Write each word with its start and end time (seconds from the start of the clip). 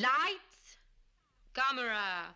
Lights, 0.00 0.78
camera, 1.52 2.34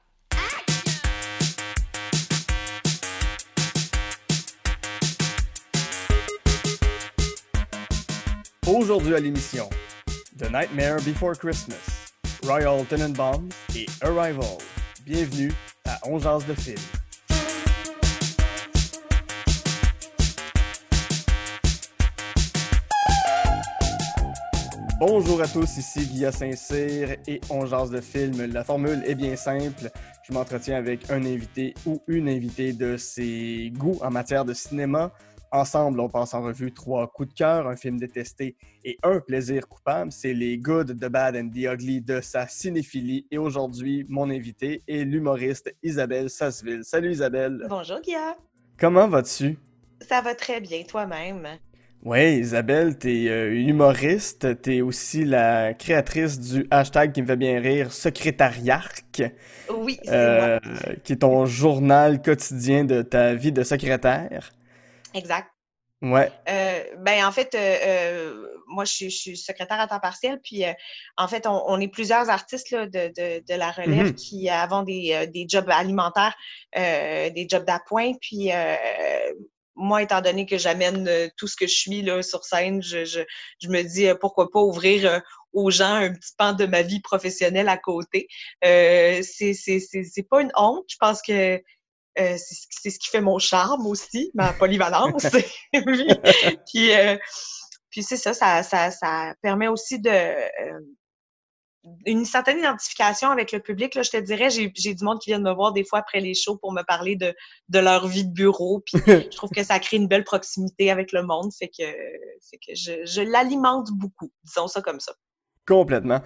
Aujourd'hui 8.66 9.14
à 9.14 9.20
l'émission 9.20 9.70
The 10.36 10.50
Nightmare 10.50 11.00
Before 11.04 11.32
Christmas, 11.38 12.12
Royal 12.42 12.84
Tenenbaums 12.84 13.48
et 13.74 13.86
Arrival. 14.02 14.58
Bienvenue 15.06 15.52
à 15.86 15.98
On 16.06 16.18
jase 16.18 16.44
de 16.46 16.52
film. 16.52 16.76
Bonjour 25.06 25.42
à 25.42 25.46
tous, 25.46 25.76
ici 25.76 26.06
Guilla 26.06 26.32
Saint-Cyr 26.32 27.16
et 27.28 27.38
On 27.50 27.66
jase 27.66 27.90
de 27.90 28.00
film. 28.00 28.42
La 28.46 28.64
formule 28.64 29.02
est 29.04 29.14
bien 29.14 29.36
simple. 29.36 29.90
Je 30.26 30.32
m'entretiens 30.32 30.78
avec 30.78 31.10
un 31.10 31.22
invité 31.26 31.74
ou 31.84 32.00
une 32.08 32.26
invitée 32.26 32.72
de 32.72 32.96
ses 32.96 33.70
goûts 33.76 33.98
en 34.00 34.10
matière 34.10 34.46
de 34.46 34.54
cinéma. 34.54 35.12
Ensemble, 35.52 36.00
on 36.00 36.08
passe 36.08 36.32
en 36.32 36.40
revue 36.40 36.72
trois 36.72 37.06
coups 37.06 37.28
de 37.28 37.34
cœur, 37.34 37.68
un 37.68 37.76
film 37.76 37.98
détesté 38.00 38.56
et 38.82 38.96
un 39.02 39.20
plaisir 39.20 39.68
coupable. 39.68 40.10
C'est 40.10 40.32
les 40.32 40.56
Good, 40.56 40.98
The 40.98 41.10
Bad 41.10 41.36
and 41.36 41.50
The 41.50 41.74
Ugly 41.74 42.00
de 42.00 42.22
sa 42.22 42.48
cinéphilie. 42.48 43.26
Et 43.30 43.36
aujourd'hui, 43.36 44.06
mon 44.08 44.30
invité 44.30 44.80
est 44.88 45.04
l'humoriste 45.04 45.70
Isabelle 45.82 46.30
Sasseville. 46.30 46.82
Salut 46.82 47.12
Isabelle. 47.12 47.66
Bonjour 47.68 48.00
Guilla. 48.00 48.38
Comment 48.78 49.06
vas-tu? 49.06 49.58
Ça 50.00 50.22
va 50.22 50.34
très 50.34 50.62
bien, 50.62 50.82
toi-même? 50.84 51.46
Oui, 52.04 52.36
Isabelle, 52.38 52.98
t'es 52.98 53.28
euh, 53.28 53.50
humoriste, 53.54 54.60
t'es 54.60 54.82
aussi 54.82 55.24
la 55.24 55.72
créatrice 55.72 56.38
du 56.38 56.66
hashtag 56.70 57.12
qui 57.12 57.22
me 57.22 57.26
fait 57.26 57.36
bien 57.36 57.58
rire, 57.60 57.92
Secrétariarque. 57.94 59.22
Oui, 59.70 59.98
c'est 60.02 60.10
euh, 60.12 60.58
moi. 60.62 60.96
qui 61.02 61.14
est 61.14 61.16
ton 61.16 61.46
journal 61.46 62.20
quotidien 62.20 62.84
de 62.84 63.00
ta 63.00 63.34
vie 63.34 63.52
de 63.52 63.62
secrétaire. 63.62 64.52
Exact. 65.14 65.48
Ouais. 66.02 66.30
Euh, 66.50 66.82
ben 66.98 67.24
en 67.24 67.32
fait, 67.32 67.54
euh, 67.54 68.34
moi 68.68 68.84
je 68.84 68.92
suis, 68.92 69.10
je 69.10 69.16
suis 69.16 69.36
secrétaire 69.38 69.80
à 69.80 69.86
temps 69.86 70.00
partiel, 70.00 70.38
puis 70.44 70.66
euh, 70.66 70.72
en 71.16 71.28
fait 71.28 71.46
on, 71.46 71.62
on 71.66 71.80
est 71.80 71.88
plusieurs 71.88 72.28
artistes 72.28 72.70
là, 72.72 72.84
de, 72.86 73.08
de, 73.16 73.42
de 73.48 73.54
la 73.58 73.70
relève 73.70 74.08
Mhm. 74.08 74.14
qui 74.14 74.50
avons 74.50 74.82
des, 74.82 75.26
des 75.32 75.46
jobs 75.48 75.70
alimentaires, 75.70 76.34
des 76.74 77.46
jobs 77.48 77.64
d'appoint, 77.64 78.12
puis 78.20 78.52
euh, 78.52 78.76
moi 79.76 80.02
étant 80.02 80.20
donné 80.20 80.46
que 80.46 80.58
j'amène 80.58 81.08
euh, 81.08 81.28
tout 81.36 81.46
ce 81.48 81.56
que 81.56 81.66
je 81.66 81.74
suis 81.74 82.02
là 82.02 82.22
sur 82.22 82.44
scène, 82.44 82.82
je, 82.82 83.04
je, 83.04 83.20
je 83.62 83.68
me 83.68 83.82
dis 83.82 84.06
euh, 84.08 84.14
pourquoi 84.14 84.50
pas 84.50 84.60
ouvrir 84.60 85.06
euh, 85.10 85.20
aux 85.52 85.70
gens 85.70 85.94
un 85.94 86.12
petit 86.12 86.32
pan 86.36 86.52
de 86.52 86.66
ma 86.66 86.82
vie 86.82 87.00
professionnelle 87.00 87.68
à 87.68 87.76
côté. 87.78 88.28
Euh, 88.64 89.20
c'est 89.22 89.54
c'est 89.54 89.80
c'est 89.80 90.04
c'est 90.04 90.22
pas 90.28 90.42
une 90.42 90.52
honte, 90.56 90.84
je 90.88 90.96
pense 90.98 91.22
que 91.22 91.60
euh, 92.18 92.36
c'est 92.38 92.90
ce- 92.90 92.98
qui 92.98 93.08
fait 93.10 93.20
mon 93.20 93.38
charme 93.38 93.86
aussi, 93.86 94.30
ma 94.34 94.52
polyvalence. 94.54 95.26
puis 95.72 96.06
puis, 96.66 96.92
euh, 96.92 97.16
puis 97.90 98.02
c'est 98.02 98.16
ça, 98.16 98.34
ça, 98.34 98.62
ça, 98.62 98.90
ça 98.90 99.34
permet 99.42 99.68
aussi 99.68 99.98
de 100.00 100.10
euh, 100.10 100.80
une 102.06 102.24
certaine 102.24 102.58
identification 102.58 103.30
avec 103.30 103.52
le 103.52 103.60
public. 103.60 103.94
Là, 103.94 104.02
je 104.02 104.10
te 104.10 104.16
dirais, 104.16 104.50
j'ai 104.50 104.72
j'ai 104.74 104.94
du 104.94 105.04
monde 105.04 105.18
qui 105.20 105.30
vient 105.30 105.38
de 105.38 105.44
me 105.44 105.52
voir 105.52 105.72
des 105.72 105.84
fois 105.84 106.00
après 106.00 106.20
les 106.20 106.34
shows 106.34 106.56
pour 106.56 106.72
me 106.72 106.82
parler 106.82 107.16
de, 107.16 107.34
de 107.68 107.78
leur 107.78 108.06
vie 108.06 108.24
de 108.24 108.32
bureau. 108.32 108.82
Puis 108.84 109.00
je 109.06 109.36
trouve 109.36 109.50
que 109.50 109.62
ça 109.62 109.78
crée 109.78 109.96
une 109.96 110.08
belle 110.08 110.24
proximité 110.24 110.90
avec 110.90 111.12
le 111.12 111.22
monde. 111.22 111.52
Fait 111.58 111.68
que, 111.68 111.84
fait 111.84 112.58
que 112.66 112.74
je, 112.74 113.04
je 113.04 113.22
l'alimente 113.22 113.88
beaucoup, 113.92 114.30
disons 114.44 114.68
ça 114.68 114.80
comme 114.80 115.00
ça. 115.00 115.12
Complètement. 115.66 116.20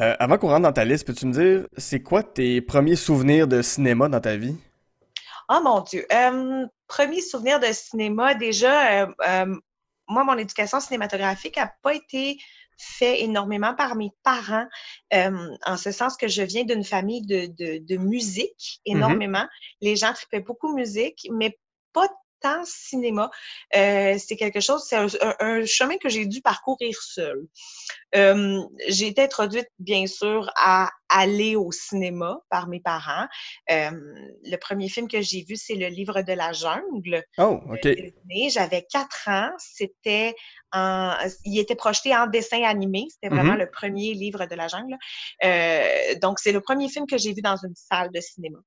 Euh, 0.00 0.16
avant 0.18 0.38
qu'on 0.38 0.48
rentre 0.48 0.62
dans 0.62 0.72
ta 0.72 0.84
liste, 0.84 1.06
peux-tu 1.06 1.26
me 1.26 1.32
dire, 1.32 1.68
c'est 1.76 2.02
quoi 2.02 2.22
tes 2.22 2.60
premiers 2.60 2.96
souvenirs 2.96 3.46
de 3.46 3.62
cinéma 3.62 4.08
dans 4.08 4.20
ta 4.20 4.36
vie? 4.36 4.56
Oh 5.48 5.60
mon 5.62 5.80
Dieu. 5.80 6.04
Euh, 6.12 6.66
premier 6.88 7.20
souvenir 7.20 7.60
de 7.60 7.66
cinéma, 7.66 8.34
déjà, 8.34 9.04
euh, 9.04 9.54
moi, 10.08 10.24
mon 10.24 10.36
éducation 10.36 10.80
cinématographique 10.80 11.56
n'a 11.56 11.72
pas 11.82 11.94
été 11.94 12.38
fait 12.76 13.22
énormément 13.22 13.74
par 13.74 13.96
mes 13.96 14.10
parents, 14.22 14.66
euh, 15.12 15.56
en 15.64 15.76
ce 15.76 15.92
sens 15.92 16.16
que 16.16 16.28
je 16.28 16.42
viens 16.42 16.64
d'une 16.64 16.84
famille 16.84 17.22
de, 17.22 17.46
de, 17.46 17.78
de 17.78 17.96
musique 17.96 18.80
énormément. 18.84 19.46
Les 19.80 19.96
gens 19.96 20.12
tripaient 20.12 20.40
beaucoup 20.40 20.74
musique, 20.74 21.28
mais 21.32 21.58
pas 21.92 22.08
tant 22.44 22.62
cinéma. 22.64 23.30
Euh, 23.74 24.16
c'est 24.18 24.36
quelque 24.36 24.60
chose, 24.60 24.84
c'est 24.86 24.96
un, 24.96 25.64
chemin 25.64 25.96
que 25.96 26.10
j'ai 26.10 26.26
dû 26.26 26.42
parcourir 26.42 26.94
seul. 27.00 27.38
Euh, 28.14 28.60
j'ai 28.88 29.06
été 29.08 29.22
introduite, 29.22 29.68
bien 29.78 30.06
sûr, 30.06 30.50
à 30.56 30.90
aller 31.08 31.56
au 31.56 31.72
cinéma 31.72 32.38
par 32.50 32.68
mes 32.68 32.80
parents. 32.80 33.26
Euh, 33.70 33.90
le 34.44 34.56
premier 34.56 34.88
film 34.88 35.08
que 35.08 35.20
j'ai 35.22 35.42
vu, 35.48 35.56
c'est 35.56 35.74
Le 35.74 35.88
Livre 35.88 36.20
de 36.22 36.32
la 36.34 36.52
Jungle. 36.52 37.24
Oh, 37.38 37.60
ok. 37.70 37.82
de 37.82 37.94
Disney. 37.94 38.50
J'avais 38.50 38.82
quatre 38.90 39.28
ans. 39.28 39.50
C'était 39.58 40.34
en, 40.72 41.14
il 41.44 41.58
était 41.58 41.76
projeté 41.76 42.14
en 42.14 42.26
dessin 42.26 42.62
animé. 42.64 43.06
C'était 43.10 43.34
vraiment 43.34 43.54
Mhm. 43.54 43.60
le 43.60 43.70
premier 43.70 44.12
livre 44.12 44.44
de 44.46 44.54
la 44.54 44.68
jungle. 44.68 44.96
Euh, 45.44 46.14
donc, 46.20 46.38
c'est 46.40 46.52
le 46.52 46.60
premier 46.60 46.88
film 46.88 47.06
que 47.06 47.16
j'ai 47.16 47.32
vu 47.32 47.42
dans 47.42 47.56
une 47.56 47.74
salle 47.74 48.10
de 48.12 48.20
cinéma. 48.20 48.58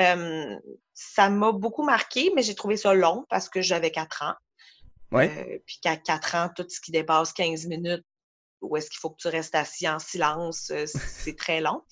Euh, 0.00 0.56
ça 0.94 1.28
m'a 1.28 1.52
beaucoup 1.52 1.82
marqué, 1.82 2.32
mais 2.34 2.42
j'ai 2.42 2.54
trouvé 2.54 2.76
ça 2.76 2.94
long 2.94 3.26
parce 3.28 3.48
que 3.48 3.60
j'avais 3.60 3.90
quatre 3.90 4.22
ans. 4.22 4.34
Ouais. 5.10 5.30
Euh, 5.36 5.58
puis 5.66 5.78
qu'à 5.82 5.96
quatre 5.96 6.34
ans, 6.34 6.48
tout 6.54 6.66
ce 6.68 6.80
qui 6.80 6.90
dépasse 6.92 7.32
15 7.32 7.66
minutes, 7.66 8.04
où 8.62 8.76
est-ce 8.76 8.88
qu'il 8.88 8.98
faut 8.98 9.10
que 9.10 9.20
tu 9.20 9.28
restes 9.28 9.54
assis 9.54 9.88
en 9.88 9.98
silence, 9.98 10.70
euh, 10.70 10.86
c'est 10.94 11.36
très 11.36 11.60
long. 11.60 11.82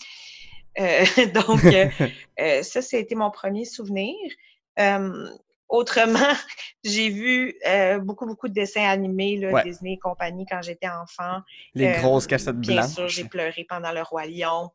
Euh, 0.78 1.04
donc, 1.34 1.60
ça, 2.64 2.82
c'était 2.82 3.14
mon 3.14 3.30
premier 3.30 3.64
souvenir. 3.64 4.14
Autrement, 5.68 6.32
j'ai 6.82 7.10
vu 7.10 7.54
beaucoup, 8.00 8.26
beaucoup 8.26 8.48
de 8.48 8.54
dessins 8.54 8.88
animés, 8.88 9.36
là, 9.36 9.50
Ouais. 9.52 9.64
Disney 9.64 9.92
et 9.92 9.98
compagnie, 9.98 10.44
quand 10.50 10.62
j'étais 10.62 10.88
enfant. 10.88 11.40
Les 11.74 11.92
grosses 11.92 12.26
cassettes 12.26 12.56
Bien 12.56 12.76
blanches. 12.76 12.94
sûr, 12.94 13.08
j'ai 13.08 13.24
pleuré 13.24 13.64
pendant 13.68 13.92
Le 13.92 14.02
Roi 14.02 14.26
Lion. 14.26 14.70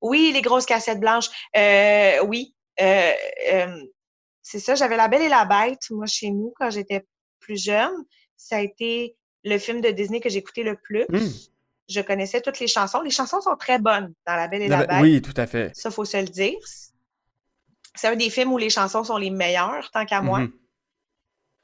Oui, 0.00 0.30
les 0.32 0.40
grosses 0.40 0.66
cassettes 0.66 1.00
blanches. 1.00 1.28
Euh, 1.56 2.24
oui. 2.26 2.54
Euh, 2.80 3.12
euh, 3.52 3.84
c'est 4.42 4.60
ça, 4.60 4.74
j'avais 4.74 4.96
La 4.96 5.08
Belle 5.08 5.22
et 5.22 5.28
la 5.28 5.44
Bête, 5.44 5.90
moi, 5.90 6.06
chez 6.06 6.30
nous, 6.30 6.52
quand 6.56 6.70
j'étais 6.70 7.06
plus 7.38 7.62
jeune. 7.62 7.92
Ça 8.36 8.56
a 8.56 8.60
été 8.60 9.16
le 9.44 9.58
film 9.58 9.80
de 9.80 9.90
Disney 9.90 10.20
que 10.20 10.28
j'écoutais 10.28 10.62
le 10.62 10.76
plus. 10.76 11.04
Hmm. 11.08 11.30
Je 11.88 12.00
connaissais 12.00 12.40
toutes 12.40 12.60
les 12.60 12.68
chansons. 12.68 13.02
Les 13.02 13.10
chansons 13.10 13.40
sont 13.40 13.56
très 13.56 13.78
bonnes 13.78 14.14
dans 14.26 14.36
La 14.36 14.48
Belle 14.48 14.62
et 14.62 14.68
La 14.68 14.86
Bête. 14.86 15.02
Oui, 15.02 15.20
tout 15.20 15.34
à 15.36 15.46
fait. 15.46 15.72
Ça, 15.74 15.90
faut 15.90 16.04
se 16.04 16.16
le 16.16 16.28
dire. 16.28 16.58
C'est 17.94 18.08
un 18.08 18.16
des 18.16 18.30
films 18.30 18.52
où 18.52 18.58
les 18.58 18.70
chansons 18.70 19.04
sont 19.04 19.16
les 19.16 19.30
meilleures, 19.30 19.90
tant 19.90 20.06
qu'à 20.06 20.22
moi. 20.22 20.40
Mhm. 20.40 20.52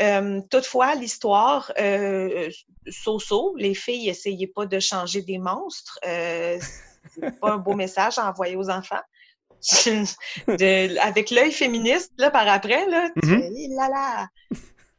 Euh, 0.02 0.40
toutefois, 0.50 0.94
l'histoire, 0.94 1.72
euh, 1.78 2.50
so-so, 2.88 3.54
les 3.56 3.74
filles, 3.74 4.08
essayez 4.08 4.46
pas 4.46 4.66
de 4.66 4.78
changer 4.78 5.22
des 5.22 5.38
monstres. 5.38 5.98
Euh, 6.06 6.58
c'est 7.14 7.40
pas 7.40 7.52
un 7.52 7.58
beau 7.58 7.74
message 7.74 8.18
à 8.18 8.28
envoyer 8.28 8.56
aux 8.56 8.68
enfants. 8.68 9.00
De- 10.48 10.98
avec 11.00 11.30
l'œil 11.30 11.52
féministe, 11.52 12.12
là, 12.18 12.30
par 12.30 12.48
après, 12.48 12.86
là, 12.88 13.08
tu 13.22 13.28
Mhm. 13.28 13.40
fais, 13.40 13.50
là 13.76 13.88
là. 13.88 14.26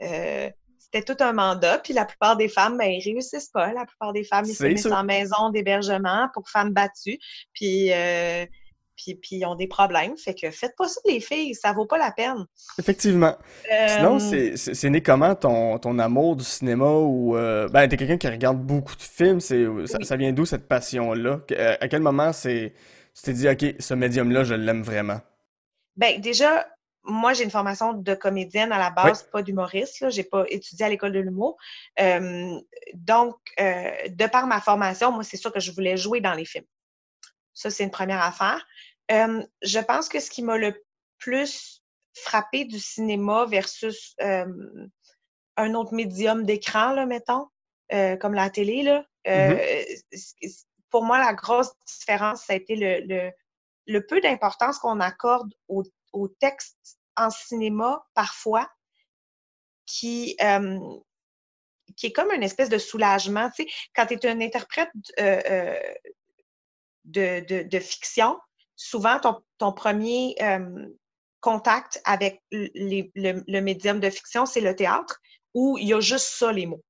Euh, 0.04 0.50
c'était 0.80 1.04
tout 1.14 1.22
un 1.22 1.34
mandat, 1.34 1.80
puis 1.80 1.94
la 1.94 2.06
plupart 2.06 2.38
des 2.38 2.48
femmes, 2.48 2.78
ben, 2.78 2.86
ils 2.90 3.04
réussissent 3.04 3.50
pas. 3.50 3.74
La 3.74 3.86
plupart 3.86 4.14
des 4.14 4.24
femmes, 4.24 4.46
ils 4.48 4.56
se 4.56 4.64
mettent 4.64 4.86
en 4.86 5.04
maison 5.04 5.50
d'hébergement 5.52 6.30
pour 6.34 6.50
femmes 6.50 6.72
battues, 6.72 7.20
puis, 7.54 7.92
euh, 7.92 8.46
puis, 8.96 9.16
puis 9.16 9.36
ils 9.36 9.46
ont 9.46 9.56
des 9.56 9.68
problèmes. 9.68 10.16
Fait 10.18 10.34
que 10.34 10.50
faites 10.50 10.76
pas 10.78 10.88
ça, 10.88 11.00
les 11.06 11.20
filles, 11.20 11.54
ça 11.56 11.74
vaut 11.74 11.86
pas 11.86 11.98
la 11.98 12.12
peine. 12.12 12.46
Effectivement. 12.80 13.36
Sinon, 13.88 14.18
Euh, 14.34 14.54
c'est 14.56 14.90
né 14.90 15.02
comment 15.02 15.36
ton, 15.36 15.78
ton 15.78 16.00
amour 16.00 16.36
du 16.38 16.44
cinéma 16.46 16.90
ou 16.90 17.36
euh, 17.36 17.68
ben 17.68 17.88
t'es 17.88 17.98
quelqu'un 17.98 18.18
qui 18.18 18.28
regarde 18.28 18.58
beaucoup 18.60 18.96
de 18.96 19.02
films, 19.02 19.40
c'est 19.42 19.66
ça, 19.88 19.98
Oui. 20.00 20.06
ça 20.06 20.16
vient 20.16 20.32
d'où 20.32 20.46
cette 20.46 20.68
passion-là? 20.68 21.42
À 21.82 21.88
quel 21.90 22.02
moment 22.02 22.32
c'est 22.34 22.74
tu 23.18 23.24
t'es 23.24 23.34
dit 23.34 23.50
OK, 23.50 23.76
ce 23.80 23.94
médium-là, 23.94 24.44
je 24.44 24.54
l'aime 24.54 24.84
vraiment. 24.84 25.20
Ben, 25.96 26.22
déjà, 26.22 26.68
moi, 27.04 27.34
j'ai 27.34 27.44
une 27.46 27.52
formation 27.52 27.94
de 27.94 28.14
comédienne 28.14 28.72
à 28.72 28.78
la 28.78 28.90
base, 28.92 29.24
pas 29.32 29.42
d'humoriste. 29.42 30.02
là. 30.02 30.10
J'ai 30.10 30.24
pas 30.24 30.46
étudié 30.50 30.86
à 30.86 30.90
l'école 30.90 31.14
de 31.14 31.20
l'humour. 31.20 31.58
Euh, 32.00 32.60
donc, 32.94 33.38
euh, 33.60 33.92
de 34.10 34.28
par 34.28 34.46
ma 34.46 34.62
formation, 34.62 35.12
moi, 35.12 35.24
c'est 35.24 35.38
sûr 35.38 35.52
que 35.52 35.60
je 35.60 35.72
voulais 35.72 35.98
jouer 35.98 36.22
dans 36.22 36.34
les 36.34 36.46
films. 36.46 36.66
Ça, 37.54 37.70
c'est 37.72 37.84
une 37.84 37.92
première 37.92 38.22
affaire. 38.22 38.66
Euh, 39.12 39.42
je 39.64 39.80
pense 39.80 40.10
que 40.10 40.20
ce 40.20 40.30
qui 40.30 40.44
m'a 40.44 40.58
le 40.58 40.84
plus 41.18 41.82
frappé 42.14 42.66
du 42.66 42.78
cinéma 42.80 43.46
versus 43.50 44.16
un 44.20 45.74
autre 45.74 45.94
médium 45.94 46.46
d'écran, 46.46 46.92
là, 46.94 47.06
mettons, 47.06 47.48
comme 48.20 48.34
la 48.34 48.50
télé, 48.50 48.84
là, 48.84 49.06
c- 49.26 50.66
pour 50.98 51.06
moi, 51.06 51.20
la 51.20 51.36
grosse 51.36 51.70
différence, 51.86 52.46
ça 52.46 52.54
a 52.54 52.56
été 52.56 52.76
le, 52.76 53.02
le, 53.06 53.32
le 53.86 54.08
peu 54.08 54.20
d'importance 54.20 54.80
qu'on 54.80 55.00
accorde 55.00 55.54
au, 55.68 55.84
au 56.12 56.28
texte 56.28 56.98
en 57.16 57.30
cinéma, 57.30 58.04
parfois, 58.16 58.68
qui, 59.86 60.36
euh, 60.42 60.80
est 62.02 62.12
comme 62.12 62.32
une 62.32 62.42
espèce 62.42 62.70
de 62.70 62.80
soulagement. 62.80 63.52
Tu 63.52 63.62
sais, 63.62 63.70
quand 63.96 64.08
tu 64.08 64.16
es 64.16 64.26
un 64.26 64.42
interprète 64.42 64.90
euh, 65.20 65.40
euh, 65.52 67.42
de, 67.44 67.80
fiction, 67.80 68.40
souvent 68.76 69.20
ton, 69.20 69.72
premier 69.74 70.36
contact 71.42 72.02
avec 72.06 72.42
le, 72.52 73.60
médium 73.60 74.00
de 74.00 74.10
fiction, 74.10 74.48
c'est 74.48 74.62
le 74.62 74.76
théâtre, 74.76 75.22
où 75.54 75.78
il 75.78 75.90
y 75.90 75.94
a 75.94 76.00
juste 76.00 76.30
ça, 76.30 76.52
les 76.52 76.66
mots. 76.66 76.84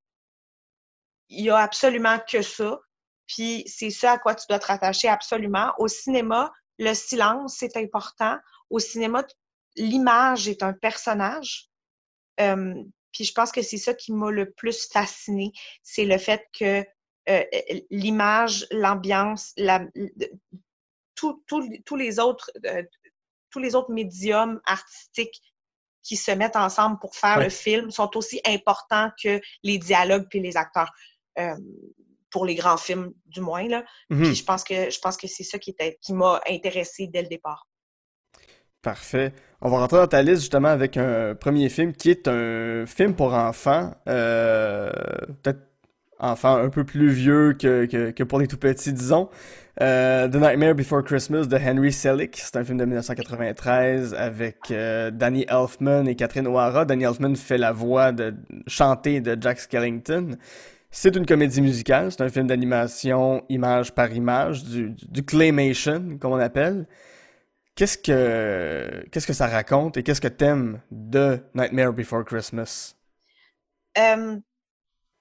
Il 1.28 1.44
y 1.44 1.50
a 1.50 1.58
absolument 1.58 2.20
que 2.26 2.42
ça. 2.42 2.80
Puis 3.28 3.64
c'est 3.68 3.90
ça 3.90 4.14
à 4.14 4.18
quoi 4.18 4.36
tu 4.36 4.46
dois 4.48 4.60
te 4.60 4.68
rattacher 4.68 5.08
absolument. 5.08 5.74
Au 5.78 5.88
cinéma, 5.88 6.52
le 6.80 6.94
silence, 6.94 7.56
c'est 7.58 7.78
important. 7.78 8.38
Au 8.70 8.80
cinéma, 8.80 9.26
l'image 9.76 10.48
est 10.48 10.64
un 10.64 10.74
personnage. 10.74 11.70
puis 12.38 13.26
je 13.26 13.34
pense 13.34 13.52
que 13.52 13.62
c'est 13.62 13.78
ça 13.78 13.94
qui 13.94 14.14
m'a 14.14 14.32
le 14.32 14.52
plus 14.52 14.88
fasciné, 14.92 15.52
c'est 15.84 16.06
le 16.06 16.18
fait 16.18 16.46
que 16.58 16.86
euh, 17.30 17.44
l'image, 17.90 18.66
l'ambiance, 18.72 19.52
la, 19.58 19.86
tous 21.16 21.96
les 21.96 22.20
autres, 22.20 22.52
euh, 22.66 22.84
tous 23.50 23.60
les 23.60 23.76
autres 23.76 23.92
médiums 23.92 24.62
artistiques 24.66 25.42
qui 26.04 26.16
se 26.16 26.32
mettent 26.32 26.56
ensemble 26.56 27.00
pour 27.00 27.16
faire 27.16 27.40
le 27.40 27.50
film 27.50 27.92
sont 27.92 28.16
aussi 28.16 28.40
importants 28.46 29.12
que 29.22 29.42
les 29.64 29.78
dialogues 29.78 30.28
puis 30.30 30.40
les 30.40 30.56
acteurs. 30.56 30.94
Euh, 31.38 31.58
pour 32.38 32.46
les 32.46 32.54
grands 32.54 32.78
films, 32.78 33.14
du 33.26 33.42
moins. 33.42 33.68
Là. 33.68 33.84
Puis 34.12 34.20
mhm. 34.20 34.36
je 34.36 34.44
pense 34.44 34.64
que 34.64 34.92
je 34.92 35.00
pense 35.00 35.18
que 35.18 35.26
c'est 35.28 35.44
ça 35.44 35.58
qui, 35.58 35.76
qui 36.00 36.14
m'a 36.14 36.40
intéressé 36.48 37.08
dès 37.08 37.24
le 37.24 37.28
départ. 37.28 37.68
Parfait. 38.84 39.34
On 39.60 39.72
va 39.72 39.80
rentrer 39.80 39.98
dans 39.98 40.08
ta 40.08 40.22
liste 40.22 40.42
justement 40.42 40.68
avec 40.68 40.98
un 40.98 41.34
premier 41.34 41.68
film 41.70 41.94
qui 41.94 42.12
est 42.12 42.28
un 42.28 42.86
film 42.86 43.16
pour 43.16 43.34
enfants. 43.34 43.92
Peut-être 44.06 45.62
enfant 46.20 46.58
un 46.58 46.70
peu 46.70 46.84
plus 46.84 47.10
vieux 47.10 47.54
que, 47.54 48.12
que, 48.12 48.24
pour 48.24 48.38
les 48.38 48.46
tout 48.46 48.58
petits, 48.58 48.94
disons. 48.94 49.30
Euh, 49.82 50.28
The 50.28 50.36
Nightmare 50.36 50.76
Before 50.76 51.04
Christmas 51.04 51.48
de 51.48 51.58
Henry 51.58 51.92
Selick. 51.92 52.38
C'est 52.38 52.56
un 52.56 52.64
film 52.64 52.78
de 52.78 52.86
1993 52.86 54.14
avec 54.14 54.70
euh, 54.70 55.10
Danny 55.10 55.44
Elfman 55.50 56.06
et 56.06 56.16
Catherine 56.16 56.46
O'Hara. 56.46 56.86
Danny 56.86 57.04
Elfman 57.04 57.36
fait 57.36 57.58
la 57.58 57.72
voix 57.72 58.12
de 58.12 58.36
chantée 58.68 59.22
de 59.22 59.36
Jack 59.42 59.60
Skellington. 59.60 60.38
C'est 60.90 61.16
une 61.16 61.26
comédie 61.26 61.62
musicale, 61.62 62.12
c'est 62.12 62.22
un 62.22 62.30
film 62.30 62.48
d'animation 62.48 63.46
image 63.50 63.94
par 63.94 64.12
image, 64.12 64.64
du, 64.64 64.92
du 64.92 65.24
claymation, 65.24 66.18
comme 66.20 66.32
on 66.32 66.40
appelle. 66.40 66.88
Qu'est-ce 67.76 67.98
que, 67.98 69.06
qu'est-ce 69.12 69.28
que 69.28 69.34
ça 69.34 69.48
raconte 69.48 69.98
et 69.98 70.04
qu'est-ce 70.04 70.22
que 70.22 70.28
t'aimes 70.28 70.82
de 70.90 71.40
Nightmare 71.54 71.94
Before 71.94 72.26
Christmas? 72.26 72.96
Euh, 73.98 74.38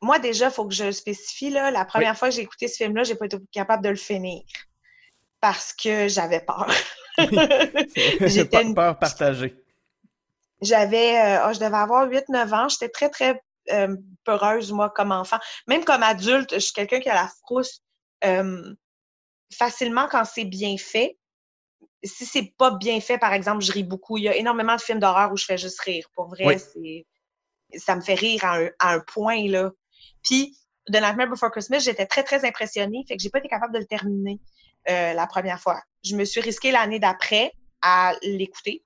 moi, 0.00 0.18
déjà, 0.18 0.46
il 0.46 0.52
faut 0.52 0.66
que 0.66 0.74
je 0.74 0.90
spécifie, 0.90 1.50
là, 1.50 1.70
la 1.70 1.84
première 1.84 2.16
fois 2.16 2.28
que 2.28 2.34
j'ai 2.34 2.42
écouté 2.42 2.68
ce 2.68 2.76
film-là, 2.76 3.04
j'ai 3.04 3.14
pas 3.14 3.26
été 3.26 3.38
capable 3.52 3.84
de 3.84 3.90
le 3.90 3.96
finir 3.96 4.42
parce 5.40 5.72
que 5.72 6.08
j'avais 6.08 6.40
peur. 6.40 6.70
J'étais 8.20 8.62
une... 8.62 8.74
peur 8.74 8.98
partagée. 8.98 9.54
J'avais, 10.62 11.18
euh, 11.18 11.46
oh, 11.46 11.52
je 11.52 11.58
devais 11.60 11.76
avoir 11.76 12.08
8-9 12.08 12.54
ans. 12.54 12.68
J'étais 12.68 12.88
très, 12.88 13.10
très 13.10 13.42
euh, 13.70 13.96
peureuse, 14.24 14.72
moi, 14.72 14.90
comme 14.90 15.12
enfant. 15.12 15.38
Même 15.66 15.84
comme 15.84 16.02
adulte, 16.02 16.54
je 16.54 16.58
suis 16.58 16.72
quelqu'un 16.72 17.00
qui 17.00 17.08
a 17.08 17.14
la 17.14 17.28
frousse 17.42 17.82
euh, 18.24 18.74
facilement 19.52 20.08
quand 20.10 20.24
c'est 20.24 20.44
bien 20.44 20.76
fait. 20.76 21.18
Si 22.04 22.24
c'est 22.24 22.54
pas 22.56 22.72
bien 22.72 23.00
fait, 23.00 23.18
par 23.18 23.32
exemple, 23.32 23.64
je 23.64 23.72
ris 23.72 23.84
beaucoup. 23.84 24.16
Il 24.16 24.24
y 24.24 24.28
a 24.28 24.36
énormément 24.36 24.76
de 24.76 24.80
films 24.80 25.00
d'horreur 25.00 25.32
où 25.32 25.36
je 25.36 25.44
fais 25.44 25.58
juste 25.58 25.80
rire. 25.80 26.06
Pour 26.14 26.28
vrai, 26.28 26.58
c'est 26.58 27.06
ça 27.74 27.96
me 27.96 28.00
fait 28.00 28.14
rire 28.14 28.44
à 28.44 28.58
un, 28.58 28.70
à 28.78 28.92
un 28.94 29.00
point, 29.00 29.48
là. 29.48 29.70
Puis, 30.22 30.56
The 30.86 31.00
Nightmare 31.00 31.28
Before 31.28 31.50
Christmas, 31.50 31.80
j'étais 31.80 32.06
très, 32.06 32.22
très 32.22 32.44
impressionnée, 32.44 33.04
fait 33.08 33.16
que 33.16 33.22
j'ai 33.22 33.30
pas 33.30 33.38
été 33.38 33.48
capable 33.48 33.74
de 33.74 33.80
le 33.80 33.86
terminer 33.86 34.40
euh, 34.88 35.12
la 35.14 35.26
première 35.26 35.60
fois. 35.60 35.80
Je 36.04 36.14
me 36.14 36.24
suis 36.24 36.40
risquée 36.40 36.70
l'année 36.70 37.00
d'après 37.00 37.52
à 37.82 38.14
l'écouter 38.22 38.84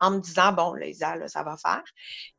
en 0.00 0.10
me 0.12 0.20
disant, 0.20 0.52
bon, 0.52 0.74
Lisa, 0.74 1.16
là, 1.16 1.28
ça 1.28 1.42
va 1.42 1.56
faire. 1.56 1.82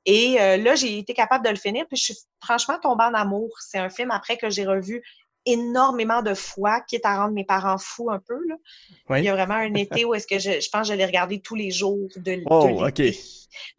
Et 0.05 0.39
euh, 0.39 0.57
là, 0.57 0.75
j'ai 0.75 0.97
été 0.97 1.13
capable 1.13 1.45
de 1.45 1.49
le 1.49 1.55
finir, 1.55 1.85
puis 1.87 1.97
je 1.97 2.03
suis 2.03 2.17
franchement 2.43 2.77
tombée 2.81 3.05
en 3.05 3.13
amour. 3.13 3.49
C'est 3.59 3.79
un 3.79 3.89
film 3.89 4.11
après 4.11 4.37
que 4.37 4.49
j'ai 4.49 4.65
revu 4.65 5.03
énormément 5.45 6.21
de 6.21 6.33
fois, 6.33 6.81
qui 6.81 6.95
est 6.97 7.05
à 7.05 7.17
rendre 7.17 7.33
mes 7.33 7.45
parents 7.45 7.77
fous 7.77 8.11
un 8.11 8.19
peu. 8.19 8.39
Là. 8.47 9.17
Il 9.17 9.23
y 9.23 9.29
a 9.29 9.33
vraiment 9.33 9.55
un 9.55 9.73
été 9.75 10.03
où 10.03 10.13
est-ce 10.13 10.27
que 10.27 10.39
je, 10.39 10.59
je 10.59 10.69
pense 10.69 10.87
que 10.87 10.93
je 10.93 10.97
l'ai 10.97 11.05
regardé 11.05 11.39
tous 11.39 11.55
les 11.55 11.71
jours 11.71 12.09
de, 12.17 12.41
oh, 12.47 12.85
OK. 12.85 13.01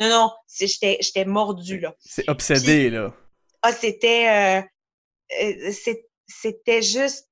Non, 0.00 0.08
non, 0.08 0.30
j'étais 0.48 1.24
mordue, 1.26 1.80
là. 1.80 1.94
C'est 2.00 2.28
obsédé, 2.28 2.90
là. 2.90 3.14
Ah, 3.62 3.72
c'était... 3.72 4.62
Euh, 4.62 4.62
euh 5.42 5.72
c'était 6.30 6.82
juste 6.82 7.27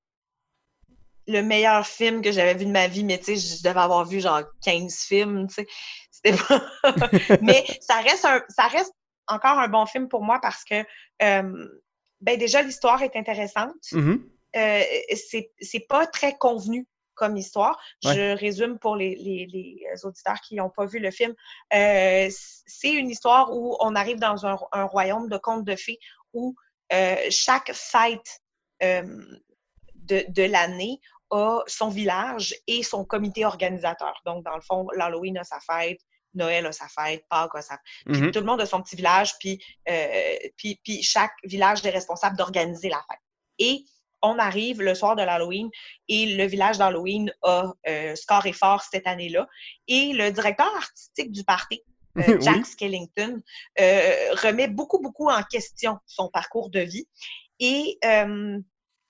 le 1.29 1.43
meilleur 1.43 1.87
film 1.87 2.23
que 2.23 2.33
j'avais 2.33 2.55
vu 2.55 2.67
de 2.67 2.71
ma 2.71 2.89
vie, 2.89 3.05
mais 3.05 3.19
tu 3.19 3.37
sais, 3.37 3.57
je 3.59 3.63
devais 3.63 3.81
avoir 3.81 4.05
vu 4.05 4.21
genre 4.21 4.43
15 4.65 4.95
films, 4.95 5.49
tu 5.49 5.55
sais. 5.55 5.67
C'était 6.11 6.37
pas... 6.37 6.63
mais 7.43 7.65
ça 7.81 7.97
reste, 8.01 8.25
un, 8.25 8.43
ça 8.49 8.69
reste 8.69 8.93
encore 9.27 9.59
un 9.59 9.69
bon 9.69 9.87
film 9.87 10.09
pour 10.09 10.23
moi 10.23 10.39
parce 10.41 10.65
que, 10.65 10.85
euh, 11.23 11.69
ben 12.21 12.39
déjà, 12.39 12.63
l'histoire 12.63 13.03
est 13.03 13.17
intéressante. 13.17 13.75
Euh, 14.57 14.83
c'est 15.13 15.87
pas 15.89 16.07
très 16.07 16.37
convenu 16.39 16.87
comme 17.17 17.37
histoire. 17.37 17.81
Je 18.03 18.37
résume 18.37 18.79
pour 18.79 18.95
les, 18.95 19.17
les, 19.17 19.47
les 19.47 20.05
auditeurs 20.05 20.41
qui 20.41 20.55
n'ont 20.55 20.71
pas 20.71 20.87
vu 20.87 21.01
le 21.01 21.11
film. 21.11 21.35
Euh, 21.75 22.29
c'est 22.31 22.93
une 22.93 23.11
histoire 23.11 23.53
où 23.53 23.77
on 23.81 23.97
arrive 23.97 24.19
dans 24.19 24.47
un, 24.47 24.57
un 24.73 24.85
royaume 24.85 25.29
de 25.29 25.39
contes 25.39 25.65
de 25.65 25.75
fées 25.75 25.99
où 26.33 26.55
euh, 26.93 27.17
chaque 27.31 27.73
fête 27.73 28.41
euh, 28.83 29.03
de, 29.95 30.25
de 30.29 30.45
l'année 30.45 31.01
a 31.31 31.61
son 31.67 31.89
village 31.89 32.55
et 32.67 32.83
son 32.83 33.05
comité 33.05 33.45
organisateur. 33.45 34.21
Donc, 34.25 34.45
dans 34.45 34.55
le 34.55 34.61
fond, 34.61 34.87
l'Halloween 34.97 35.39
a 35.39 35.45
sa 35.45 35.59
fête, 35.61 36.01
Noël 36.35 36.67
a 36.67 36.73
sa 36.73 36.87
fête, 36.89 37.25
Pâques 37.29 37.55
a 37.55 37.63
sa 37.63 37.75
fête. 37.75 38.17
Mm-hmm. 38.17 38.31
Tout 38.33 38.41
le 38.41 38.47
monde 38.47 38.61
a 38.61 38.67
son 38.67 38.83
petit 38.83 38.97
village, 38.97 39.33
puis, 39.39 39.59
euh, 39.89 40.37
puis, 40.57 40.81
puis 40.85 41.03
chaque 41.03 41.35
village 41.45 41.85
est 41.85 41.91
responsable 41.91 42.37
d'organiser 42.37 42.89
la 42.89 43.03
fête. 43.09 43.21
Et 43.59 43.85
on 44.23 44.39
arrive 44.39 44.81
le 44.81 44.95
soir 44.95 45.17
de 45.17 45.23
l'Halloween 45.23 45.71
et 46.09 46.37
le 46.37 46.45
village 46.45 46.79
d'Halloween 46.79 47.33
a 47.43 47.73
euh, 47.89 48.15
score 48.15 48.47
et 48.47 48.53
fort 48.53 48.83
cette 48.83 49.07
année-là. 49.07 49.47
Et 49.89 50.13
le 50.13 50.31
directeur 50.31 50.75
artistique 50.75 51.33
du 51.33 51.45
party, 51.45 51.83
euh, 52.19 52.41
Jack 52.41 52.67
Skellington, 52.67 53.43
euh, 53.81 54.35
remet 54.43 54.69
beaucoup, 54.69 55.01
beaucoup 55.01 55.29
en 55.29 55.43
question 55.43 55.99
son 56.07 56.29
parcours 56.29 56.71
de 56.71 56.81
vie. 56.81 57.07
Et 57.59 57.99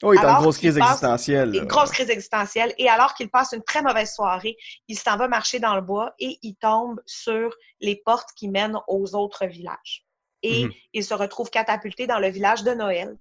Oh, 0.02 0.12
il 0.12 0.20
est 0.20 0.26
en 0.26 0.40
grosse 0.40 0.58
crise 0.58 0.76
existentielle. 0.76 1.56
Une 1.56 1.64
grosse 1.64 1.90
crise 1.90 2.10
existentielle. 2.10 2.74
Et 2.78 2.88
alors 2.88 3.14
qu'il 3.14 3.30
passe 3.30 3.52
une 3.52 3.62
très 3.62 3.82
mauvaise 3.82 4.12
soirée, 4.12 4.56
il 4.88 4.98
s'en 4.98 5.16
va 5.16 5.26
marcher 5.26 5.58
dans 5.58 5.74
le 5.74 5.80
bois 5.80 6.14
et 6.18 6.38
il 6.42 6.54
tombe 6.56 7.00
sur 7.06 7.54
les 7.80 7.96
portes 8.04 8.28
qui 8.36 8.48
mènent 8.48 8.78
aux 8.88 9.14
autres 9.14 9.46
villages. 9.46 10.04
Et 10.42 10.64
mhm. 10.64 10.72
il 10.92 11.04
se 11.04 11.14
retrouve 11.14 11.48
catapulté 11.48 12.06
dans 12.06 12.18
le 12.18 12.28
village 12.28 12.62
de 12.62 12.72
Noël, 12.72 13.16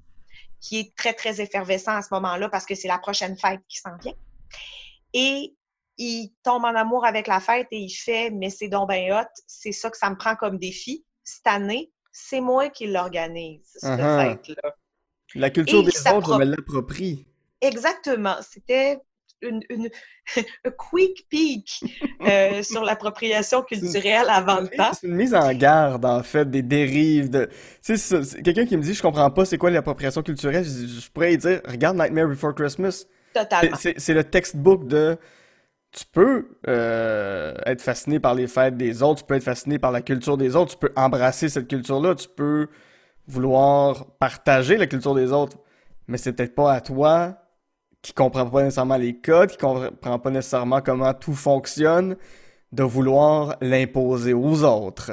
qui 0.59 0.79
est 0.79 0.95
très, 0.97 1.13
très 1.13 1.39
effervescent 1.39 1.95
à 1.95 2.01
ce 2.01 2.13
moment-là 2.13 2.49
parce 2.49 2.65
que 2.65 2.75
c'est 2.75 2.89
la 2.89 2.99
prochaine 2.99 3.37
fête 3.37 3.61
qui 3.69 3.77
s'en 3.77 3.95
vient. 3.97 4.13
Et 5.13 5.55
il 5.97 6.33
tombe 6.43 6.65
en 6.65 6.75
amour 6.75 7.05
avec 7.05 7.27
la 7.27 7.39
fête 7.39 7.67
et 7.71 7.79
il 7.79 7.89
fait, 7.89 8.31
mais 8.31 8.49
c'est 8.49 8.67
donc 8.67 8.89
bien 8.89 9.17
hot, 9.17 9.29
c'est 9.47 9.71
ça 9.71 9.89
que 9.89 9.97
ça 9.97 10.09
me 10.09 10.17
prend 10.17 10.35
comme 10.35 10.57
défi. 10.57 11.05
Cette 11.23 11.47
année, 11.47 11.91
c'est 12.11 12.41
moi 12.41 12.69
qui 12.69 12.87
l'organise, 12.87 13.65
cette 13.77 13.99
uh-huh. 13.99 14.37
fête-là. 14.43 14.75
La 15.33 15.49
culture 15.49 15.83
des 15.83 15.91
autres, 16.11 16.33
je 16.33 16.39
me 16.39 16.45
l'approprie. 16.45 17.25
Exactement. 17.61 18.35
C'était 18.41 18.99
une, 19.41 19.61
une 19.69 19.89
un 20.65 20.71
quick 20.71 21.27
peek 21.29 21.83
euh, 22.21 22.63
sur 22.63 22.83
l'appropriation 22.83 23.61
culturelle 23.61 24.27
avant 24.29 24.61
le 24.61 24.67
temps. 24.67 24.91
C'est 24.93 25.07
une 25.07 25.15
mise 25.15 25.35
en 25.35 25.53
garde, 25.53 26.05
en 26.05 26.23
fait, 26.23 26.49
des 26.49 26.61
dérives. 26.61 27.29
De... 27.29 27.49
Quelqu'un 28.43 28.65
qui 28.65 28.77
me 28.77 28.81
dit 28.81 28.93
«Je 28.95 29.01
comprends 29.01 29.29
pas 29.31 29.45
c'est 29.45 29.57
quoi 29.57 29.71
l'appropriation 29.71 30.21
culturelle», 30.21 30.63
je, 30.65 31.09
pourrais 31.09 31.35
dire 31.37 31.61
«Regarde 31.65 31.97
Nightmare 31.97 32.27
Before 32.27 32.55
Christmas». 32.55 33.05
Totalement. 33.33 33.75
C'est 33.75 34.13
le 34.13 34.23
textbook 34.23 34.87
de... 34.87 35.17
Tu 35.91 36.03
peux 36.11 36.49
euh, 36.67 37.53
être 37.65 37.81
fasciné 37.81 38.19
par 38.19 38.35
les 38.35 38.47
fêtes 38.47 38.75
des 38.75 39.01
autres, 39.01 39.21
tu 39.21 39.25
peux 39.25 39.35
être 39.35 39.43
fasciné 39.43 39.79
par 39.79 39.93
la 39.93 40.01
culture 40.01 40.35
des 40.35 40.57
autres, 40.57 40.71
tu 40.71 40.77
peux 40.77 40.91
embrasser 40.97 41.47
cette 41.47 41.69
culture-là, 41.69 42.15
tu 42.15 42.27
peux 42.27 42.67
vouloir 43.27 44.17
partager 44.17 44.77
la 44.77 44.87
culture 44.87 45.15
des 45.15 45.31
autres, 45.31 45.57
mais 46.07 46.17
c'est 46.17 46.33
peut-être 46.33 46.55
pas 46.55 46.73
à 46.73 46.81
toi 46.81 47.37
qui 48.01 48.13
comprend 48.13 48.47
pas 48.47 48.61
nécessairement 48.61 48.97
les 48.97 49.19
codes, 49.19 49.51
qui 49.51 49.57
comprend 49.57 50.19
pas 50.19 50.29
nécessairement 50.29 50.81
comment 50.81 51.13
tout 51.13 51.33
fonctionne, 51.33 52.15
de 52.71 52.83
vouloir 52.83 53.57
l'imposer 53.61 54.33
aux 54.33 54.63
autres. 54.63 55.11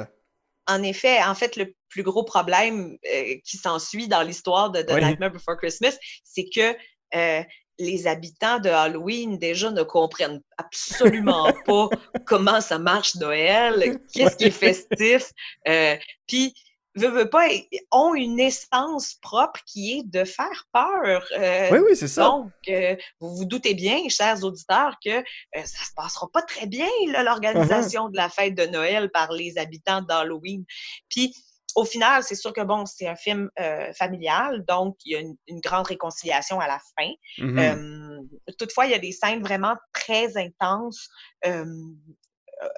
En 0.67 0.83
effet, 0.83 1.21
en 1.23 1.33
fait, 1.33 1.55
le 1.55 1.73
plus 1.89 2.03
gros 2.03 2.23
problème 2.23 2.97
euh, 3.11 3.35
qui 3.43 3.57
s'ensuit 3.57 4.07
dans 4.07 4.21
l'histoire 4.21 4.71
de, 4.71 4.79
Nightmare 4.81 5.31
Before 5.31 5.57
Christmas, 5.57 5.97
c'est 6.23 6.45
que 6.53 6.75
euh, 7.15 7.43
les 7.79 8.07
habitants 8.07 8.59
de 8.59 8.69
Halloween 8.69 9.37
déjà 9.37 9.71
ne 9.71 9.83
comprennent 9.83 10.41
absolument 10.57 11.51
pas 11.65 11.89
comment 12.25 12.61
ça 12.61 12.77
marche 12.77 13.15
Noël, 13.15 13.99
qu'est-ce 14.13 14.37
qui 14.37 14.45
est 14.45 14.51
festif. 14.51 15.31
Euh, 15.67 15.95
puis 16.27 16.53
veut, 16.95 17.09
veut 17.09 17.29
pas, 17.29 17.47
ont 17.91 18.13
une 18.13 18.39
essence 18.39 19.15
propre 19.21 19.59
qui 19.65 19.97
est 19.97 20.03
de 20.03 20.23
faire 20.23 20.67
peur. 20.71 21.25
Euh, 21.37 21.69
oui, 21.71 21.79
oui, 21.89 21.95
c'est 21.95 22.07
ça. 22.07 22.23
Donc, 22.23 22.51
euh, 22.69 22.95
vous 23.19 23.35
vous 23.35 23.45
doutez 23.45 23.73
bien, 23.73 24.07
chers 24.09 24.43
auditeurs, 24.43 24.97
que 25.03 25.09
euh, 25.09 25.21
ça 25.53 25.85
se 25.85 25.93
passera 25.95 26.27
pas 26.31 26.41
très 26.41 26.67
bien, 26.67 26.87
l'organisation 27.23 28.09
de 28.09 28.17
la 28.17 28.29
fête 28.29 28.55
de 28.55 28.65
Noël 28.65 29.09
par 29.11 29.31
les 29.31 29.57
habitants 29.57 30.01
d'Halloween. 30.01 30.63
Puis, 31.09 31.35
au 31.75 31.85
final, 31.85 32.21
c'est 32.21 32.35
sûr 32.35 32.53
que 32.53 32.61
bon, 32.61 32.85
c'est 32.85 33.07
un 33.07 33.15
film 33.15 33.49
familial, 33.97 34.63
donc 34.65 34.95
il 35.05 35.11
y 35.11 35.15
a 35.15 35.21
une, 35.21 35.59
grande 35.59 35.87
réconciliation 35.87 36.59
à 36.59 36.67
la 36.67 36.77
fin. 36.77 37.09
Mm-hmm. 37.39 38.27
toutefois, 38.59 38.85
il 38.85 38.91
y 38.91 38.95
a 38.95 38.99
des 38.99 39.11
scènes 39.11 39.41
vraiment 39.41 39.75
très 39.91 40.37
intenses 40.37 41.09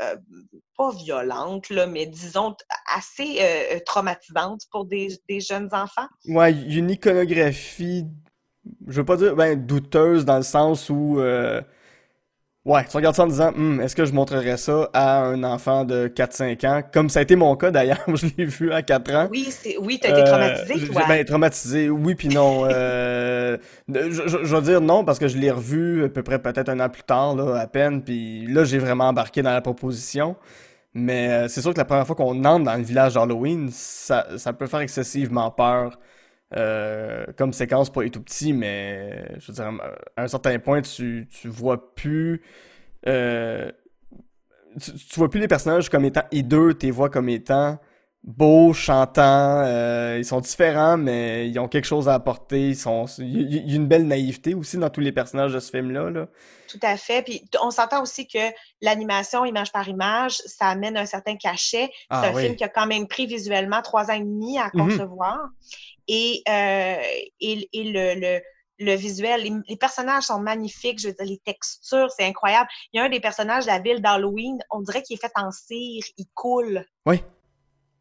euh, 0.01 0.15
pas 0.77 0.91
violente, 0.91 1.69
là, 1.69 1.87
mais 1.87 2.05
disons 2.05 2.55
assez 2.93 3.37
euh, 3.39 3.79
traumatisante 3.85 4.61
pour 4.71 4.85
des, 4.85 5.19
des, 5.29 5.39
jeunes 5.39 5.69
enfants? 5.71 6.07
Ouais, 6.27 6.51
une 6.51 6.89
iconographie, 6.89 8.05
je 8.87 8.93
veux 8.93 9.05
pas 9.05 9.17
dire 9.17 9.35
ben, 9.35 9.65
douteuse 9.65 10.25
dans 10.25 10.37
le 10.37 10.43
sens 10.43 10.89
où 10.89 11.19
euh, 11.19 11.61
Ouais, 12.65 12.83
tu 12.89 12.97
regardes 12.97 13.15
ça 13.15 13.23
en 13.23 13.27
disant, 13.27 13.51
hm, 13.55 13.79
est-ce 13.79 13.95
que 13.95 14.05
je 14.05 14.11
montrerais 14.11 14.57
ça 14.57 14.89
à 14.91 15.19
un 15.19 15.43
enfant 15.43 15.85
de 15.85 16.07
4-5 16.07 16.65
ans? 16.65 16.81
Comme 16.91 17.09
ça 17.09 17.19
a 17.19 17.21
été 17.21 17.35
mon 17.35 17.55
cas 17.55 17.69
d'ailleurs, 17.69 18.03
je 18.15 18.25
l'ai 18.35 18.45
vu 18.45 18.71
à 18.71 18.81
4 18.81 19.13
ans. 19.13 19.27
Oui, 19.29 19.47
c'est, 19.51 19.77
oui, 19.77 19.99
t'as 20.01 20.09
été 20.09 20.21
euh, 20.21 20.25
traumatisé, 20.25 20.87
toi. 20.87 21.03
Ben, 21.07 21.23
traumatisé, 21.23 21.89
oui 21.91 22.15
puis 22.15 22.29
non. 22.29 22.65
euh, 22.69 23.57
je, 23.87 24.09
je, 24.09 24.55
veux 24.55 24.61
dire 24.63 24.81
non 24.81 25.05
parce 25.05 25.19
que 25.19 25.27
je 25.27 25.37
l'ai 25.37 25.51
revu 25.51 26.05
à 26.05 26.09
peu 26.09 26.23
près 26.23 26.39
peut-être 26.39 26.69
un 26.69 26.79
an 26.79 26.89
plus 26.89 27.03
tard, 27.03 27.35
là, 27.35 27.59
à 27.59 27.67
peine, 27.67 28.01
puis 28.01 28.47
là, 28.47 28.63
j'ai 28.63 28.79
vraiment 28.79 29.09
embarqué 29.09 29.43
dans 29.43 29.53
la 29.53 29.61
proposition. 29.61 30.35
Mais 30.95 31.29
euh, 31.29 31.47
c'est 31.47 31.61
sûr 31.61 31.71
que 31.71 31.77
la 31.77 31.85
première 31.85 32.07
fois 32.07 32.15
qu'on 32.15 32.43
entre 32.45 32.63
dans 32.63 32.75
le 32.75 32.83
village 32.83 33.13
d'Halloween, 33.13 33.69
ça, 33.71 34.25
ça 34.37 34.53
peut 34.53 34.65
faire 34.65 34.79
excessivement 34.79 35.51
peur. 35.51 35.99
Euh, 36.55 37.25
comme 37.37 37.51
séquence 37.51 37.89
pour 37.89 38.01
les 38.01 38.09
tout 38.09 38.21
petits, 38.21 38.53
mais 38.53 39.27
je 39.39 39.47
veux 39.47 39.53
dire, 39.53 39.71
à 40.15 40.23
un 40.23 40.27
certain 40.27 40.57
point, 40.59 40.81
tu, 40.81 41.27
tu 41.29 41.49
vois 41.49 41.93
plus. 41.95 42.41
Euh, 43.07 43.69
tu, 44.81 45.19
vois 45.19 45.29
plus 45.29 45.41
les 45.41 45.49
personnages 45.49 45.89
comme 45.89 46.05
étant 46.05 46.23
hideux, 46.31 46.73
tu 46.73 46.85
les 46.85 46.91
vois 46.91 47.09
comme 47.09 47.27
étant 47.27 47.77
beaux, 48.23 48.73
chantants. 48.73 49.63
Euh, 49.65 50.15
ils 50.17 50.25
sont 50.25 50.39
différents, 50.39 50.97
mais 50.97 51.47
ils 51.49 51.59
ont 51.59 51.67
quelque 51.67 51.85
chose 51.85 52.07
à 52.07 52.13
apporter. 52.13 52.69
Ils 52.69 52.75
sont, 52.75 53.05
il 53.19 53.53
y 53.53 53.73
a 53.73 53.75
une 53.75 53.87
belle 53.87 54.07
naïveté 54.07 54.53
aussi 54.53 54.77
dans 54.77 54.89
tous 54.89 55.01
les 55.01 55.11
personnages 55.11 55.53
de 55.53 55.59
ce 55.59 55.69
film-là. 55.69 56.09
Là. 56.09 56.27
Tout 56.67 56.79
à 56.81 56.97
fait. 56.97 57.21
Puis 57.21 57.43
on 57.61 57.69
s'entend 57.69 58.01
aussi 58.01 58.27
que 58.27 58.39
l'animation 58.81 59.45
image 59.45 59.71
par 59.71 59.87
image, 59.87 60.37
ça 60.45 60.67
amène 60.67 60.97
un 60.97 61.05
certain 61.05 61.35
cachet. 61.35 61.89
C'est 61.91 62.07
ah 62.09 62.29
un 62.29 62.33
film 62.33 62.55
qui 62.55 62.63
a 62.63 62.69
quand 62.69 62.87
même 62.87 63.07
pris 63.07 63.27
visuellement 63.27 63.81
trois 63.81 64.09
ans 64.09 64.15
et 64.15 64.19
demi 64.19 64.57
à 64.57 64.69
mm-hmm. 64.69 64.77
concevoir. 64.77 65.49
Et, 66.07 66.41
euh, 66.47 67.01
et, 67.39 67.67
le, 67.73 68.19
le, 68.19 68.41
le, 68.79 68.95
visuel, 68.95 69.63
les, 69.67 69.77
personnages 69.77 70.25
sont 70.25 70.39
magnifiques, 70.39 70.99
je 70.99 71.07
veux 71.07 71.13
dire, 71.13 71.25
les 71.25 71.39
textures, 71.39 72.09
c'est 72.15 72.25
incroyable. 72.25 72.69
Il 72.93 72.97
y 72.97 72.99
a 72.99 73.03
un 73.03 73.09
des 73.09 73.19
personnages 73.19 73.65
de 73.65 73.69
la 73.69 73.79
ville 73.79 74.01
d'Halloween, 74.01 74.57
on 74.69 74.81
dirait 74.81 75.01
qu'il 75.01 75.15
est 75.15 75.21
fait 75.21 75.31
en 75.35 75.51
cire, 75.51 76.03
il 76.17 76.25
coule. 76.33 76.85
Oui. 77.05 77.21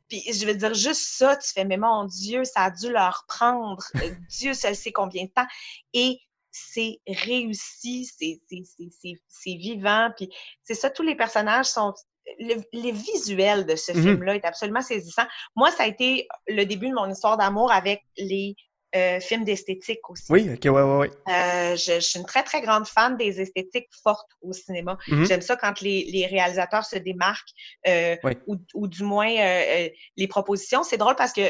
Puis 0.09 0.23
je 0.33 0.47
veux 0.47 0.55
dire, 0.55 0.75
juste 0.75 1.17
ça, 1.17 1.37
tu 1.37 1.51
fais, 1.51 1.65
mais 1.65 1.79
mon 1.79 2.05
Dieu, 2.05 2.45
ça 2.45 2.65
a 2.65 2.71
dû 2.71 2.91
leur 2.91 3.25
prendre, 3.27 3.83
euh, 3.97 4.11
Dieu 4.29 4.55
seul 4.55 4.77
sait 4.77 4.93
combien 4.93 5.25
de 5.25 5.31
temps. 5.31 5.47
Et 5.93 6.19
c'est 6.51 7.01
réussi, 7.07 8.07
c'est 8.07 9.57
vivant. 9.57 10.11
Puis 10.17 10.31
c'est 10.63 10.75
ça, 10.75 10.91
tous 10.91 11.03
les 11.03 11.17
personnages 11.17 11.67
sont 11.67 11.95
le, 12.39 12.55
les 12.73 12.93
visuels 12.93 13.67
de 13.67 13.77
ce 13.77 13.93
mm-hmm. 13.93 14.03
film-là 14.03 14.35
est 14.37 14.45
absolument 14.45 14.83
saisissant. 14.83 15.25
Moi, 15.57 15.71
ça 15.71 15.85
a 15.85 15.87
été 15.87 16.27
le 16.47 16.65
début 16.65 16.89
de 16.89 16.95
mon 16.95 17.11
histoire 17.11 17.37
d'amour 17.37 17.73
avec 17.73 18.03
les 18.17 18.57
euh, 18.97 19.19
films 19.19 19.45
d'esthétique 19.45 20.09
aussi. 20.09 20.31
Oui, 20.31 20.49
ok, 20.53 20.61
ouais, 20.65 20.83
ouais, 20.83 20.97
ouais. 20.99 21.11
Euh, 21.29 21.75
je, 21.75 21.99
suis 21.99 22.21
une 22.21 22.27
très, 22.27 22.45
très 22.45 22.61
grande 22.61 22.87
fan 22.87 23.17
des 23.17 23.41
esthétiques 23.41 23.89
fortes 24.05 24.31
au 24.41 24.53
cinéma. 24.53 24.99
Mm-hmm. 25.09 25.27
J'aime 25.27 25.41
ça 25.41 25.57
quand 25.57 25.81
les, 25.81 26.05
les, 26.05 26.27
réalisateurs 26.27 26.85
se 26.85 26.97
démarquent 26.99 27.51
euh, 27.89 28.15
ou, 28.47 28.57
ou, 28.75 28.87
du 28.87 29.03
moins 29.03 29.27
les 29.27 30.29
propositions. 30.29 30.85
C'est 30.85 30.97
drôle 30.97 31.17
parce 31.17 31.33
que 31.33 31.41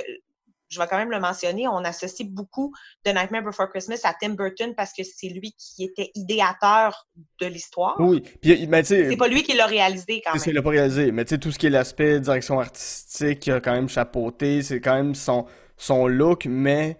je 0.74 0.80
vais 0.80 0.86
quand 0.86 0.98
même 0.98 1.10
le 1.10 1.20
mentionner, 1.20 1.68
on 1.68 1.84
associe 1.84 2.28
beaucoup 2.28 2.72
de 3.04 3.10
Nightmare 3.12 3.42
Before 3.42 3.68
Christmas 3.70 4.00
à 4.04 4.14
Tim 4.20 4.30
Burton 4.30 4.74
parce 4.76 4.92
que 4.92 5.02
c'est 5.04 5.28
lui 5.28 5.54
qui 5.56 5.84
était 5.84 6.10
idéateur 6.14 7.06
de 7.40 7.46
l'histoire. 7.46 7.96
Oui, 7.98 8.22
puis 8.42 8.66
mais 8.66 8.82
c'est 8.82 9.16
pas 9.16 9.28
lui 9.28 9.42
qui 9.42 9.56
l'a 9.56 9.66
réalisé 9.66 10.20
quand 10.24 10.32
même. 10.32 10.40
C'est 10.40 10.52
l'a 10.52 10.62
pas 10.62 10.70
réalisé, 10.70 11.12
mais 11.12 11.24
tu 11.24 11.30
sais 11.30 11.38
tout 11.38 11.52
ce 11.52 11.58
qui 11.58 11.66
est 11.66 11.70
l'aspect 11.70 12.20
direction 12.20 12.58
artistique, 12.58 13.46
il 13.46 13.52
a 13.52 13.60
quand 13.60 13.72
même 13.72 13.88
chapeauté, 13.88 14.62
c'est 14.62 14.80
quand 14.80 14.94
même 14.94 15.14
son 15.14 15.46
son 15.76 16.06
look, 16.06 16.46
mais 16.46 16.98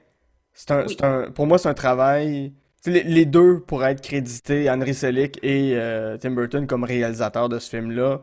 c'est 0.53 0.71
un, 0.71 0.87
un, 1.03 1.31
pour 1.31 1.47
moi 1.47 1.59
c'est 1.59 1.69
un 1.69 1.75
travail. 1.75 2.53
Les, 2.87 3.03
les, 3.03 3.25
deux 3.25 3.61
pourraient 3.61 3.93
être 3.93 4.03
crédités, 4.03 4.69
Henry 4.69 4.93
Selick 4.93 5.39
et 5.43 5.73
euh, 5.75 6.19
Tim 6.19 6.33
Burton 6.33 6.67
comme 6.67 6.85
réalisateurs 6.85 7.49
de 7.49 7.59
ce 7.59 7.71
film-là. 7.71 8.21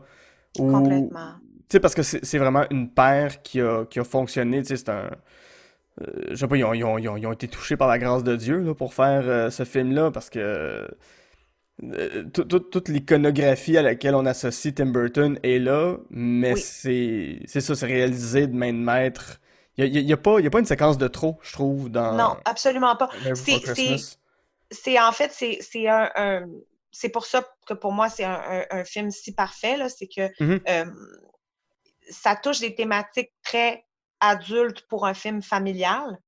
Complètement. 0.56 1.32
Tu 1.72 1.76
sais, 1.76 1.80
parce 1.80 1.94
que 1.94 2.02
c'est 2.02 2.36
vraiment 2.36 2.66
une 2.70 2.90
paire 2.90 3.40
qui 3.40 3.58
a, 3.58 3.86
qui 3.86 3.98
a 3.98 4.04
fonctionné. 4.04 4.60
Tu 4.60 4.68
sais, 4.68 4.76
c'est 4.76 4.90
un. 4.90 5.10
Euh, 6.02 6.26
je 6.28 6.34
sais 6.34 6.46
pas, 6.46 6.58
ils 6.58 6.64
ont, 6.64 6.74
ils, 6.74 6.84
ont, 6.84 6.98
ils, 6.98 7.26
ont, 7.26 7.32
été 7.32 7.48
touchés 7.48 7.78
par 7.78 7.88
la 7.88 7.98
grâce 7.98 8.22
de 8.22 8.36
Dieu 8.36 8.58
là, 8.58 8.74
pour 8.74 8.92
faire 8.92 9.22
euh, 9.24 9.48
ce 9.48 9.64
film-là 9.64 10.10
parce 10.10 10.28
que 10.28 10.86
euh, 11.82 12.24
toute 12.34 12.90
l'iconographie 12.90 13.78
à 13.78 13.82
laquelle 13.82 14.14
on 14.14 14.26
associe 14.26 14.74
Tim 14.74 14.86
Burton 14.86 15.38
est 15.42 15.58
là, 15.58 15.96
mais 16.10 16.56
c'est 16.56 17.40
ça, 17.46 17.74
c'est 17.74 17.86
réalisé 17.86 18.48
de 18.48 18.54
main 18.54 18.74
de 18.74 18.78
maître. 18.78 19.40
Il 19.78 19.90
n'y 19.90 19.96
a, 19.96 20.00
y 20.02 20.12
a, 20.12 20.18
pas, 20.18 20.40
y 20.40 20.46
a 20.46 20.50
pas 20.50 20.58
une 20.58 20.66
séquence 20.66 20.98
de 20.98 21.08
trop, 21.08 21.38
je 21.40 21.54
trouve, 21.54 21.88
dans. 21.88 22.12
Non, 22.14 22.36
absolument 22.44 22.96
pas. 22.96 23.08
C'est 24.70 25.00
en 25.00 25.12
fait, 25.12 25.32
c'est 25.32 25.88
un, 25.88 26.10
un 26.16 26.42
c'est 26.90 27.08
pour 27.08 27.24
ça 27.24 27.42
que 27.66 27.72
pour 27.72 27.92
moi, 27.92 28.10
c'est 28.10 28.24
un, 28.24 28.66
un, 28.70 28.84
film 28.84 29.10
si 29.10 29.32
parfait, 29.32 29.78
c'est 29.88 30.06
que 30.06 30.28
mm-hmm 30.38 30.90
ça 32.12 32.36
touche 32.36 32.60
des 32.60 32.74
thématiques 32.74 33.32
très 33.42 33.84
adultes 34.20 34.86
pour 34.88 35.06
un 35.06 35.14
film 35.14 35.42
familial, 35.42 36.18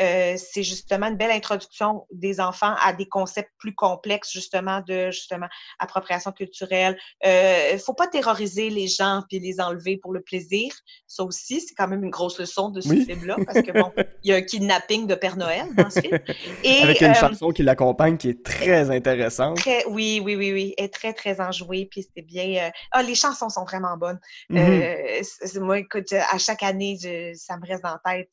euh, 0.00 0.36
c'est 0.36 0.62
justement 0.62 1.06
une 1.08 1.16
belle 1.16 1.30
introduction 1.30 2.06
des 2.10 2.40
enfants 2.40 2.74
à 2.82 2.92
des 2.92 3.06
concepts 3.06 3.50
plus 3.58 3.74
complexes, 3.74 4.32
justement, 4.32 4.80
de 4.86 5.10
justement 5.10 5.48
appropriation 5.78 6.32
culturelle. 6.32 6.98
Il 7.22 7.28
euh, 7.28 7.78
faut 7.78 7.92
pas 7.92 8.06
terroriser 8.06 8.70
les 8.70 8.88
gens 8.88 9.22
puis 9.28 9.38
les 9.38 9.60
enlever 9.60 9.98
pour 9.98 10.12
le 10.12 10.20
plaisir. 10.20 10.72
Ça 11.06 11.24
aussi, 11.24 11.60
c'est 11.60 11.74
quand 11.74 11.88
même 11.88 12.04
une 12.04 12.10
grosse 12.10 12.38
leçon 12.38 12.70
de 12.70 12.80
ce 12.80 12.94
film-là, 12.94 13.36
parce 13.44 13.60
que 13.60 13.72
bon, 13.72 13.92
il 14.22 14.30
y 14.30 14.32
a 14.32 14.36
un 14.36 14.42
kidnapping 14.42 15.06
de 15.06 15.14
Père 15.14 15.36
Noël 15.36 15.66
dans 15.76 15.90
ce 15.90 16.00
film. 16.00 16.18
Et, 16.64 16.82
Avec 16.82 17.00
une 17.02 17.10
euh, 17.10 17.14
chanson 17.14 17.50
qui 17.50 17.62
l'accompagne 17.62 18.16
qui 18.16 18.30
est 18.30 18.42
très 18.42 18.90
intéressante. 18.90 19.58
Très, 19.58 19.84
oui, 19.86 20.22
oui, 20.24 20.36
oui, 20.36 20.52
oui. 20.52 20.74
Elle 20.78 20.86
est 20.86 20.88
très, 20.88 21.12
très 21.12 21.40
enjouée, 21.40 21.88
puis 21.90 22.02
c'était 22.02 22.22
bien. 22.22 22.70
Ah, 22.92 23.02
les 23.02 23.14
chansons 23.14 23.50
sont 23.50 23.64
vraiment 23.64 23.96
bonnes. 23.96 24.20
Mm-hmm. 24.50 25.60
moi, 25.60 25.78
écoute, 25.78 26.12
à 26.12 26.38
chaque 26.38 26.62
année, 26.62 26.96
ça 27.34 27.58
me 27.58 27.66
reste 27.66 27.82
la 27.82 28.00
tête. 28.04 28.30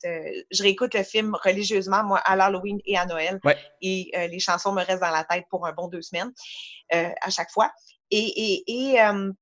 je 0.50 0.62
réécoute 0.62 0.94
le 0.94 1.02
film 1.02 1.34
religieusement, 1.50 2.04
moi, 2.04 2.18
à 2.18 2.36
l'Halloween 2.36 2.78
et 2.84 2.96
à 2.96 3.06
Noël. 3.06 3.40
Et 3.80 4.10
euh, 4.16 4.26
les 4.26 4.38
chansons 4.38 4.72
me 4.72 4.82
restent 4.82 5.02
dans 5.02 5.10
la 5.10 5.24
tête 5.24 5.44
pour 5.50 5.66
un 5.66 5.72
bon 5.72 5.88
deux 5.88 6.02
semaines 6.02 6.32
euh, 6.94 7.10
à 7.20 7.30
chaque 7.30 7.50
fois. 7.50 7.70
Et, 8.10 8.62
et, 8.66 9.00
euh, 9.00 9.32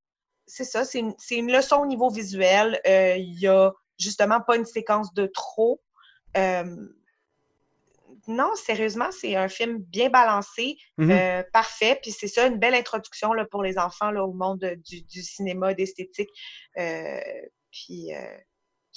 c'est 0.46 0.64
ça, 0.64 0.84
c'est 0.84 1.00
une, 1.00 1.14
une, 1.30 1.52
leçon 1.52 1.76
au 1.76 1.86
niveau 1.86 2.10
visuel. 2.10 2.80
Il 2.86 3.36
n'y 3.38 3.46
a 3.46 3.72
justement 3.98 4.40
pas 4.40 4.56
une 4.56 4.64
séquence 4.64 5.12
de 5.14 5.26
trop. 5.26 5.80
non, 8.26 8.54
sérieusement, 8.54 9.10
c'est 9.10 9.36
un 9.36 9.48
film 9.48 9.78
bien 9.78 10.08
balancé, 10.08 10.76
mm-hmm. 10.98 11.50
parfait. 11.50 11.98
Puis 12.02 12.12
c'est 12.12 12.28
ça, 12.28 12.46
une 12.46 12.58
belle 12.58 12.74
introduction 12.74 13.32
là, 13.32 13.44
pour 13.44 13.62
les 13.62 13.78
enfants 13.78 14.10
là, 14.10 14.24
au 14.24 14.32
monde 14.32 14.64
du, 14.86 15.02
du 15.02 15.22
cinéma, 15.22 15.74
d'esthétique. 15.74 16.30
puis 16.74 18.10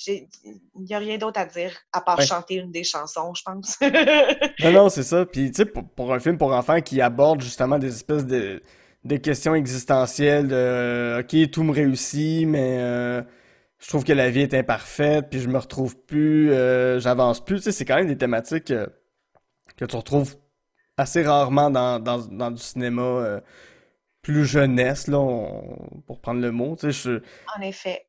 il 0.08 0.28
n'y 0.76 0.94
a 0.94 0.98
rien 0.98 1.18
d'autre 1.18 1.40
à 1.40 1.46
dire 1.46 1.72
à 1.94 2.02
part 2.02 2.22
chanter 2.22 2.56
une 2.56 2.72
des 2.72 2.84
chansons, 2.84 3.34
je 3.34 3.44
pense. 3.44 3.80
non, 4.64 4.72
non, 4.72 4.90
c'est 4.90 5.04
ça. 5.04 5.26
Puis, 5.26 5.52
tu 5.52 5.58
sais, 5.58 5.66
pour, 5.66 6.14
un 6.14 6.20
film 6.20 6.38
pour 6.38 6.54
enfants 6.54 6.82
qui 6.82 7.02
aborde 7.02 7.42
justement 7.42 7.78
des 7.78 7.94
espèces 7.94 8.26
de, 8.26 8.62
questions 9.18 9.56
existentielles 9.56 10.48
de 10.48 11.20
OK, 11.22 11.52
tout 11.52 11.64
me 11.64 11.72
réussit, 11.72 12.48
mais 12.48 12.78
euh, 12.80 13.22
je 13.80 13.88
trouve 13.88 14.04
que 14.04 14.14
la 14.14 14.30
vie 14.30 14.42
est 14.42 14.54
imparfaite, 14.54 15.30
puis 15.30 15.40
je 15.40 15.48
me 15.48 15.58
retrouve 15.58 15.98
plus, 15.98 16.52
euh, 16.52 17.00
j'avance 17.00 17.44
plus. 17.44 17.58
Tu 17.58 17.64
sais, 17.64 17.72
c'est 17.72 17.86
quand 17.86 17.96
même 17.96 18.08
des 18.08 18.18
thématiques 18.18 18.72
euh, 18.72 18.88
que 19.78 19.86
tu 19.86 19.96
retrouves 19.96 20.36
assez 20.98 21.24
rarement 21.24 21.70
dans, 21.70 22.00
dans, 22.00 22.52
du 22.52 22.62
cinéma 22.62 23.42
plus 24.22 24.46
jeunesse, 24.46 25.08
là, 25.08 25.18
pour 26.06 26.22
prendre 26.22 26.42
le 26.42 26.52
mot. 26.52 26.76
Tu 26.76 26.94
sais, 26.94 27.22
En 27.58 27.62
effet. 27.62 28.06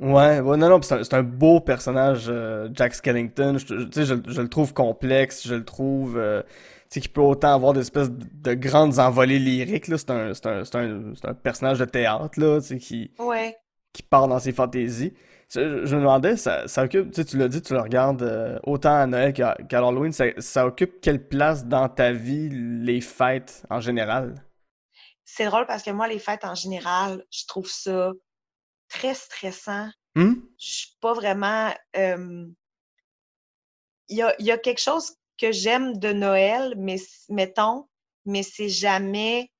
Ouais, 0.00 0.40
ouais, 0.40 0.56
non, 0.56 0.68
non, 0.68 0.80
c'est 0.82 1.14
un, 1.14 1.22
beau 1.22 1.60
personnage, 1.60 2.26
euh, 2.28 2.68
Jack 2.72 2.94
Skellington. 2.94 3.56
Je, 3.58 3.86
je, 3.94 4.14
je, 4.26 4.40
le 4.42 4.48
trouve 4.48 4.72
complexe, 4.72 5.46
je 5.46 5.54
le 5.54 5.64
trouve, 5.64 6.18
euh, 6.18 6.42
tu 6.42 6.48
sais, 6.90 7.00
qui 7.00 7.08
peut 7.08 7.20
autant 7.20 7.54
avoir 7.54 7.72
des 7.72 7.80
espèces 7.80 8.10
de 8.10 8.54
grandes 8.54 8.98
envolées 8.98 9.38
lyriques, 9.38 9.88
là. 9.88 9.98
C'est 9.98 10.10
un, 10.10 10.32
un, 10.32 10.62
un, 10.74 11.12
un, 11.24 11.34
personnage 11.34 11.78
de 11.78 11.84
théâtre, 11.84 12.40
là, 12.40 12.60
tu 12.60 12.66
sais, 12.66 12.78
qui, 12.78 13.12
ouais. 13.18 13.56
qui 13.92 14.02
part 14.02 14.28
dans 14.28 14.38
ses 14.38 14.52
fantaisies. 14.52 15.14
Je, 15.50 15.60
me 15.60 16.00
demandais, 16.00 16.36
ça, 16.36 16.66
ça 16.66 16.84
occupe, 16.84 17.12
tu 17.12 17.22
sais, 17.22 17.24
tu 17.24 17.36
l'as 17.36 17.48
dit, 17.48 17.62
tu 17.62 17.74
le 17.74 17.80
regardes 17.80 18.22
euh, 18.22 18.58
autant 18.64 18.96
à 18.96 19.06
Noël 19.06 19.32
qu'à 19.32 19.56
qu'à 19.68 19.78
Halloween, 19.78 20.10
ça, 20.10 20.24
ça 20.38 20.66
occupe 20.66 21.00
quelle 21.00 21.28
place 21.28 21.66
dans 21.66 21.88
ta 21.88 22.12
vie, 22.12 22.48
les 22.50 23.00
fêtes 23.00 23.64
en 23.70 23.80
général? 23.80 24.34
C'est 25.24 25.44
drôle 25.44 25.66
parce 25.66 25.82
que 25.82 25.90
moi, 25.90 26.08
les 26.08 26.18
fêtes 26.18 26.44
en 26.44 26.54
général, 26.54 27.24
je 27.30 27.46
trouve 27.46 27.68
ça 27.68 28.12
très 28.88 29.14
stressant. 29.14 29.88
Hmm? 30.14 30.34
Je 30.58 30.72
suis 30.72 30.96
pas 31.00 31.12
vraiment. 31.12 31.74
euh, 31.96 32.46
Il 34.08 34.16
y 34.18 34.22
a, 34.22 34.34
il 34.38 34.46
y 34.46 34.50
a 34.50 34.58
quelque 34.58 34.80
chose 34.80 35.14
que 35.40 35.50
j'aime 35.50 35.98
de 35.98 36.12
Noël, 36.12 36.74
mais 36.76 36.96
mettons, 37.28 37.88
mais 38.24 38.42
c'est 38.42 38.68
jamais 38.68 39.50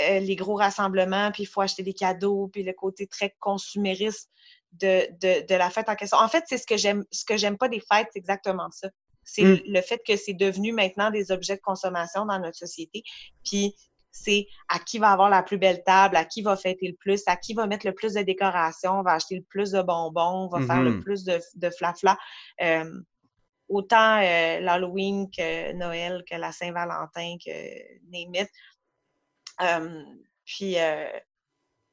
euh, 0.00 0.20
les 0.20 0.36
gros 0.36 0.54
rassemblements, 0.54 1.32
puis 1.32 1.42
il 1.44 1.46
faut 1.46 1.62
acheter 1.62 1.82
des 1.82 1.94
cadeaux, 1.94 2.48
puis 2.52 2.62
le 2.62 2.72
côté 2.72 3.06
très 3.06 3.34
consumériste 3.40 4.30
de, 4.72 5.08
de, 5.20 5.44
de 5.46 5.54
la 5.56 5.68
fête 5.70 5.88
en 5.88 5.96
question. 5.96 6.18
En 6.18 6.28
fait, 6.28 6.44
c'est 6.46 6.58
ce 6.58 6.66
que 6.66 6.76
j'aime, 6.76 7.04
ce 7.10 7.24
que 7.24 7.36
j'aime 7.36 7.58
pas 7.58 7.68
des 7.68 7.80
fêtes, 7.80 8.08
c'est 8.12 8.18
exactement 8.20 8.70
ça. 8.70 8.88
C'est 9.24 9.42
Mm. 9.42 9.60
le 9.66 9.80
fait 9.82 10.00
que 10.06 10.16
c'est 10.16 10.34
devenu 10.34 10.72
maintenant 10.72 11.10
des 11.10 11.30
objets 11.32 11.56
de 11.56 11.60
consommation 11.60 12.24
dans 12.26 12.38
notre 12.38 12.56
société. 12.56 13.02
Puis 13.44 13.74
c'est 14.12 14.46
à 14.68 14.78
qui 14.78 14.98
va 14.98 15.10
avoir 15.12 15.30
la 15.30 15.42
plus 15.42 15.58
belle 15.58 15.82
table, 15.84 16.16
à 16.16 16.24
qui 16.24 16.42
va 16.42 16.56
fêter 16.56 16.88
le 16.88 16.94
plus, 16.96 17.22
à 17.26 17.36
qui 17.36 17.54
va 17.54 17.66
mettre 17.66 17.86
le 17.86 17.94
plus 17.94 18.14
de 18.14 18.22
décorations, 18.22 19.02
va 19.02 19.12
acheter 19.12 19.36
le 19.36 19.42
plus 19.42 19.70
de 19.70 19.82
bonbons, 19.82 20.48
va 20.48 20.60
faire 20.66 20.82
le 20.82 20.92
Mhm. 20.92 21.02
plus 21.02 21.24
de, 21.24 21.40
de 21.54 21.70
flafla. 21.70 22.18
Euh, 22.60 23.00
autant 23.68 24.18
euh, 24.18 24.60
l'Halloween 24.60 25.30
que 25.30 25.72
Noël, 25.74 26.24
que 26.28 26.34
la 26.36 26.50
Saint-Valentin, 26.52 27.36
que 27.44 27.52
name 28.10 28.34
it. 28.34 28.50
Euh, 29.60 30.02
puis, 30.44 30.76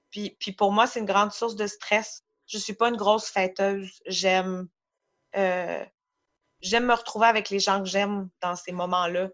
puis, 0.10 0.36
puis 0.40 0.52
pour 0.54 0.72
moi, 0.72 0.88
c'est 0.88 1.00
une 1.00 1.06
grande 1.06 1.32
source 1.32 1.56
de 1.56 1.68
stress. 1.68 2.24
Je 2.48 2.58
suis 2.58 2.74
pas 2.74 2.90
une 2.90 2.98
grosse 2.98 3.30
fêteuse. 3.30 4.00
J'aime 4.08 4.68
j'aime 6.62 6.88
me 6.88 6.94
retrouver 6.94 7.28
avec 7.28 7.52
les 7.52 7.60
gens 7.60 7.80
que 7.80 7.88
j'aime 7.88 8.30
dans 8.42 8.56
ces 8.56 8.72
moments-là. 8.72 9.30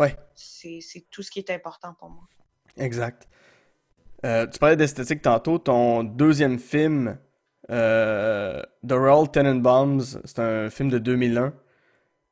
Ouais, 0.00 0.16
C'est 0.34 1.04
tout 1.10 1.22
ce 1.22 1.30
qui 1.30 1.38
est 1.40 1.50
important 1.50 1.94
pour 1.98 2.10
moi. 2.10 2.22
exact. 2.76 3.28
Euh, 4.24 4.46
tu 4.46 4.58
parlais 4.58 4.76
d'esthétique 4.76 5.22
tantôt, 5.22 5.58
ton 5.58 6.02
deuxième 6.04 6.58
film, 6.58 7.18
euh, 7.70 8.62
The 8.86 8.92
Royal 8.92 9.30
Tenenbaums, 9.30 10.20
c'est 10.24 10.38
un 10.38 10.68
film 10.70 10.90
de 10.90 10.98
2001. 10.98 11.54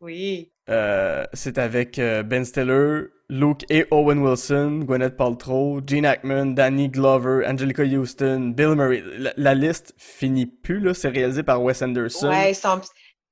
Oui. 0.00 0.52
Euh, 0.68 1.24
c'est 1.32 1.56
avec 1.56 1.98
euh, 1.98 2.22
Ben 2.22 2.44
Stiller, 2.44 3.04
Luke 3.30 3.64
et 3.70 3.86
Owen 3.90 4.18
Wilson, 4.18 4.80
Gwyneth 4.84 5.16
Paltrow, 5.16 5.80
Gene 5.86 6.04
Hackman, 6.04 6.54
Danny 6.54 6.88
Glover, 6.88 7.46
Angelica 7.46 7.82
Houston, 7.84 8.52
Bill 8.54 8.74
Murray. 8.74 9.02
La, 9.18 9.32
la 9.36 9.54
liste 9.54 9.94
finit 9.96 10.46
plus, 10.46 10.80
là. 10.80 10.92
C'est 10.94 11.08
réalisé 11.08 11.42
par 11.42 11.62
Wes 11.62 11.80
Anderson. 11.82 12.28
Ouais, 12.28 12.52
ils 12.52 12.54
sont, 12.54 12.80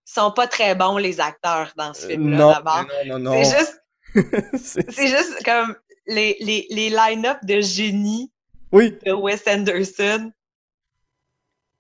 sont 0.05 0.31
pas 0.33 0.47
très 0.47 0.75
bons, 0.75 0.97
les 0.97 1.21
acteurs, 1.21 1.73
dans 1.77 1.93
ce 1.93 2.07
film-là, 2.07 2.55
d'abord. 2.55 2.87
non, 3.09 3.19
non, 3.19 3.33
non. 3.33 3.45
C'est 3.45 3.59
juste, 3.59 3.83
C'est- 4.57 5.07
juste 5.09 5.45
comme 5.45 5.75
les, 6.07 6.37
les, 6.41 6.67
les 6.71 6.91
line-up 6.91 7.39
de 7.45 7.61
génie 7.61 8.31
Oui, 8.73 8.97
de 9.05 9.13
Wes 9.13 9.43
Anderson. 9.47 10.33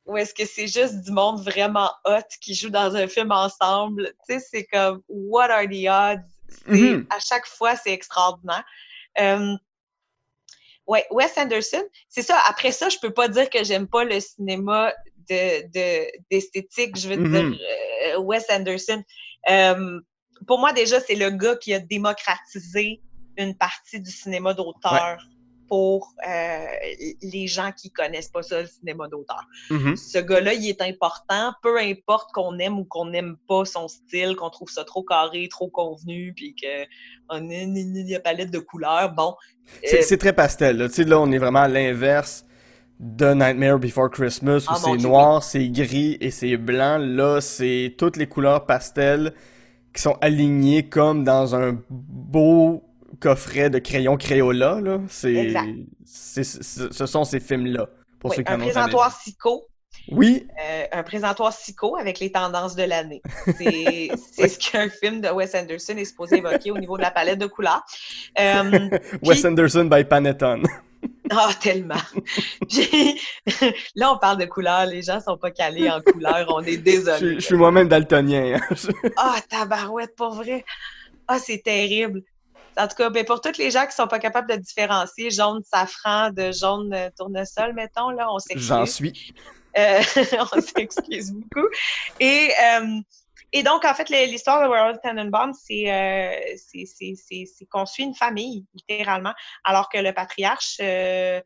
Ou 0.07 0.16
est-ce 0.19 0.33
que 0.35 0.45
c'est 0.47 0.69
juste 0.69 1.02
du 1.02 1.11
monde 1.11 1.43
vraiment 1.43 1.90
hot 2.05 2.21
qui 2.40 2.55
joue 2.55 2.71
dans 2.71 2.95
un 2.95 3.09
film 3.09 3.33
ensemble? 3.33 4.12
Tu 4.28 4.38
sais, 4.38 4.47
c'est 4.50 4.64
comme 4.66 5.02
What 5.09 5.50
are 5.50 5.66
the 5.66 5.88
odds? 5.88 6.28
Mhm. 6.69 7.07
À 7.11 7.19
chaque 7.19 7.47
fois, 7.47 7.75
c'est 7.75 7.93
extraordinaire. 7.93 8.64
Euh, 9.19 9.57
ouais, 10.87 11.05
Wes 11.11 11.37
Anderson, 11.37 11.83
c'est 12.09 12.23
ça. 12.23 12.40
Après 12.49 12.71
ça, 12.71 12.88
je 12.88 12.99
peux 12.99 13.12
pas 13.12 13.28
dire 13.28 13.50
que 13.50 13.64
j'aime 13.64 13.88
pas 13.88 14.05
le 14.05 14.21
cinéma 14.21 14.93
de, 15.28 15.62
de, 15.73 16.07
d'esthétique. 16.31 16.97
Je 16.97 17.09
veux 17.09 17.16
Mhm. 17.16 17.31
dire, 17.33 17.59
euh, 18.14 18.19
Wes 18.21 18.45
Anderson. 18.49 19.02
Euh, 19.50 20.00
pour 20.47 20.59
moi, 20.59 20.73
déjà, 20.73 21.00
c'est 21.00 21.15
le 21.15 21.31
gars 21.31 21.57
qui 21.57 21.75
a 21.75 21.79
démocratisé 21.79 23.00
une 23.37 23.55
partie 23.55 24.00
du 24.00 24.11
cinéma 24.11 24.55
d'auteur 24.55 25.19
pour 25.69 26.15
euh, 26.26 26.65
les 27.23 27.47
gens 27.47 27.73
qui 27.73 27.91
connaissent 27.91 28.29
pas 28.29 28.43
ça, 28.43 28.62
le 28.62 28.69
cinéma 28.69 29.09
d'auteur. 29.09 29.45
Mhm. 29.71 29.97
Ce 29.97 30.19
gars-là, 30.19 30.54
il 30.54 30.69
est 30.69 30.80
important, 30.80 31.52
peu 31.63 31.78
importe 31.78 32.32
qu'on 32.32 32.59
aime 32.59 32.78
ou 32.78 32.85
qu'on 32.85 33.06
n'aime 33.06 33.37
pas 33.49 33.65
son 33.65 33.89
style, 33.89 34.37
qu'on 34.37 34.50
trouve 34.50 34.69
ça 34.69 34.85
trop 34.85 35.02
carré, 35.02 35.49
trop 35.50 35.69
convenu, 35.69 36.32
puis 36.35 36.54
que 36.54 36.85
on 37.28 37.50
a 37.50 37.54
une 37.54 38.21
palette 38.23 38.50
de 38.50 38.59
couleurs. 38.59 39.13
Bon, 39.13 39.35
C'est 39.82 39.99
euh, 39.99 40.02
c'est 40.02 40.19
très 40.19 40.32
pastel, 40.32 40.78
là. 40.78 40.89
Tu 40.89 40.95
sais, 40.95 41.04
là, 41.04 41.21
on 41.21 41.30
est 41.32 41.39
vraiment 41.39 41.63
à 41.63 41.69
l'inverse 41.69 42.45
de 43.00 43.35
Nightmare 43.35 43.78
Before 43.78 44.11
Christmas, 44.11 44.67
où 44.69 44.73
Ah, 44.73 44.80
c'est 44.82 44.97
noir, 44.97 45.43
c'est 45.43 45.69
gris 45.69 46.17
et 46.21 46.30
c'est 46.30 46.56
blanc. 46.56 46.99
Là, 46.99 47.41
c'est 47.41 47.95
toutes 47.99 48.17
les 48.17 48.28
couleurs 48.28 48.67
pastel 48.67 49.35
qui 49.97 50.02
sont 50.02 50.17
alignées 50.21 50.89
comme 50.89 51.25
dans 51.25 51.56
un 51.56 51.78
beau 51.89 52.85
coffret 53.19 53.71
de 53.71 53.78
crayons 53.78 54.17
Crayola, 54.17 54.80
là. 54.80 55.00
C'est, 55.09 55.54
ce 56.04 57.06
sont 57.06 57.25
ces 57.25 57.41
films-là, 57.41 57.89
pour 58.21 58.30
oui, 58.30 58.37
ceux 58.37 58.43
qui 58.43 58.52
un 58.52 58.59
présentoir 58.59 59.19
Sico. 59.19 59.67
Oui, 60.13 60.47
euh, 60.63 60.85
un 60.93 61.02
présentoir 61.02 61.52
Sico 61.52 61.97
avec 61.97 62.21
les 62.21 62.30
tendances 62.30 62.76
de 62.76 62.85
l'année. 62.85 63.23
C'est 63.59 64.49
ce 64.49 64.59
qu'un 64.59 64.89
film 64.89 65.21
de 65.21 65.28
Wes 65.28 65.54
Anderson 65.54 65.97
est 65.97 66.04
supposé 66.04 66.39
évoquer 66.39 66.71
au 66.71 66.78
niveau 66.78 66.97
de 66.97 67.02
la 67.02 67.11
palette 67.11 67.39
de 67.39 67.47
couleurs. 67.47 67.82
Euh, 68.39 68.91
Wes 69.23 69.41
puis- 69.41 69.47
Anderson 69.47 69.87
by 69.87 70.04
Panettone. 70.04 70.67
Ah, 71.30 71.50
tellement. 71.60 71.95
Puis, 72.69 73.21
là, 73.97 74.12
on 74.12 74.19
parle 74.19 74.38
de 74.38 74.45
couleurs. 74.45 74.86
Les 74.86 75.02
gens 75.02 75.21
sont 75.21 75.36
pas 75.36 75.50
calés 75.50 75.90
en 75.90 76.00
couleurs. 76.00 76.47
On 76.49 76.62
est 76.62 76.75
Je, 76.75 76.78
désolé. 76.80 77.34
je 77.34 77.40
suis 77.40 77.56
moi-même 77.56 77.88
daltonien. 77.88 78.58
hein. 78.60 78.76
Ah, 79.16 79.36
tabarouette, 79.49 80.14
pour 80.16 80.34
vrai. 80.34 80.64
Ah, 81.26 81.38
c'est 81.38 81.58
terrible. 81.64 82.23
En 82.78 82.86
tout 82.88 82.95
cas, 82.97 83.10
ben, 83.10 83.25
pour 83.25 83.40
toutes 83.40 83.58
les 83.58 83.71
gens 83.71 83.86
qui 83.86 83.92
sont 83.97 84.06
pas 84.06 84.19
capables 84.19 84.49
de 84.50 84.56
différencier 84.56 85.30
jaune 85.30 85.62
safran 85.64 86.30
de 86.30 86.52
jaune 86.52 86.92
euh, 86.95 87.08
tournesol, 87.19 87.73
mettons, 87.75 88.10
là, 88.10 88.28
on 88.30 88.38
s'excuse. 88.38 88.66
J'en 88.69 88.86
suis. 88.86 89.34
Euh, 89.78 90.00
on 90.54 90.60
s'excuse 90.60 91.32
beaucoup. 91.32 91.66
Et, 92.21 92.50
euh, 92.73 93.00
et 93.52 93.63
donc, 93.63 93.85
en 93.85 93.95
fait, 93.95 94.09
l'histoire 94.09 94.63
de 94.63 94.67
Royal 94.67 94.99
Tenenbaum, 95.02 95.52
c'est 95.54 95.93
euh, 95.93 96.30
qu'on 97.71 97.87
suit 97.87 98.04
une 98.04 98.15
famille, 98.15 98.67
littéralement, 98.75 99.32
alors 99.65 99.89
que 99.89 99.99
le 99.99 100.13
patriarche 100.13 100.76
euh, 100.80 101.41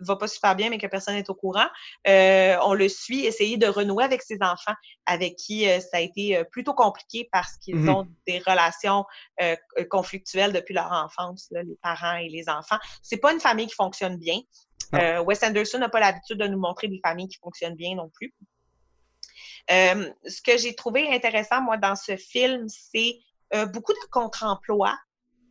va 0.00 0.16
pas 0.16 0.28
super 0.28 0.56
bien, 0.56 0.70
mais 0.70 0.78
que 0.78 0.86
personne 0.86 1.14
n'est 1.14 1.30
au 1.30 1.34
courant. 1.34 1.66
Euh, 2.06 2.56
on 2.62 2.74
le 2.74 2.88
suit 2.88 3.24
essayer 3.24 3.56
de 3.56 3.66
renouer 3.66 4.04
avec 4.04 4.22
ses 4.22 4.38
enfants, 4.40 4.74
avec 5.06 5.36
qui 5.36 5.68
euh, 5.68 5.80
ça 5.80 5.98
a 5.98 6.00
été 6.00 6.36
euh, 6.36 6.44
plutôt 6.44 6.74
compliqué 6.74 7.28
parce 7.32 7.56
qu'ils 7.58 7.76
Mhm. 7.76 7.88
ont 7.88 8.06
des 8.26 8.40
relations 8.40 9.04
euh, 9.40 9.56
conflictuelles 9.90 10.52
depuis 10.52 10.74
leur 10.74 10.90
enfance, 10.92 11.48
là, 11.50 11.62
les 11.62 11.76
parents 11.82 12.16
et 12.16 12.28
les 12.28 12.48
enfants. 12.48 12.78
C'est 13.02 13.18
pas 13.18 13.32
une 13.32 13.40
famille 13.40 13.66
qui 13.66 13.74
fonctionne 13.74 14.16
bien. 14.16 14.40
Euh, 14.94 15.22
Wes 15.22 15.42
Anderson 15.42 15.78
n'a 15.78 15.88
pas 15.88 16.00
l'habitude 16.00 16.38
de 16.38 16.46
nous 16.46 16.58
montrer 16.58 16.88
des 16.88 17.00
familles 17.04 17.28
qui 17.28 17.38
fonctionnent 17.38 17.74
bien 17.76 17.94
non 17.94 18.08
plus. 18.14 18.32
Euh, 19.70 20.08
ce 20.26 20.42
que 20.42 20.56
j'ai 20.58 20.74
trouvé 20.74 21.08
intéressant, 21.08 21.60
moi, 21.60 21.76
dans 21.76 21.96
ce 21.96 22.16
film, 22.16 22.66
c'est 22.68 23.16
euh, 23.54 23.66
beaucoup 23.66 23.92
de 23.92 24.10
contre-emploi, 24.10 24.94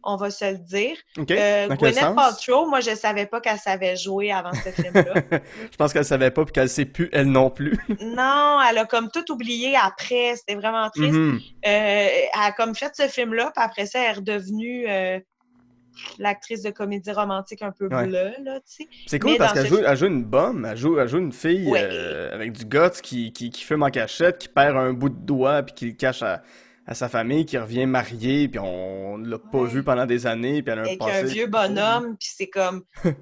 on 0.03 0.15
va 0.15 0.29
se 0.29 0.45
le 0.45 0.57
dire. 0.57 0.97
OK? 1.17 1.31
Euh, 1.31 1.67
Gwyneth? 1.67 2.15
Paltrow, 2.15 2.67
moi, 2.67 2.79
je 2.79 2.95
savais 2.95 3.25
pas 3.25 3.41
qu'elle 3.41 3.57
savait 3.57 3.95
jouer 3.95 4.31
avant 4.31 4.53
ce 4.53 4.69
film-là. 4.69 5.13
je 5.71 5.77
pense 5.77 5.93
qu'elle 5.93 6.05
savait 6.05 6.31
pas 6.31 6.45
puis 6.45 6.53
qu'elle 6.53 6.69
sait 6.69 6.85
plus, 6.85 7.09
elle 7.11 7.27
non 7.27 7.49
plus. 7.49 7.77
non, 8.01 8.59
elle 8.69 8.77
a 8.77 8.85
comme 8.85 9.09
tout 9.11 9.31
oublié 9.31 9.75
après. 9.75 10.35
C'était 10.35 10.55
vraiment 10.55 10.89
triste. 10.89 11.13
Mhm. 11.13 11.39
Euh, 11.39 11.39
elle 11.65 12.29
a 12.33 12.51
comme 12.51 12.75
fait 12.75 12.95
ce 12.95 13.07
film-là, 13.07 13.51
puis 13.55 13.63
après 13.63 13.85
ça, 13.85 13.99
elle 13.99 14.05
est 14.05 14.13
redevenue 14.13 14.85
l'actrice 16.19 16.61
de 16.63 16.69
comédie 16.69 17.11
romantique 17.11 17.61
un 17.61 17.71
peu 17.71 17.87
Ouais. 17.87 18.07
bleue, 18.07 18.31
là, 18.43 18.59
tu 18.61 18.83
sais. 18.83 18.87
C'est 19.07 19.19
cool 19.19 19.31
Mais 19.31 19.37
parce 19.37 19.53
qu'elle 19.53 19.67
ce 19.67 19.75
joue, 19.75 19.81
elle 19.85 19.97
joue 19.97 20.05
une 20.07 20.23
bombe, 20.25 20.65
elle 20.69 20.77
joue, 20.77 20.99
elle 20.99 21.07
joue 21.07 21.17
une 21.19 21.31
fille 21.33 21.67
Ouais. 21.69 21.81
euh, 21.83 22.33
avec 22.33 22.51
du 22.53 22.65
guts 22.65 23.01
qui, 23.01 23.31
qui, 23.33 23.49
qui 23.49 23.63
fume 23.63 23.83
en 23.83 23.89
cachette, 23.89 24.37
qui 24.37 24.47
perd 24.49 24.75
un 24.77 24.93
bout 24.93 25.09
de 25.09 25.19
doigt 25.25 25.63
puis 25.63 25.73
qui 25.75 25.85
le 25.87 25.91
cache 25.93 26.21
à, 26.23 26.41
à 26.85 26.93
sa 26.95 27.09
famille, 27.09 27.45
qui 27.45 27.57
revient 27.57 27.85
mariée 27.85 28.47
puis 28.47 28.59
on 28.59 29.17
l'a 29.17 29.39
pas 29.39 29.59
Ouais. 29.59 29.67
vu 29.69 29.83
pendant 29.83 30.05
des 30.05 30.25
années 30.27 30.61
puis 30.61 30.71
elle 30.71 30.79
a 30.79 30.81
un 30.83 30.85
Avec 30.85 30.99
passé 30.99 31.19
un 31.19 31.23
vieux 31.23 31.47
bonhomme, 31.47 32.15
puis 32.17 32.29
c'est 32.35 32.47
comme... 32.47 32.83
Oui. 33.05 33.13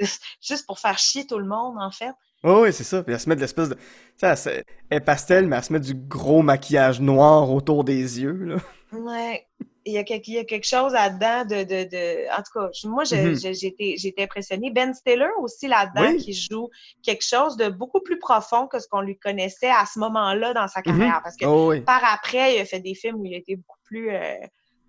euh, 0.00 0.06
juste 0.42 0.66
pour 0.66 0.78
faire 0.78 0.98
chier 0.98 1.26
tout 1.26 1.38
le 1.38 1.46
monde, 1.46 1.76
en 1.78 1.90
fait. 1.90 2.10
Oui, 2.44 2.54
oui, 2.62 2.72
c'est 2.72 2.82
ça. 2.82 3.04
Puis 3.04 3.14
elle 3.14 3.20
se 3.20 3.28
met 3.28 3.36
de 3.36 3.40
l'espèce 3.40 3.68
de. 3.68 3.76
Se- 4.20 4.48
elle 4.48 4.64
est 4.90 5.00
pastel, 5.00 5.46
mais 5.46 5.54
elle 5.56 5.62
se 5.62 5.72
met 5.72 5.78
du 5.78 5.94
gros 5.94 6.42
maquillage 6.42 7.00
noir 7.00 7.48
autour 7.52 7.84
des 7.84 8.20
yeux, 8.20 8.32
là. 8.32 8.56
Ouais. 8.92 9.46
Il 9.84 9.92
y 9.94 9.98
a 9.98 10.04
quelque, 10.04 10.28
il 10.28 10.34
y 10.34 10.38
a 10.38 10.44
quelque 10.44 10.66
chose 10.66 10.92
là-dedans 10.92 11.44
de, 11.44 11.64
de, 11.64 11.84
de... 11.88 12.30
En 12.32 12.42
tout 12.42 12.52
cas, 12.54 12.68
moi, 12.88 13.02
je- 13.04 13.16
Mhm. 13.16 13.34
je- 13.34 13.52
j'ai 13.52 13.66
été 13.66 13.96
j'ai 13.96 14.08
été 14.08 14.22
impressionnée. 14.22 14.70
Ben 14.70 14.94
Stiller 14.94 15.26
aussi 15.40 15.66
là-dedans, 15.66 16.08
Oui. 16.12 16.18
qui 16.18 16.32
joue 16.34 16.70
quelque 17.02 17.24
chose 17.24 17.56
de 17.56 17.68
beaucoup 17.68 18.00
plus 18.00 18.18
profond 18.18 18.68
que 18.68 18.78
ce 18.78 18.86
qu'on 18.86 19.00
lui 19.00 19.18
connaissait 19.18 19.70
à 19.70 19.84
ce 19.92 19.98
moment-là 19.98 20.54
dans 20.54 20.68
sa 20.68 20.80
Mhm. 20.80 20.84
carrière. 20.84 21.20
Parce 21.24 21.36
que 21.36 21.46
Oh, 21.46 21.70
oui. 21.70 21.80
par 21.80 22.02
après, 22.04 22.56
il 22.56 22.60
a 22.60 22.64
fait 22.64 22.80
des 22.80 22.94
films 22.94 23.16
où 23.20 23.24
il 23.24 23.34
était 23.34 23.56
beaucoup 23.56 23.78
plus, 23.84 24.10
euh, 24.14 24.34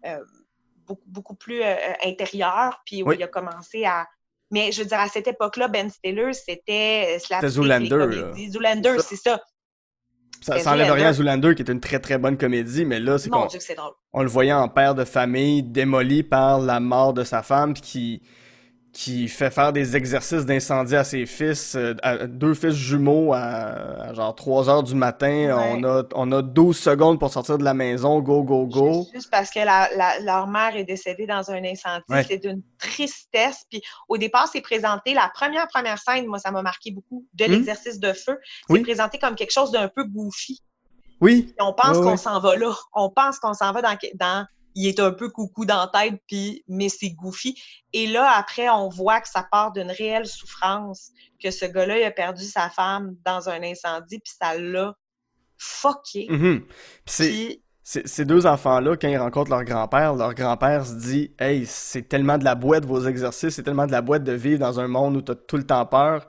euh, 0.05 0.19
beaucoup, 0.85 1.01
beaucoup 1.07 1.35
plus 1.35 1.63
euh, 1.63 1.75
intérieur, 2.05 2.81
puis 2.85 3.01
où 3.03 3.07
Oui. 3.09 3.15
il 3.17 3.23
a 3.23 3.27
commencé 3.27 3.85
à 3.85 4.05
Mais 4.51 4.71
je 4.71 4.83
veux 4.83 4.87
dire, 4.87 4.99
à 4.99 5.07
cette 5.07 5.27
époque-là, 5.27 5.67
Ben 5.67 5.89
Stiller, 5.89 6.31
c'était 6.33 7.17
C'était 7.19 7.47
Zoolander. 7.49 7.89
Zoolander, 8.51 8.97
c'est 8.99 9.15
ça. 9.15 9.41
Ça, 10.43 10.59
ça 10.59 10.73
enlève 10.73 10.91
rien 10.91 11.07
à 11.07 11.13
Zoolander, 11.13 11.55
qui 11.55 11.63
est 11.63 11.71
une 11.71 11.79
très 11.79 11.99
très 11.99 12.17
bonne 12.17 12.37
comédie, 12.37 12.85
mais 12.85 12.99
là, 12.99 13.17
c'est 13.17 13.29
qu'on 13.29 13.47
on 14.11 14.21
le 14.21 14.29
voyait 14.29 14.53
en 14.53 14.67
père 14.67 14.93
de 14.93 15.05
famille, 15.05 15.63
démoli 15.63 16.23
par 16.23 16.59
la 16.59 16.79
mort 16.79 17.13
de 17.13 17.23
sa 17.23 17.41
femme, 17.41 17.73
puis 17.73 17.81
qui 17.81 18.21
qui 18.93 19.27
fait 19.27 19.49
faire 19.49 19.73
des 19.73 19.95
exercices 19.95 20.45
d'incendie 20.45 20.95
à 20.95 21.03
ses 21.03 21.25
fils, 21.25 21.75
euh, 21.75 21.95
à 22.03 22.27
deux 22.27 22.53
fils 22.53 22.75
jumeaux 22.75 23.33
à, 23.33 24.13
genre 24.13 24.35
3 24.35 24.69
heures 24.69 24.83
du 24.83 24.93
matin. 24.93 25.57
On, 25.73 25.83
a, 25.83 26.03
on 26.13 26.31
a 26.31 26.43
12 26.43 26.77
secondes 26.77 27.19
pour 27.19 27.31
sortir 27.31 27.57
de 27.57 27.63
la 27.63 27.73
maison, 27.73 28.19
go, 28.19 28.43
go, 28.43 28.67
go. 28.67 29.07
Juste 29.11 29.31
parce 29.31 29.49
que 29.49 29.59
la, 29.59 29.89
leur 30.21 30.45
mère 30.45 30.75
est 30.75 30.83
décédée 30.83 31.25
dans 31.25 31.49
un 31.49 31.63
incendie. 31.63 32.03
C'est 32.27 32.37
d'une 32.37 32.61
tristesse. 32.77 33.65
Puis 33.69 33.81
au 34.07 34.17
départ, 34.17 34.47
c'est 34.47 34.61
présenté, 34.61 35.15
la 35.15 35.29
première, 35.33 35.67
première 35.67 35.97
scène, 35.97 36.27
moi, 36.27 36.37
ça 36.37 36.51
m'a 36.51 36.61
marqué 36.61 36.91
beaucoup, 36.91 37.25
de 37.33 37.45
hmm? 37.45 37.51
l'exercice 37.51 37.99
de 37.99 38.13
feu. 38.13 38.37
C'est 38.69 38.81
présenté 38.81 39.17
comme 39.17 39.35
quelque 39.35 39.53
chose 39.53 39.71
d'un 39.71 39.87
peu 39.87 40.03
goofy. 40.03 40.61
Oui. 41.19 41.55
on 41.59 41.73
pense 41.73 41.97
qu'on 41.97 42.17
s'en 42.17 42.39
va 42.39 42.57
là. 42.57 42.73
On 42.93 43.09
pense 43.09 43.39
qu'on 43.39 43.53
s'en 43.53 43.71
va 43.71 43.81
dans, 43.81 43.97
dans 44.15 44.45
il 44.75 44.87
est 44.87 44.99
un 44.99 45.11
peu 45.11 45.29
coucou 45.29 45.65
dans 45.65 45.89
la 45.93 46.01
tête, 46.01 46.21
puis, 46.27 46.63
mais 46.67 46.89
c'est 46.89 47.11
goofy. 47.11 47.55
Et 47.93 48.07
là, 48.07 48.31
après, 48.35 48.69
on 48.69 48.89
voit 48.89 49.21
que 49.21 49.29
ça 49.29 49.45
part 49.51 49.71
d'une 49.71 49.91
réelle 49.91 50.27
souffrance, 50.27 51.11
que 51.41 51.51
ce 51.51 51.65
gars-là, 51.65 52.05
a 52.05 52.11
perdu 52.11 52.43
sa 52.43 52.69
femme 52.69 53.15
dans 53.25 53.49
un 53.49 53.61
incendie, 53.63 54.19
puis 54.19 54.33
ça 54.39 54.57
l'a 54.57 54.95
fucké. 55.57 56.27
Mm-hmm. 56.29 57.59
Ces 57.85 58.25
deux 58.25 58.45
enfants-là, 58.45 58.95
quand 58.95 59.09
ils 59.09 59.17
rencontrent 59.17 59.51
leur 59.51 59.63
grand-père, 59.63 60.15
leur 60.15 60.33
grand-père 60.33 60.85
se 60.85 60.93
dit 60.93 61.31
Hey, 61.37 61.65
c'est 61.65 62.07
tellement 62.07 62.37
de 62.37 62.45
la 62.45 62.55
boîte 62.55 62.85
vos 62.85 63.05
exercices, 63.05 63.55
c'est 63.55 63.63
tellement 63.63 63.87
de 63.87 63.91
la 63.91 64.01
boîte 64.01 64.23
de 64.23 64.31
vivre 64.31 64.59
dans 64.59 64.79
un 64.79 64.87
monde 64.87 65.17
où 65.17 65.21
t'as 65.21 65.35
tout 65.35 65.57
le 65.57 65.65
temps 65.65 65.85
peur. 65.85 66.27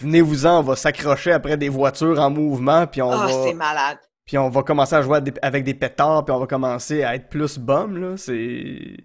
Venez-vous-en, 0.00 0.60
on 0.60 0.62
va 0.62 0.76
s'accrocher 0.76 1.32
après 1.32 1.56
des 1.56 1.68
voitures 1.68 2.18
en 2.18 2.30
mouvement, 2.30 2.86
puis 2.86 3.02
on 3.02 3.10
ah, 3.10 3.26
va. 3.26 3.32
c'est 3.44 3.54
malade 3.54 3.98
puis 4.26 4.38
on 4.38 4.48
va 4.48 4.62
commencer 4.62 4.96
à 4.96 5.02
jouer 5.02 5.20
avec 5.40 5.64
des 5.64 5.74
pétards, 5.74 6.24
puis 6.24 6.34
on 6.34 6.40
va 6.40 6.46
commencer 6.46 7.04
à 7.04 7.14
être 7.14 7.28
plus 7.28 7.58
bum, 7.58 7.96
là. 7.96 8.16
C'est 8.16 8.96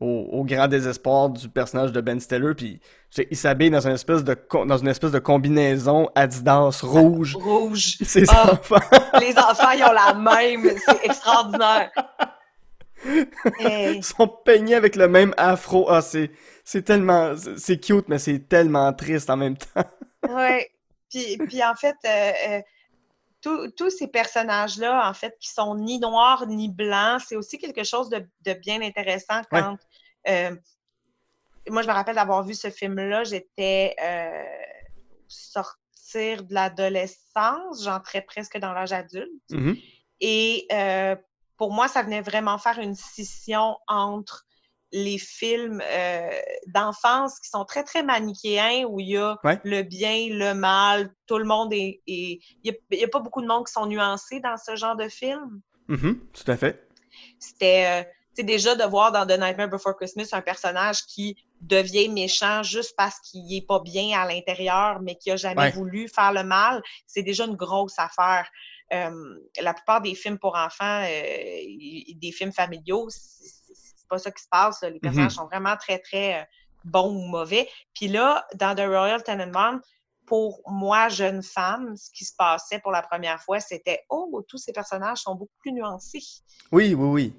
au, 0.00 0.44
grand 0.44 0.68
désespoir 0.68 1.30
du 1.30 1.48
personnage 1.48 1.92
de 1.92 2.00
Ben 2.00 2.20
Stiller, 2.20 2.54
puis 2.54 2.80
il 3.30 3.36
s'habille 3.36 3.70
dans 3.70 3.86
une 3.86 3.94
espèce 3.94 4.24
de 4.24 4.36
dans 4.66 4.76
une 4.76 4.88
espèce 4.88 5.12
de 5.12 5.20
combinaison 5.20 6.10
Adidas 6.14 6.80
rouge. 6.82 7.36
Rouge. 7.40 7.96
Ses 8.02 8.24
ah, 8.28 8.52
enfants. 8.52 8.76
les 9.20 9.38
enfants, 9.38 9.70
ils 9.70 9.84
ont 9.84 9.92
la 9.92 10.12
même. 10.14 10.68
C'est 10.84 11.04
extraordinaire. 11.04 11.90
Ils 13.60 14.02
sont 14.02 14.26
peignés 14.26 14.74
avec 14.74 14.96
le 14.96 15.06
même 15.06 15.32
afro. 15.36 15.86
Ah, 15.88 16.00
c'est, 16.00 16.32
c'est 16.64 16.82
tellement... 16.82 17.34
C'est 17.56 17.78
cute, 17.78 18.08
mais 18.08 18.18
c'est 18.18 18.48
tellement 18.48 18.92
triste 18.94 19.30
en 19.30 19.36
même 19.36 19.56
temps. 19.56 19.84
ouais. 20.28 20.68
Puis, 21.08 21.38
puis 21.46 21.62
en 21.62 21.74
fait... 21.74 21.94
Euh, 22.04 22.32
euh 22.48 22.60
tous 23.76 23.90
ces 23.90 24.08
personnages-là, 24.08 25.08
en 25.08 25.14
fait, 25.14 25.36
qui 25.40 25.50
sont 25.50 25.76
ni 25.76 25.98
noirs 25.98 26.46
ni 26.46 26.68
blancs, 26.68 27.22
c'est 27.26 27.36
aussi 27.36 27.58
quelque 27.58 27.84
chose 27.84 28.10
de, 28.10 28.52
bien 28.54 28.82
intéressant 28.82 29.42
quand. 29.50 29.76
Euh, 30.28 30.54
moi, 31.68 31.82
je 31.82 31.88
me 31.88 31.92
rappelle 31.92 32.14
d'avoir 32.14 32.44
vu 32.44 32.54
ce 32.54 32.70
film-là, 32.70 33.24
j'étais 33.24 33.96
euh, 34.00 34.44
sortir 35.26 36.44
de 36.44 36.54
l'adolescence, 36.54 37.82
j'entrais 37.82 38.22
presque 38.22 38.58
dans 38.58 38.72
l'âge 38.72 38.92
adulte. 38.92 39.30
Mm-hmm. 39.50 39.82
Et 40.20 40.66
euh, 40.72 41.16
pour 41.56 41.72
moi, 41.72 41.88
ça 41.88 42.02
venait 42.02 42.20
vraiment 42.20 42.58
faire 42.58 42.78
une 42.78 42.94
scission 42.94 43.76
entre 43.88 44.45
les 44.96 45.18
films 45.18 45.82
euh, 45.82 46.30
d'enfance 46.68 47.38
qui 47.38 47.50
sont 47.50 47.66
très, 47.66 47.84
très 47.84 48.02
manichéens, 48.02 48.86
où 48.88 48.98
il 48.98 49.10
y 49.10 49.16
a 49.18 49.36
le 49.62 49.82
bien, 49.82 50.28
le 50.30 50.54
mal, 50.54 51.12
tout 51.26 51.36
le 51.36 51.44
monde 51.44 51.72
est... 51.74 52.00
Il 52.06 52.40
n'y 52.64 53.04
a, 53.04 53.08
pas 53.08 53.20
beaucoup 53.20 53.42
de 53.42 53.46
monde 53.46 53.66
qui 53.66 53.72
sont 53.74 53.84
nuancés 53.84 54.40
dans 54.40 54.56
ce 54.56 54.74
genre 54.74 54.96
de 54.96 55.08
film. 55.08 55.60
Mm-hmm, 55.90 56.18
tout 56.32 56.50
à 56.50 56.56
fait. 56.56 56.88
C'était... 57.38 58.04
Euh, 58.04 58.42
déjà 58.42 58.74
de 58.74 58.84
voir 58.84 59.12
dans 59.12 59.26
The 59.26 59.38
Nightmare 59.38 59.68
Before 59.68 59.96
Christmas 59.96 60.28
un 60.32 60.42
personnage 60.42 61.04
qui 61.06 61.36
devient 61.62 62.08
méchant 62.08 62.62
juste 62.62 62.94
parce 62.96 63.18
qu'il 63.20 63.46
n'est 63.46 63.62
pas 63.62 63.80
bien 63.80 64.18
à 64.18 64.26
l'intérieur, 64.26 65.00
mais 65.00 65.16
qui 65.16 65.30
n'a 65.30 65.36
jamais 65.36 65.70
voulu 65.70 66.08
faire 66.08 66.32
le 66.32 66.42
mal, 66.42 66.82
c'est 67.06 67.22
déjà 67.22 67.44
une 67.44 67.56
grosse 67.56 67.98
affaire. 67.98 68.46
Euh, 68.92 69.10
la 69.60 69.74
plupart 69.74 70.02
des 70.02 70.14
films 70.14 70.38
pour 70.38 70.54
enfants, 70.54 71.02
des 71.02 72.32
films 72.32 72.52
familiaux, 72.52 73.08
c'est 74.06 74.08
pas 74.08 74.18
ça 74.18 74.30
qui 74.30 74.42
se 74.42 74.48
passe. 74.48 74.82
Les 74.82 75.00
personnages 75.00 75.32
mhm. 75.32 75.38
sont 75.38 75.46
vraiment 75.46 75.76
très, 75.76 75.98
très 75.98 76.40
euh, 76.40 76.44
bons 76.84 77.14
ou 77.14 77.26
mauvais. 77.28 77.68
Puis 77.94 78.08
là, 78.08 78.46
dans 78.54 78.74
The 78.74 78.86
Royal 78.86 79.22
Tenenbaum, 79.22 79.80
pour 80.26 80.60
moi, 80.66 81.08
jeune 81.08 81.42
femme, 81.42 81.96
ce 81.96 82.10
qui 82.10 82.24
se 82.24 82.34
passait 82.36 82.80
pour 82.80 82.92
la 82.92 83.02
première 83.02 83.40
fois, 83.40 83.60
c'était 83.60 84.04
Oh, 84.08 84.44
tous 84.48 84.58
ces 84.58 84.72
personnages 84.72 85.18
sont 85.18 85.34
beaucoup 85.34 85.54
plus 85.60 85.72
nuancés. 85.72 86.22
Oui, 86.72 86.94
oui, 86.94 87.08
oui. 87.08 87.34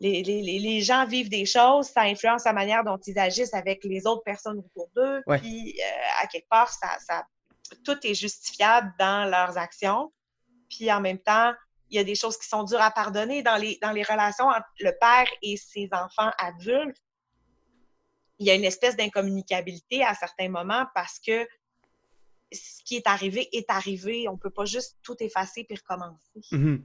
Les, 0.00 0.22
les, 0.22 0.42
les, 0.42 0.80
gens 0.80 1.06
vivent 1.06 1.28
des 1.28 1.44
choses, 1.44 1.88
ça 1.88 2.02
influence 2.02 2.44
la 2.44 2.52
manière 2.52 2.84
dont 2.84 2.98
ils 2.98 3.18
agissent 3.18 3.52
avec 3.52 3.82
les 3.82 4.06
autres 4.06 4.22
personnes 4.22 4.58
autour 4.58 4.88
d'eux. 4.94 5.22
Puis, 5.40 5.76
euh, 5.80 6.22
à 6.22 6.26
quelque 6.28 6.48
part, 6.48 6.70
ça, 6.70 6.88
ça, 7.00 7.26
tout 7.84 7.98
est 8.06 8.14
justifiable 8.14 8.94
dans 8.98 9.28
leurs 9.28 9.58
actions. 9.58 10.12
Puis, 10.70 10.90
en 10.92 11.00
même 11.00 11.18
temps, 11.18 11.52
il 11.90 11.96
y 11.96 11.98
a 11.98 12.04
des 12.04 12.14
choses 12.14 12.36
qui 12.36 12.48
sont 12.48 12.64
dures 12.64 12.82
à 12.82 12.90
pardonner 12.90 13.42
dans 13.42 13.56
les, 13.56 13.78
dans 13.82 13.92
les 13.92 14.02
relations 14.02 14.46
entre 14.46 14.66
le 14.80 14.92
père 15.00 15.26
et 15.42 15.56
ses 15.56 15.88
enfants 15.92 16.30
adultes. 16.38 17.02
Il 18.38 18.46
y 18.46 18.50
a 18.50 18.54
une 18.54 18.64
espèce 18.64 18.96
d'incommunicabilité 18.96 20.04
à 20.04 20.14
certains 20.14 20.48
moments 20.48 20.86
parce 20.94 21.18
que 21.18 21.46
ce 22.52 22.82
qui 22.84 22.96
est 22.96 23.06
arrivé 23.06 23.48
est 23.52 23.70
arrivé. 23.70 24.28
On 24.28 24.36
peut 24.36 24.50
pas 24.50 24.64
juste 24.64 24.98
tout 25.02 25.16
effacer 25.20 25.64
puis 25.64 25.76
recommencer. 25.76 26.40
Mm-hmm. 26.52 26.80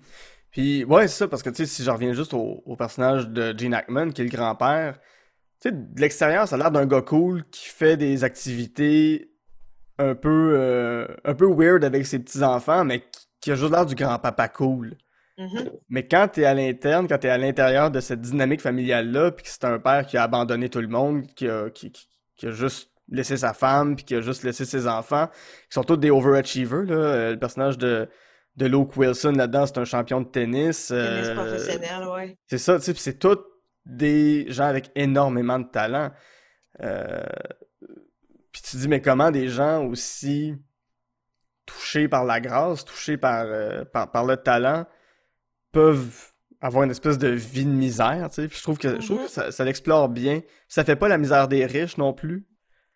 Puis, 0.52 0.84
ouais, 0.84 1.08
c'est 1.08 1.18
ça, 1.18 1.28
parce 1.28 1.42
que, 1.42 1.50
tu 1.50 1.58
sais, 1.58 1.66
si 1.66 1.84
je 1.84 1.89
reviens 1.89 2.13
juste 2.13 2.34
au, 2.34 2.76
personnage 2.78 3.28
de 3.28 3.58
Gene 3.58 3.74
Hackman, 3.74 4.12
qui 4.12 4.22
est 4.22 4.26
le 4.26 4.30
grand-père, 4.30 5.00
tu 5.60 5.70
sais, 5.70 5.72
de 5.72 6.00
l'extérieur, 6.00 6.48
ça 6.48 6.56
a 6.56 6.58
l'air 6.60 6.72
d'un 6.72 6.86
gars 6.86 7.02
cool 7.02 7.44
qui 7.50 7.68
fait 7.68 7.98
des 7.98 8.24
activités 8.24 9.32
un 9.98 10.16
peu, 10.16 10.54
euh, 10.56 11.08
un 11.24 11.34
peu 11.34 11.48
weird 11.48 11.84
avec 11.84 12.06
ses 12.06 12.20
petits-enfants, 12.20 12.84
mais 12.86 13.02
qui 13.02 13.28
qui 13.43 13.51
a 13.51 13.56
juste 13.56 13.71
l'air 13.71 13.86
du 13.86 13.93
grand-papa 13.93 14.47
cool. 14.47 14.95
Mm-hmm. 15.38 15.71
Mais 15.89 16.08
quand 16.08 16.29
t'es 16.29 16.45
à 16.45 16.53
l'interne, 16.53 17.10
quand 17.10 17.17
t'es 17.17 17.29
à 17.29 17.38
l'intérieur 17.38 17.91
de 17.91 17.99
cette 17.99 18.21
dynamique 18.21 18.62
familiale-là, 18.62 19.32
puis 19.32 19.43
que 19.43 19.49
c'est 19.49 19.65
un 19.65 19.79
père 19.79 20.06
qui 20.06 20.15
a 20.15 20.23
abandonné 20.23 20.69
tout 20.69 20.79
le 20.79 20.88
monde, 20.88 21.27
qui 21.36 21.49
a, 21.49 21.69
qui, 21.69 21.91
a 22.43 22.51
juste 22.51 22.91
laissé 23.10 23.36
sa 23.36 23.53
femme, 23.53 23.97
puis 23.97 24.06
qui 24.06 24.15
a 24.15 24.21
juste 24.21 24.43
laissé 24.43 24.63
ses 24.63 24.88
enfants, 24.88 25.27
qui 25.27 25.73
sont 25.73 25.84
tous 25.84 25.97
des 25.97 26.10
overachievers, 26.10 26.84
là. 26.84 26.95
Euh, 26.95 27.32
le 27.32 27.39
personnage 27.39 27.77
de, 27.77 28.08
de 28.56 28.65
Luke 28.65 28.95
Wilson 28.95 29.34
là-dedans, 29.34 29.65
c'est 29.65 29.77
un 29.77 29.86
champion 29.86 30.21
de 30.21 30.27
tennis. 30.27 30.88
Tennis 30.88 31.27
euh, 31.27 31.36
professionnel, 31.36 32.08
ouais. 32.08 32.38
C'est 32.47 32.58
ça, 32.58 32.77
tu 32.77 32.86
sais, 32.86 32.93
c'est 32.95 33.19
tous 33.19 33.39
des 33.86 34.45
gens 34.47 34.67
avec 34.67 34.89
énormément 34.95 35.60
de 35.60 35.67
talent. 35.67 36.12
Euh, 36.82 37.21
puis 38.53 38.62
tu 38.62 38.71
te 38.71 38.77
dis, 38.77 38.88
mais 38.88 39.01
comment 39.01 39.32
des 39.32 39.49
gens 39.49 39.84
aussi 39.86 40.56
touchés 41.65 42.08
par 42.08 42.26
la 42.26 42.39
grâce, 42.39 42.86
touchés 42.86 43.17
par, 43.17 43.45
euh, 43.45 43.84
par, 43.86 44.26
le 44.26 44.38
talent, 44.38 44.86
peuvent 45.71 46.32
avoir 46.62 46.84
une 46.84 46.91
espèce 46.91 47.17
de 47.17 47.28
vie 47.28 47.65
de 47.65 47.69
misère, 47.69 48.30
tu 48.30 48.43
sais. 48.43 48.49
je 48.49 48.62
trouve 48.62 48.78
que, 48.78 48.99
je 49.02 49.06
trouve 49.06 49.28
que 49.28 49.45
mhm. 49.45 49.52
ça, 49.52 49.63
l'explore 49.63 50.10
bien. 50.10 50.41
Ça 50.67 50.84
fait 50.84 50.95
pas 50.95 51.08
la 51.08 51.17
misère 51.17 51.47
des 51.47 51.65
riches 51.65 51.97
non 51.97 52.13
plus. 52.13 52.47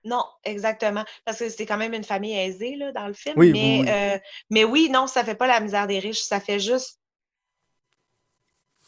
Non, 0.03 0.23
exactement. 0.45 1.03
Parce 1.25 1.39
que 1.39 1.49
c'est 1.49 1.65
quand 1.65 1.77
même 1.77 1.93
une 1.93 2.03
famille 2.03 2.33
aisée 2.33 2.77
là, 2.77 2.93
dans 2.93 3.07
le 3.07 3.13
film. 3.13 3.35
Oui, 3.37 3.51
mais, 3.51 3.81
oui, 3.81 3.89
euh, 3.89 4.19
mais 4.49 4.63
oui, 4.63 4.89
non, 4.89 5.07
ça 5.07 5.23
fait 5.23 5.35
pas 5.35 5.47
la 5.47 5.59
misère 5.59 5.87
des 5.87 5.99
riches. 5.99 6.21
Ça 6.21 6.39
fait 6.39 6.59
juste. 6.59 7.01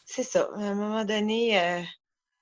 C'est 0.05 0.23
ça. 0.23 0.49
À 0.55 0.59
un 0.59 0.75
moment 0.75 1.03
donné, 1.03 1.59
euh, 1.59 1.81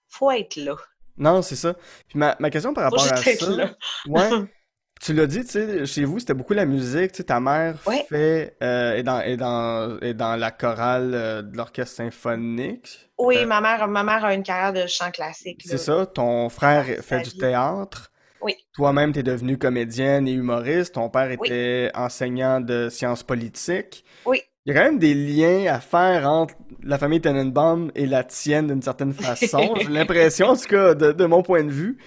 faut 0.10 0.30
être 0.30 0.58
là. 0.58 0.76
Non, 1.18 1.42
c'est 1.42 1.56
ça. 1.56 1.74
Puis 2.08 2.20
ma, 2.20 2.36
ma 2.40 2.52
question 2.52 2.74
par 2.74 2.84
rapport 2.84 3.12
à 3.12 3.18
ça. 3.18 3.50
Là. 3.50 3.76
ouais. 4.08 4.30
Tu 5.02 5.14
l'as 5.14 5.28
dit, 5.28 5.42
tu 5.42 5.52
sais, 5.52 5.86
chez 5.86 6.06
vous, 6.06 6.20
c'était 6.20 6.34
beaucoup 6.34 6.54
la 6.54 6.66
musique. 6.66 7.12
Tu 7.12 7.18
sais, 7.18 7.24
ta 7.24 7.40
mère 7.40 7.76
fait 8.10 8.56
euh, 8.64 8.96
est, 8.96 9.04
dans, 9.04 9.22
est, 9.22 9.38
dans, 9.38 10.00
est 10.02 10.14
dans 10.14 10.36
la 10.36 10.52
chorale 10.52 11.12
euh, 11.14 11.42
de 11.42 11.56
l'orchestre 11.56 11.96
symphonique. 11.98 13.10
Oui, 13.18 13.38
euh, 13.38 13.46
ma, 13.46 13.62
mère, 13.62 13.88
ma 13.88 14.04
mère 14.04 14.26
a 14.26 14.34
une 14.34 14.44
carrière 14.44 14.74
de 14.74 14.88
chant 14.88 15.12
classique. 15.12 15.62
C'est 15.66 15.78
ça. 15.78 16.06
Ton 16.06 16.50
frère 16.50 16.86
fait 17.02 17.22
du 17.22 17.38
théâtre. 17.38 18.12
Oui. 18.42 18.56
Toi-même, 18.74 19.14
tu 19.14 19.20
es 19.20 19.24
devenue 19.24 19.58
comédienne 19.58 20.28
et 20.28 20.34
humoriste. 20.34 20.96
Ton 20.96 21.10
père 21.10 21.32
était 21.32 21.92
enseignant 21.96 22.62
de 22.62 22.90
sciences 22.90 23.24
politiques. 23.24 24.04
Oui. 24.26 24.42
Il 24.68 24.74
y 24.74 24.78
a 24.78 24.82
quand 24.82 24.86
même 24.86 25.00
des 25.00 25.14
liens 25.14 25.74
à 25.74 25.80
faire 25.80 26.30
entre 26.30 26.54
la 26.84 26.98
famille 26.98 27.22
Tenenbaum 27.22 27.90
et 27.96 28.06
la 28.06 28.26
tienne 28.26 28.68
d'une 28.68 28.82
certaine 28.82 29.14
façon. 29.14 29.76
J'ai 29.82 29.88
l'impression, 29.88 30.48
en 30.48 30.58
tout 30.58 30.68
cas, 30.68 30.94
de, 30.94 31.14
de, 31.14 31.26
mon 31.26 31.42
point 31.42 31.64
de 31.64 31.72
vue. 31.72 31.98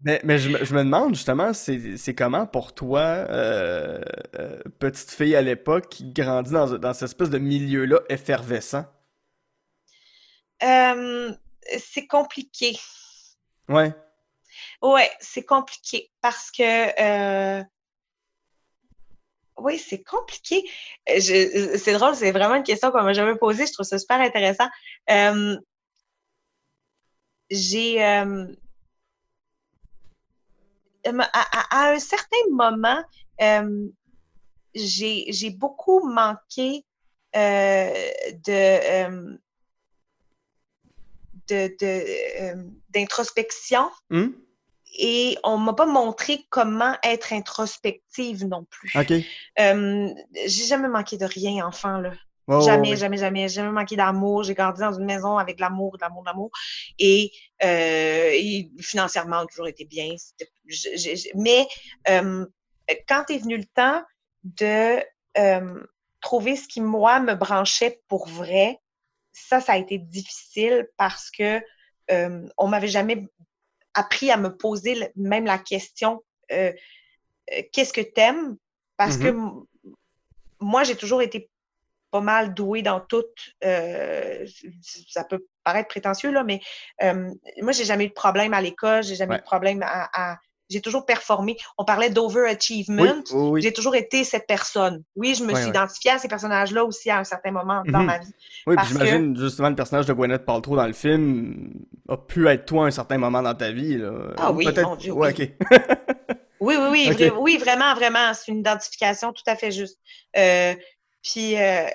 Mais, 0.00 0.20
mais 0.22 0.38
je, 0.38 0.64
je, 0.64 0.74
me 0.74 0.84
demande 0.84 1.14
justement, 1.14 1.52
c'est 1.52 2.14
comment 2.16 2.46
pour 2.46 2.72
toi, 2.72 3.00
euh, 3.00 4.00
euh, 4.38 4.62
petite 4.78 5.10
fille 5.10 5.34
à 5.34 5.42
l'époque, 5.42 5.88
qui 5.88 6.12
grandit 6.12 6.52
dans, 6.52 6.78
dans 6.78 6.94
cette 6.94 7.08
espèce 7.08 7.30
de 7.30 7.38
milieu-là 7.38 8.00
effervescent? 8.08 8.84
Euh, 10.62 11.32
c'est 11.78 12.06
compliqué. 12.06 12.78
Ouais. 13.68 13.92
Ouais, 14.82 15.10
c'est 15.18 15.44
compliqué 15.44 16.10
parce 16.20 16.52
que 16.52 17.62
oui, 19.56 19.78
c'est 19.78 20.04
compliqué. 20.04 20.62
C'est 21.18 21.92
drôle, 21.94 22.14
c'est 22.14 22.30
vraiment 22.30 22.54
une 22.54 22.62
question 22.62 22.92
qu'on 22.92 23.02
m'a 23.02 23.12
jamais 23.12 23.34
posée. 23.34 23.66
Je 23.66 23.72
trouve 23.72 23.86
ça 23.86 23.98
super 23.98 24.20
intéressant. 24.20 24.68
J'ai 27.50 27.98
à, 31.04 31.90
un 31.90 31.98
certain 31.98 32.36
moment, 32.50 33.02
j'ai 34.74 35.50
beaucoup 35.50 36.08
manqué 36.08 36.84
de 37.34 39.38
d'introspection. 42.92 43.90
De, 44.10 44.16
hmm? 44.16 44.34
Et 44.98 45.36
on 45.44 45.58
m'a 45.58 45.74
pas 45.74 45.86
montré 45.86 46.46
comment 46.50 46.96
être 47.02 47.32
introspective 47.32 48.46
non 48.46 48.64
plus. 48.64 48.90
Euh, 49.60 50.08
j'ai 50.46 50.64
jamais 50.64 50.88
manqué 50.88 51.18
de 51.18 51.26
rien, 51.26 51.66
enfant, 51.66 51.98
là. 51.98 52.12
Jamais, 52.48 52.96
jamais, 52.96 53.18
jamais, 53.18 53.48
jamais 53.48 53.70
manqué 53.70 53.96
d'amour. 53.96 54.42
J'ai 54.42 54.54
grandi 54.54 54.80
dans 54.80 54.92
une 54.92 55.04
maison 55.04 55.36
avec 55.38 55.56
de 55.56 55.60
l'amour, 55.60 55.98
de 55.98 56.02
l'amour, 56.02 56.22
de 56.22 56.28
l'amour. 56.28 56.50
Et, 56.98 57.30
euh, 57.62 58.30
et, 58.32 58.70
financièrement, 58.80 59.44
toujours 59.46 59.68
été 59.68 59.84
bien. 59.84 60.14
mais 61.34 61.66
euh, 62.08 62.46
quand 63.06 63.30
est 63.30 63.38
venu 63.38 63.58
le 63.58 63.66
temps 63.66 64.02
de 64.44 64.98
euh, 65.36 65.84
trouver 66.20 66.56
ce 66.56 66.66
qui, 66.66 66.80
moi, 66.80 67.20
me 67.20 67.34
branchait 67.34 68.00
pour 68.08 68.26
vrai, 68.28 68.78
ça, 69.32 69.60
ça 69.60 69.72
a 69.72 69.76
été 69.76 69.98
difficile 69.98 70.88
parce 70.96 71.30
que 71.30 71.60
on 72.56 72.68
m'avait 72.68 72.88
jamais 72.88 73.26
appris 73.92 74.30
à 74.30 74.38
me 74.38 74.56
poser 74.56 75.12
même 75.14 75.44
la 75.44 75.58
question 75.58 76.24
qu'est-ce 76.48 77.92
que 77.92 78.00
t'aimes? 78.00 78.56
Parce 78.96 79.18
que 79.18 79.28
mm-hmm. 79.28 79.64
moi, 80.60 80.84
j'ai 80.84 80.96
toujours 80.96 81.20
été 81.20 81.50
pas 82.10 82.20
mal 82.20 82.54
douée 82.54 82.82
dans 82.82 83.00
tout. 83.00 83.24
ça 83.62 85.24
peut 85.24 85.46
paraître 85.64 85.88
prétentieux, 85.88 86.30
là, 86.30 86.44
mais 86.44 86.60
moi, 87.62 87.72
j'ai 87.72 87.84
jamais 87.84 88.06
eu 88.06 88.08
de 88.08 88.14
problème 88.14 88.54
à 88.54 88.60
l'école, 88.60 89.02
j'ai 89.02 89.16
jamais 89.16 89.36
eu 89.36 89.38
de 89.38 89.44
problème 89.44 89.82
à, 89.82 90.38
j'ai 90.70 90.80
toujours 90.80 91.06
performé. 91.06 91.56
On 91.78 91.84
parlait 91.84 92.10
d'overachievement. 92.10 93.22
J'ai 93.56 93.72
toujours 93.72 93.94
été 93.94 94.24
cette 94.24 94.46
personne. 94.46 95.02
Oui, 95.16 95.34
je 95.34 95.44
me 95.44 95.54
suis 95.54 95.68
identifiée 95.68 96.12
à 96.12 96.18
ces 96.18 96.28
personnages-là 96.28 96.84
aussi 96.84 97.10
à 97.10 97.18
un 97.18 97.24
certain 97.24 97.50
moment 97.50 97.82
dans 97.86 98.00
mhm. 98.00 98.06
ma 98.06 98.18
vie. 98.18 98.32
Oui, 98.66 98.76
puis 98.76 98.86
j'imagine 98.88 99.36
justement 99.36 99.70
le 99.70 99.74
personnage 99.74 100.06
de 100.06 100.12
Gwyneth 100.12 100.44
Paltrow 100.44 100.76
dans 100.76 100.86
le 100.86 100.92
film 100.92 101.72
a 102.08 102.16
pu 102.16 102.46
être 102.48 102.66
toi 102.66 102.84
à 102.84 102.86
un 102.88 102.90
certain 102.90 103.18
moment 103.18 103.42
dans 103.42 103.54
ta 103.54 103.70
vie. 103.70 103.96
Là. 103.96 104.12
Ah 104.36 104.52
oui, 104.52 104.68
mon 104.82 104.96
Dieu. 104.96 105.12
oui. 105.12 105.28
oui, 106.60 106.74
oui, 106.78 107.10
oui, 107.18 107.30
oui, 107.38 107.56
vraiment, 107.56 107.94
vraiment. 107.94 108.34
C'est 108.34 108.52
une 108.52 108.58
identification 108.58 109.32
tout 109.32 109.44
à 109.46 109.56
fait 109.56 109.70
juste. 109.70 109.98
Euh, 110.36 110.74
puis, 111.22 111.56
euh, 111.56 111.86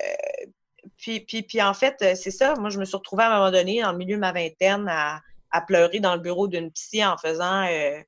puis, 0.98 1.22
puis, 1.22 1.44
puis, 1.44 1.62
en 1.62 1.74
fait, 1.74 1.96
c'est 2.16 2.32
ça. 2.32 2.56
Moi, 2.56 2.70
je 2.70 2.80
me 2.80 2.86
suis 2.86 2.98
retrouvée 2.98 3.24
à 3.24 3.32
un 3.32 3.38
moment 3.38 3.52
donné, 3.52 3.82
dans 3.82 3.92
le 3.92 3.98
milieu 3.98 4.16
de 4.16 4.22
ma 4.22 4.32
vingtaine, 4.32 4.88
à, 4.90 5.22
à 5.52 5.62
pleurer 5.62 6.00
dans 6.00 6.16
le 6.16 6.22
bureau 6.22 6.48
d'une 6.48 6.72
psy 6.72 7.06
en 7.06 7.18
faisant 7.18 7.66
euh, 7.68 8.02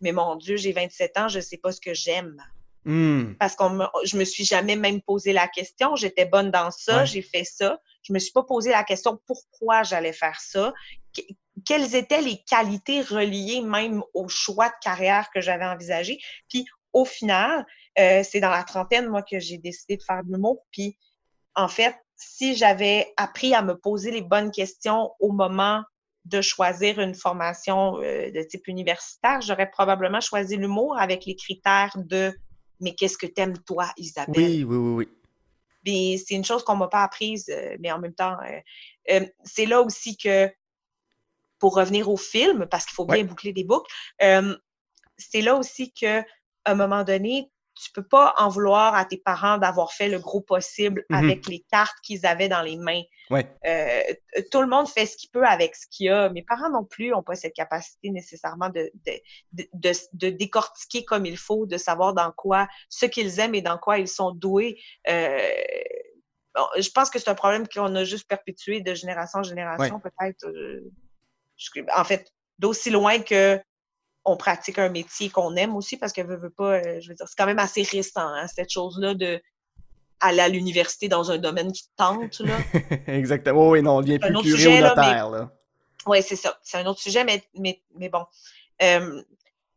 mais 0.00 0.12
mon 0.12 0.36
Dieu, 0.36 0.56
j'ai 0.56 0.72
27 0.72 1.18
ans, 1.18 1.28
je 1.28 1.38
ne 1.38 1.42
sais 1.42 1.56
pas 1.56 1.72
ce 1.72 1.80
que 1.80 1.94
j'aime. 1.94 2.36
Hmm. 2.84 3.34
Parce 3.40 3.56
que 3.56 3.64
je 4.04 4.16
me 4.16 4.24
suis 4.24 4.44
jamais 4.44 4.76
même 4.76 5.00
posé 5.02 5.32
la 5.32 5.48
question. 5.48 5.96
J'étais 5.96 6.24
bonne 6.24 6.50
dans 6.50 6.70
ça, 6.70 7.04
j'ai 7.04 7.22
fait 7.22 7.44
ça. 7.44 7.80
Je 8.02 8.12
me 8.12 8.18
suis 8.18 8.32
pas 8.32 8.44
posé 8.44 8.70
la 8.70 8.84
question 8.84 9.18
pourquoi 9.26 9.82
j'allais 9.82 10.12
faire 10.12 10.40
ça. 10.40 10.72
quelles 11.64 11.96
étaient 11.96 12.20
les 12.20 12.40
qualités 12.44 13.00
reliées 13.00 13.62
même 13.62 14.02
au 14.14 14.28
choix 14.28 14.68
de 14.68 14.74
carrière 14.82 15.30
que 15.34 15.40
j'avais 15.40 15.64
envisagé. 15.64 16.18
Puis 16.48 16.64
au 16.92 17.04
final, 17.04 17.66
euh, 17.98 18.22
c'est 18.22 18.40
dans 18.40 18.50
la 18.50 18.64
trentaine, 18.64 19.08
moi, 19.08 19.22
que 19.22 19.38
j'ai 19.38 19.58
décidé 19.58 19.96
de 19.96 20.02
faire 20.02 20.22
de 20.24 20.32
l'humour. 20.32 20.64
Puis 20.70 20.98
en 21.54 21.68
fait, 21.68 21.96
si 22.16 22.54
j'avais 22.54 23.12
appris 23.16 23.54
à 23.54 23.62
me 23.62 23.76
poser 23.76 24.10
les 24.10 24.22
bonnes 24.22 24.50
questions 24.50 25.12
au 25.20 25.32
moment 25.32 25.82
de 26.24 26.40
choisir 26.40 26.98
une 27.00 27.14
formation 27.14 27.98
euh, 27.98 28.30
de 28.30 28.42
type 28.42 28.66
universitaire, 28.66 29.40
j'aurais 29.40 29.70
probablement 29.70 30.20
choisi 30.20 30.56
l'humour 30.56 30.98
avec 30.98 31.24
les 31.24 31.36
critères 31.36 31.96
de 31.96 32.34
mais 32.80 32.94
qu'est-ce 32.94 33.16
que 33.16 33.26
t'aimes 33.26 33.56
toi, 33.60 33.90
Isabelle? 33.96 34.34
Oui, 34.36 34.64
oui, 34.64 34.76
oui, 34.76 35.08
oui. 35.86 36.18
c'est 36.18 36.34
une 36.34 36.44
chose 36.44 36.62
qu'on 36.62 36.76
m'a 36.76 36.88
pas 36.88 37.04
apprise, 37.04 37.48
euh, 37.48 37.76
mais 37.80 37.90
en 37.90 37.98
même 37.98 38.12
temps, 38.12 38.36
euh, 39.10 39.26
c'est 39.44 39.64
là 39.64 39.80
aussi 39.80 40.18
que, 40.18 40.52
pour 41.58 41.74
revenir 41.74 42.10
au 42.10 42.18
film, 42.18 42.66
parce 42.70 42.84
qu'il 42.84 42.94
faut 42.94 43.06
bien 43.06 43.24
boucler 43.24 43.54
des 43.54 43.64
boucles, 43.64 43.90
c'est 45.16 45.40
là 45.40 45.56
aussi 45.56 45.94
que, 45.94 46.20
à 46.20 46.72
un 46.72 46.74
moment 46.74 47.02
donné, 47.02 47.50
tu 47.76 47.92
peux 47.92 48.02
pas 48.02 48.34
en 48.38 48.48
vouloir 48.48 48.94
à 48.94 49.04
tes 49.04 49.18
parents 49.18 49.58
d'avoir 49.58 49.92
fait 49.92 50.08
le 50.08 50.18
gros 50.18 50.40
possible 50.40 51.04
mm-hmm. 51.10 51.24
avec 51.24 51.46
les 51.46 51.64
cartes 51.70 51.96
qu'ils 52.02 52.26
avaient 52.26 52.48
dans 52.48 52.62
les 52.62 52.76
mains. 52.76 53.02
Euh, 53.32 54.00
tout 54.50 54.60
le 54.60 54.68
monde 54.68 54.88
fait 54.88 55.06
ce 55.06 55.16
qu'il 55.16 55.30
peut 55.30 55.44
avec 55.44 55.74
ce 55.76 55.86
qu'il 55.90 56.10
a. 56.10 56.28
Mes 56.30 56.42
parents 56.42 56.70
non 56.70 56.84
plus 56.84 57.10
n'ont 57.10 57.22
pas 57.22 57.34
cette 57.34 57.54
capacité 57.54 58.10
nécessairement 58.10 58.70
de, 58.70 58.90
de, 59.52 60.30
décortiquer 60.30 61.04
comme 61.04 61.26
il 61.26 61.36
faut, 61.36 61.66
de 61.66 61.76
savoir 61.76 62.14
dans 62.14 62.32
quoi, 62.32 62.68
ce 62.88 63.06
qu'ils 63.06 63.40
aiment 63.40 63.54
et 63.54 63.62
dans 63.62 63.78
quoi 63.78 63.98
ils 63.98 64.08
sont 64.08 64.30
doués. 64.30 64.80
Euh, 65.08 65.38
je 66.78 66.88
pense 66.90 67.10
que 67.10 67.18
c'est 67.18 67.28
un 67.28 67.34
problème 67.34 67.66
qu'on 67.68 67.94
a 67.94 68.04
juste 68.04 68.28
perpétué 68.28 68.80
de 68.80 68.94
génération 68.94 69.40
en 69.40 69.42
génération, 69.42 70.00
peut-être. 70.00 70.46
Euh, 70.46 70.90
en 71.94 72.04
fait, 72.04 72.32
d'aussi 72.58 72.90
loin 72.90 73.18
que 73.18 73.60
on 74.26 74.36
pratique 74.36 74.78
un 74.78 74.88
métier 74.88 75.30
qu'on 75.30 75.54
aime 75.54 75.74
aussi 75.76 75.96
parce 75.96 76.12
que 76.12 76.20
veut, 76.20 76.36
veut 76.36 76.50
pas, 76.50 76.74
euh, 76.74 77.00
je 77.00 77.08
veux 77.08 77.14
dire, 77.14 77.26
c'est 77.28 77.36
quand 77.38 77.46
même 77.46 77.60
assez 77.60 77.84
récent, 77.84 78.26
hein, 78.26 78.46
cette 78.48 78.70
chose-là 78.70 79.14
de 79.14 79.40
aller 80.18 80.40
à 80.40 80.48
l'université 80.48 81.08
dans 81.08 81.30
un 81.30 81.38
domaine 81.38 81.72
qui 81.72 81.84
tente, 81.96 82.40
là. 82.40 82.56
Exactement. 83.06 83.68
Oui, 83.68 83.82
non, 83.82 83.96
on 83.96 84.00
devient 84.00 84.18
plus 84.18 84.32
curé 84.32 84.50
sujet, 84.50 84.80
là, 84.80 84.94
là. 84.94 85.50
Oui, 86.06 86.22
c'est 86.22 86.36
ça. 86.36 86.58
C'est 86.62 86.78
un 86.78 86.86
autre 86.86 87.00
sujet, 87.00 87.24
mais, 87.24 87.42
mais, 87.54 87.80
mais 87.96 88.08
bon. 88.08 88.24
Euh, 88.82 89.22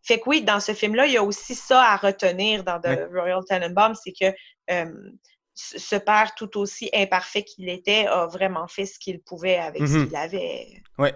fait 0.01 0.19
que 0.19 0.23
oui, 0.27 0.41
dans 0.41 0.59
ce 0.59 0.73
film-là, 0.73 1.05
il 1.05 1.13
y 1.13 1.17
a 1.17 1.23
aussi 1.23 1.55
ça 1.55 1.83
à 1.83 1.97
retenir 1.97 2.63
dans 2.63 2.79
The 2.79 3.09
Royal 3.13 3.43
Tenenbaum, 3.47 3.93
c'est 3.95 4.13
que 4.13 4.33
euh, 4.71 5.11
ce 5.53 5.95
père, 5.97 6.33
tout 6.35 6.57
aussi 6.57 6.89
imparfait 6.93 7.43
qu'il 7.43 7.69
était, 7.69 8.07
a 8.07 8.25
vraiment 8.27 8.67
fait 8.67 8.85
ce 8.85 8.97
qu'il 8.97 9.19
pouvait 9.19 9.57
avec 9.57 9.81
ce 9.81 9.93
mm-hmm. 9.93 10.07
qu'il 10.07 10.15
avait. 10.15 10.83
Oui. 10.97 11.09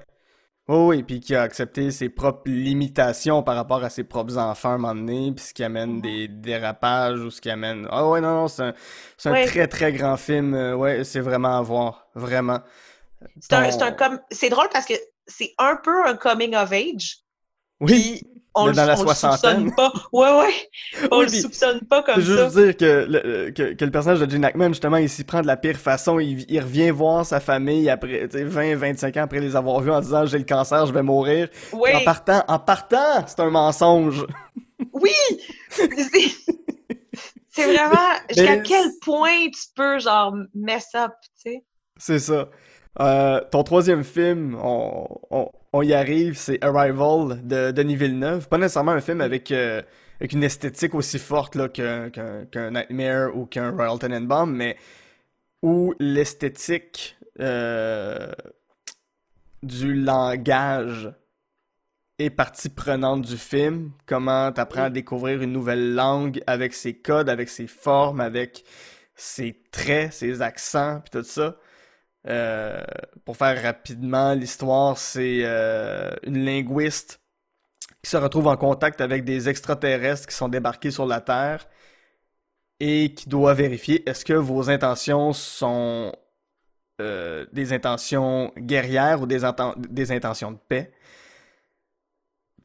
Oh 0.69 0.87
oui, 0.87 1.03
puis 1.03 1.19
qui 1.19 1.35
a 1.35 1.41
accepté 1.41 1.91
ses 1.91 2.07
propres 2.07 2.49
limitations 2.49 3.43
par 3.43 3.55
rapport 3.55 3.83
à 3.83 3.89
ses 3.89 4.05
propres 4.05 4.37
enfants 4.37 4.69
à 4.69 4.73
un 4.73 4.77
moment 4.77 4.95
donné, 4.95 5.33
puis 5.33 5.43
ce 5.43 5.53
qui 5.53 5.61
amène 5.61 5.99
des 5.99 6.29
dérapages 6.29 7.19
ou 7.19 7.29
ce 7.31 7.41
qui 7.41 7.49
amène... 7.49 7.85
Ah 7.91 8.07
ouais, 8.07 8.21
non, 8.21 8.33
non, 8.33 8.47
c'est 8.47 8.63
un, 8.63 8.73
un 9.25 9.45
très, 9.45 9.67
très 9.67 9.91
grand 9.91 10.15
film. 10.15 10.53
Euh, 10.53 10.73
ouais, 10.73 11.03
c'est 11.03 11.19
vraiment 11.19 11.57
à 11.57 11.61
voir. 11.61 12.07
Vraiment. 12.15 12.61
C'est 13.41 13.53
un, 13.53 13.63
un 13.63 13.91
comme... 13.91 14.19
C'est 14.31 14.49
drôle 14.49 14.69
parce 14.71 14.85
que 14.85 14.93
c'est 15.27 15.53
un 15.57 15.75
peu 15.75 16.07
un 16.07 16.15
coming 16.15 16.55
of 16.55 16.71
age. 16.71 17.17
Oui 17.81 18.21
on, 18.55 18.71
dans 18.71 18.85
la 18.85 18.95
soixantaine. 18.95 19.65
Le 19.65 19.69
soupçonne 19.69 19.75
pas. 19.75 19.93
Ouais, 20.11 20.39
ouais. 20.39 21.07
On 21.11 21.21
le 21.21 21.27
soupçonne 21.27 21.81
pas 21.81 22.03
comme 22.03 22.15
ça. 22.15 22.21
Je 22.21 22.33
veux 22.33 22.65
dire 22.65 22.77
que 22.77 23.05
le, 23.09 23.51
que, 23.51 23.73
que, 23.73 23.85
le 23.85 23.91
personnage 23.91 24.19
de 24.19 24.29
Gene 24.29 24.45
Hackman, 24.45 24.69
justement, 24.69 24.97
il 24.97 25.09
s'y 25.09 25.23
prend 25.23 25.41
de 25.41 25.47
la 25.47 25.57
pire 25.57 25.77
façon. 25.77 26.19
Il, 26.19 26.45
il 26.49 26.59
revient 26.59 26.91
voir 26.91 27.25
sa 27.25 27.39
famille 27.39 27.89
après 27.89 28.27
20, 28.27 28.75
25 28.75 29.17
ans 29.17 29.23
après 29.23 29.39
les 29.39 29.55
avoir 29.55 29.79
vus 29.81 29.91
en 29.91 30.01
disant 30.01 30.25
j'ai 30.25 30.37
le 30.37 30.43
cancer, 30.45 30.85
je 30.85 30.93
vais 30.93 31.03
mourir. 31.03 31.49
Oui. 31.71 31.89
En 31.93 32.03
partant, 32.03 32.43
en 32.47 32.59
partant, 32.59 33.25
c'est 33.25 33.39
un 33.39 33.49
mensonge. 33.49 34.25
Oui! 34.91 35.13
C'est 37.49 37.65
vraiment 37.65 38.13
jusqu'à 38.29 38.57
quel 38.57 38.89
point 39.01 39.47
tu 39.47 39.61
peux, 39.75 39.99
genre, 39.99 40.35
mess 40.53 40.89
up, 40.95 41.11
tu 41.21 41.51
sais? 41.51 41.63
C'est 41.97 42.19
ça. 42.19 42.49
Euh, 42.99 43.41
ton 43.51 43.63
troisième 43.63 44.03
film, 44.03 44.55
on, 44.61 45.81
y 45.81 45.93
arrive, 45.93 46.37
c'est 46.37 46.63
Arrival 46.63 47.41
de 47.43 47.71
Denis 47.71 47.95
Villeneuve. 47.95 48.47
Pas 48.47 48.57
nécessairement 48.57 48.91
un 48.91 49.01
film 49.01 49.21
avec, 49.21 49.51
euh, 49.51 49.81
avec 50.19 50.33
une 50.33 50.43
esthétique 50.43 50.93
aussi 50.93 51.17
forte 51.17 51.57
qu'un 51.73 52.09
Nightmare 52.71 53.35
ou 53.35 53.45
qu'un 53.45 53.71
Royal 53.71 53.97
Tenenbaum, 53.97 54.55
mais 54.55 54.77
où 55.63 55.95
l'esthétique 55.99 57.17
euh, 57.39 58.31
du 59.63 59.95
langage 59.95 61.11
est 62.19 62.29
partie 62.29 62.69
prenante 62.69 63.23
du 63.23 63.37
film. 63.37 63.91
Comment 64.05 64.51
t'apprends 64.51 64.83
à 64.83 64.89
découvrir 64.91 65.41
une 65.41 65.51
nouvelle 65.51 65.95
langue 65.95 66.43
avec 66.45 66.75
ses 66.75 66.93
codes, 66.93 67.29
avec 67.29 67.49
ses 67.49 67.65
formes, 67.65 68.21
avec 68.21 68.63
ses 69.15 69.63
traits, 69.71 70.13
ses 70.13 70.41
accents, 70.43 71.01
puis 71.01 71.19
tout 71.19 71.27
ça. 71.27 71.57
Euh, 72.27 72.81
pour 73.25 73.35
faire 73.37 73.61
rapidement 73.61 74.33
l'histoire, 74.33 74.97
c'est 74.97 75.41
euh, 75.43 76.11
une 76.23 76.45
linguiste 76.45 77.21
qui 78.01 78.09
se 78.09 78.17
retrouve 78.17 78.47
en 78.47 78.57
contact 78.57 79.01
avec 79.01 79.25
des 79.25 79.49
extraterrestres 79.49 80.27
qui 80.27 80.35
sont 80.35 80.49
débarqués 80.49 80.91
sur 80.91 81.05
la 81.05 81.21
Terre 81.21 81.67
et 82.79 83.13
qui 83.13 83.27
doit 83.29 83.53
vérifier 83.53 84.07
est-ce 84.09 84.25
que 84.25 84.33
vos 84.33 84.69
intentions 84.69 85.33
sont 85.33 86.13
euh, 87.01 87.45
des 87.53 87.73
intentions 87.73 88.51
guerrières 88.57 89.21
ou 89.21 89.25
des, 89.25 89.43
intentions 90.11 90.51
de 90.51 90.57
paix. 90.67 90.93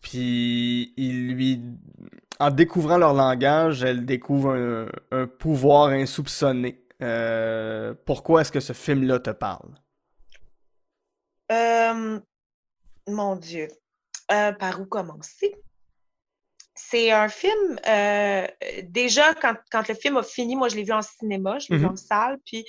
Puis 0.01 0.95
il 0.97 1.33
lui, 1.35 1.63
en 2.39 2.51
découvrant 2.51 2.99
leur 2.99 3.15
langage, 3.15 3.83
elle 3.83 4.07
découvre 4.07 4.89
un 5.11 5.27
pouvoir 5.27 5.89
insoupçonné. 5.89 6.88
Euh, 7.03 7.95
pourquoi 8.07 8.41
est-ce 8.41 8.53
que 8.53 8.61
ce 8.61 8.73
film-là 8.73 9.21
te 9.21 9.31
parle? 9.31 9.75
Euh, 11.53 12.21
mon 13.09 13.37
Dieu, 13.37 13.69
Euh, 14.31 14.53
par 14.53 14.81
où 14.81 14.85
commencer? 14.85 15.55
C'est 16.75 17.11
un 17.11 17.29
film, 17.29 17.77
déjà, 18.85 19.35
quand, 19.35 19.57
quand 19.73 19.89
le 19.89 19.95
film 19.95 20.17
a 20.19 20.23
fini, 20.23 20.55
moi, 20.55 20.69
je 20.69 20.77
l'ai 20.77 20.85
vu 20.85 20.93
en 20.93 21.03
cinéma, 21.03 21.59
je 21.59 21.73
l'ai 21.73 21.79
vu 21.79 21.87
en 21.87 21.97
salle, 21.97 22.39
puis, 22.45 22.65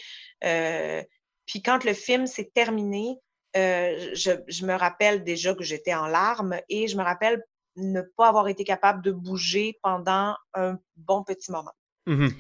puis 1.46 1.62
quand 1.62 1.84
le 1.84 1.94
film 1.94 2.26
s'est 2.26 2.50
terminé, 2.54 3.18
je, 3.54 4.42
je 4.48 4.66
me 4.66 4.74
rappelle 4.74 5.24
déjà 5.24 5.54
que 5.54 5.64
j'étais 5.64 5.94
en 5.94 6.08
larmes 6.08 6.60
et 6.70 6.88
je 6.88 6.98
me 6.98 7.04
rappelle 7.04 7.44
ne 7.76 8.02
pas 8.02 8.28
avoir 8.30 8.48
été 8.48 8.64
capable 8.64 9.04
de 9.04 9.12
bouger 9.12 9.78
pendant 9.84 10.36
un 10.54 10.80
bon 10.96 11.24
petit 11.24 11.52
moment 11.52 11.74
Mhm. 12.08 12.32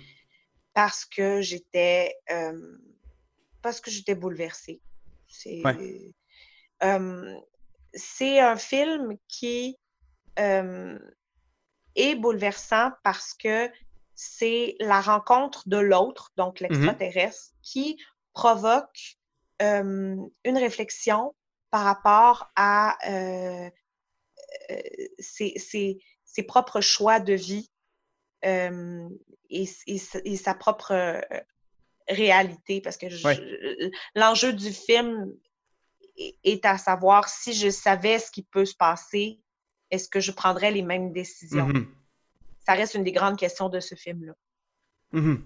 Parce 0.79 1.03
que 1.03 1.41
j'étais 1.41 2.15
euh, 2.31 2.77
parce 3.61 3.81
que 3.81 3.91
j'étais 3.91 4.15
bouleversée. 4.15 4.79
C'est 5.27 5.61
Ouais. 5.65 6.13
euh, 6.83 7.37
c'est 7.93 8.39
un 8.39 8.55
film 8.55 9.17
qui 9.27 9.77
euh, 10.39 10.97
est 11.95 12.15
bouleversant 12.15 12.91
parce 13.03 13.33
que 13.33 13.69
c'est 14.15 14.77
la 14.79 15.01
rencontre 15.01 15.67
de 15.67 15.75
l'autre, 15.77 16.31
donc 16.37 16.61
l'extraterrestre, 16.61 17.51
qui 17.61 18.01
provoque 18.31 19.17
une 19.59 20.29
réflexion 20.45 21.35
par 21.71 21.83
rapport 21.83 22.49
à 22.55 22.97
ses, 25.19 25.59
ses- 25.59 25.99
ses 26.23 26.43
propres 26.43 26.79
choix 26.79 27.19
de 27.19 27.33
vie 27.33 27.69
euh, 28.45 29.09
et, 29.49 29.67
et- 29.87 30.01
et 30.25 30.37
sa 30.37 30.53
propre 30.53 30.91
euh, 30.91 31.21
réalité. 32.07 32.81
Parce 32.81 32.97
que 32.97 33.07
Ouais. 33.25 33.91
l'enjeu 34.15 34.53
du 34.53 34.71
film 34.71 35.33
est- 36.43 36.65
à 36.65 36.77
savoir 36.77 37.29
si 37.29 37.53
je 37.53 37.69
savais 37.69 38.19
ce 38.19 38.31
qui 38.31 38.43
peut 38.43 38.65
se 38.65 38.75
passer, 38.75 39.39
est-ce 39.91 40.09
que 40.09 40.19
je 40.19 40.31
prendrais 40.31 40.71
les 40.71 40.81
mêmes 40.83 41.11
décisions? 41.11 41.67
Mhm. 41.67 41.87
Ça 42.65 42.73
reste 42.73 42.93
une 42.93 43.03
des 43.03 43.11
grandes 43.11 43.37
questions 43.37 43.69
de 43.69 43.79
ce 43.79 43.95
film-là. 43.95 44.33
Mhm. 45.11 45.43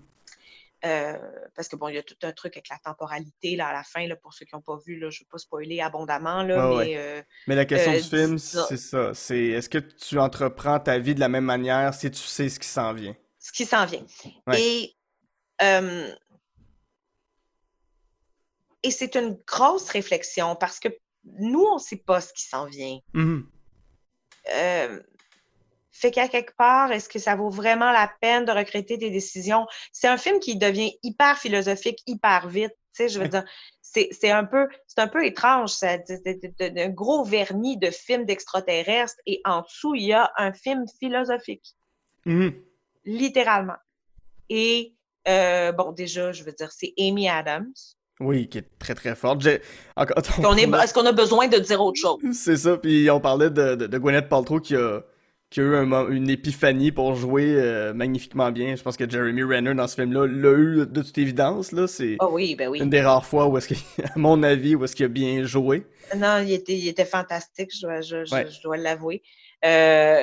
Euh, 0.86 1.18
parce 1.56 1.70
que 1.70 1.78
bon, 1.78 1.88
il 1.88 1.96
y 1.96 1.98
a 1.98 2.04
tout 2.04 2.18
un 2.24 2.34
truc 2.34 2.58
avec 2.58 2.68
la 2.70 2.78
temporalité 2.78 3.56
là, 3.56 3.68
à 3.68 3.74
la 3.74 3.84
fin, 3.84 4.06
là, 4.06 4.18
pour 4.18 4.34
ceux 4.34 4.46
qui 4.46 4.54
n'ont 4.54 4.62
pas 4.62 4.78
vu, 4.86 5.00
là, 5.00 5.10
je 5.10 5.22
ne 5.22 5.26
vais 5.26 5.30
pas 5.32 5.38
spoiler 5.38 5.80
abondamment, 5.80 6.44
là, 6.44 6.78
mais 6.78 6.98
euh, 6.98 7.22
Mais 7.48 7.56
la 7.56 7.66
question 7.66 7.94
Euh, 7.94 8.02
du 8.02 8.04
film, 8.04 8.38
c'est 8.38 8.78
ça. 8.78 9.14
C'est 9.14 9.46
est-ce 9.46 9.70
que 9.70 9.78
tu 9.78 10.20
entreprends 10.20 10.80
ta 10.80 11.00
vie 11.00 11.16
de 11.16 11.22
la 11.22 11.30
même 11.30 11.46
manière 11.46 11.94
si 11.94 12.12
tu 12.12 12.20
sais 12.20 12.50
ce 12.50 12.60
qui 12.60 12.68
s'en 12.68 12.94
vient? 12.94 13.16
ce 13.40 13.52
qui 13.52 13.66
s'en 13.66 13.86
vient. 13.86 14.06
Ouais. 14.48 14.62
Et, 14.62 14.96
et 18.84 18.92
c'est 18.92 19.16
une 19.16 19.38
grosse 19.46 19.90
réflexion 19.90 20.56
parce 20.56 20.80
que 20.80 20.88
nous, 21.26 21.64
on 21.64 21.76
ne 21.76 21.80
sait 21.80 21.98
pas 21.98 22.22
ce 22.22 22.34
qui 22.34 22.44
s'en 22.44 22.66
vient. 22.66 23.00
Euh, 23.16 25.02
fait 25.94 26.12
qu'à 26.12 26.28
quelque 26.28 26.54
part, 26.58 26.92
est-ce 26.92 27.08
que 27.08 27.20
ça 27.20 27.36
vaut 27.36 27.50
vraiment 27.50 27.92
la 27.92 28.12
peine 28.20 28.44
de 28.46 28.52
regretter 28.52 28.98
tes 28.98 29.10
décisions? 29.12 29.66
C'est 29.94 30.08
un 30.08 30.18
film 30.18 30.40
qui 30.40 30.58
devient 30.58 30.92
hyper 31.04 31.38
philosophique, 31.38 32.00
hyper 32.08 32.50
vite. 32.50 32.72
Tu 32.96 33.04
sais, 33.04 33.10
je 33.10 33.20
veux 33.20 33.28
dire, 33.28 33.44
c'est 33.82 34.10
c'est 34.12 34.32
un 34.32 34.44
peu, 34.44 34.68
c'est 34.88 35.00
un 35.00 35.08
peu 35.08 35.24
étrange, 35.26 35.70
ça, 35.70 35.98
un 36.60 36.90
gros 36.90 37.24
vernis 37.24 37.78
de 37.78 37.90
films 37.92 38.26
d'extraterrestres 38.26 39.20
et 39.28 39.42
en 39.46 39.62
dessous, 39.62 39.96
il 39.96 40.04
y 40.04 40.14
a 40.14 40.32
un 40.38 40.52
film 40.52 40.86
philosophique, 41.00 41.76
Mhm. 42.26 42.54
littéralement. 43.06 43.78
Et 44.50 44.94
euh, 45.28 45.72
bon, 45.72 45.92
déjà, 45.92 46.32
je 46.32 46.44
veux 46.44 46.52
dire, 46.52 46.72
c'est 46.72 46.94
Amy 47.00 47.30
Adams. 47.30 47.74
Oui, 48.20 48.48
qui 48.48 48.60
est 48.60 48.68
très 48.80 48.94
très 48.94 49.16
forte. 49.16 49.42
Encore, 49.96 50.18
Est-ce 50.20 50.94
qu'on 50.94 51.06
a 51.06 51.12
besoin 51.12 51.48
de 51.48 51.58
dire 51.58 51.82
autre 51.82 52.00
chose? 52.00 52.20
C'est 52.34 52.58
ça, 52.58 52.78
puis 52.78 53.10
on 53.10 53.20
parlait 53.20 53.50
de, 53.50 53.76
de, 53.76 53.88
de 53.88 53.98
Gwyneth 53.98 54.30
Paltrow 54.30 54.60
qui 54.60 54.76
a, 54.76 55.02
qui 55.54 55.60
a 55.62 55.64
eu 55.64 55.76
un 55.76 56.10
une 56.10 56.30
épiphanie 56.30 56.92
pour 56.92 57.16
jouer 57.16 57.56
euh, 57.56 57.94
magnifiquement 57.94 58.52
bien. 58.52 58.76
Je 58.76 58.82
pense 58.82 58.98
que 58.98 59.10
Jeremy 59.10 59.44
Renner 59.44 59.74
dans 59.76 59.88
ce 59.88 59.96
film-là 59.96 60.26
l'a 60.28 60.52
eu 60.58 60.86
de 60.88 61.02
toute 61.02 61.18
évidence. 61.18 61.72
Là. 61.72 61.88
C'est 61.88 62.18
Ah 62.20 62.30
oui, 62.30 62.56
ben 62.56 62.68
oui. 62.70 62.80
une 62.80 62.90
des 62.90 63.02
rares 63.02 63.26
fois 63.26 63.48
où 63.48 63.58
est-ce 63.58 63.68
qu'il, 63.68 63.78
à 64.04 64.18
mon 64.18 64.42
avis, 64.44 64.76
où 64.76 64.84
est-ce 64.84 64.96
qu'il 64.96 65.06
a 65.06 65.10
bien 65.10 65.44
joué. 65.44 65.86
Non, 66.16 66.40
il 66.40 66.52
était, 66.52 66.74
il 66.74 66.88
était 66.88 67.06
fantastique, 67.06 67.70
je 67.74 67.82
dois, 67.82 68.02
je, 68.02 68.26
je- 68.26 68.34
Ouais. 68.34 68.50
je 68.50 68.62
dois 68.62 68.78
l'avouer. 68.78 69.22
Euh, 69.64 70.22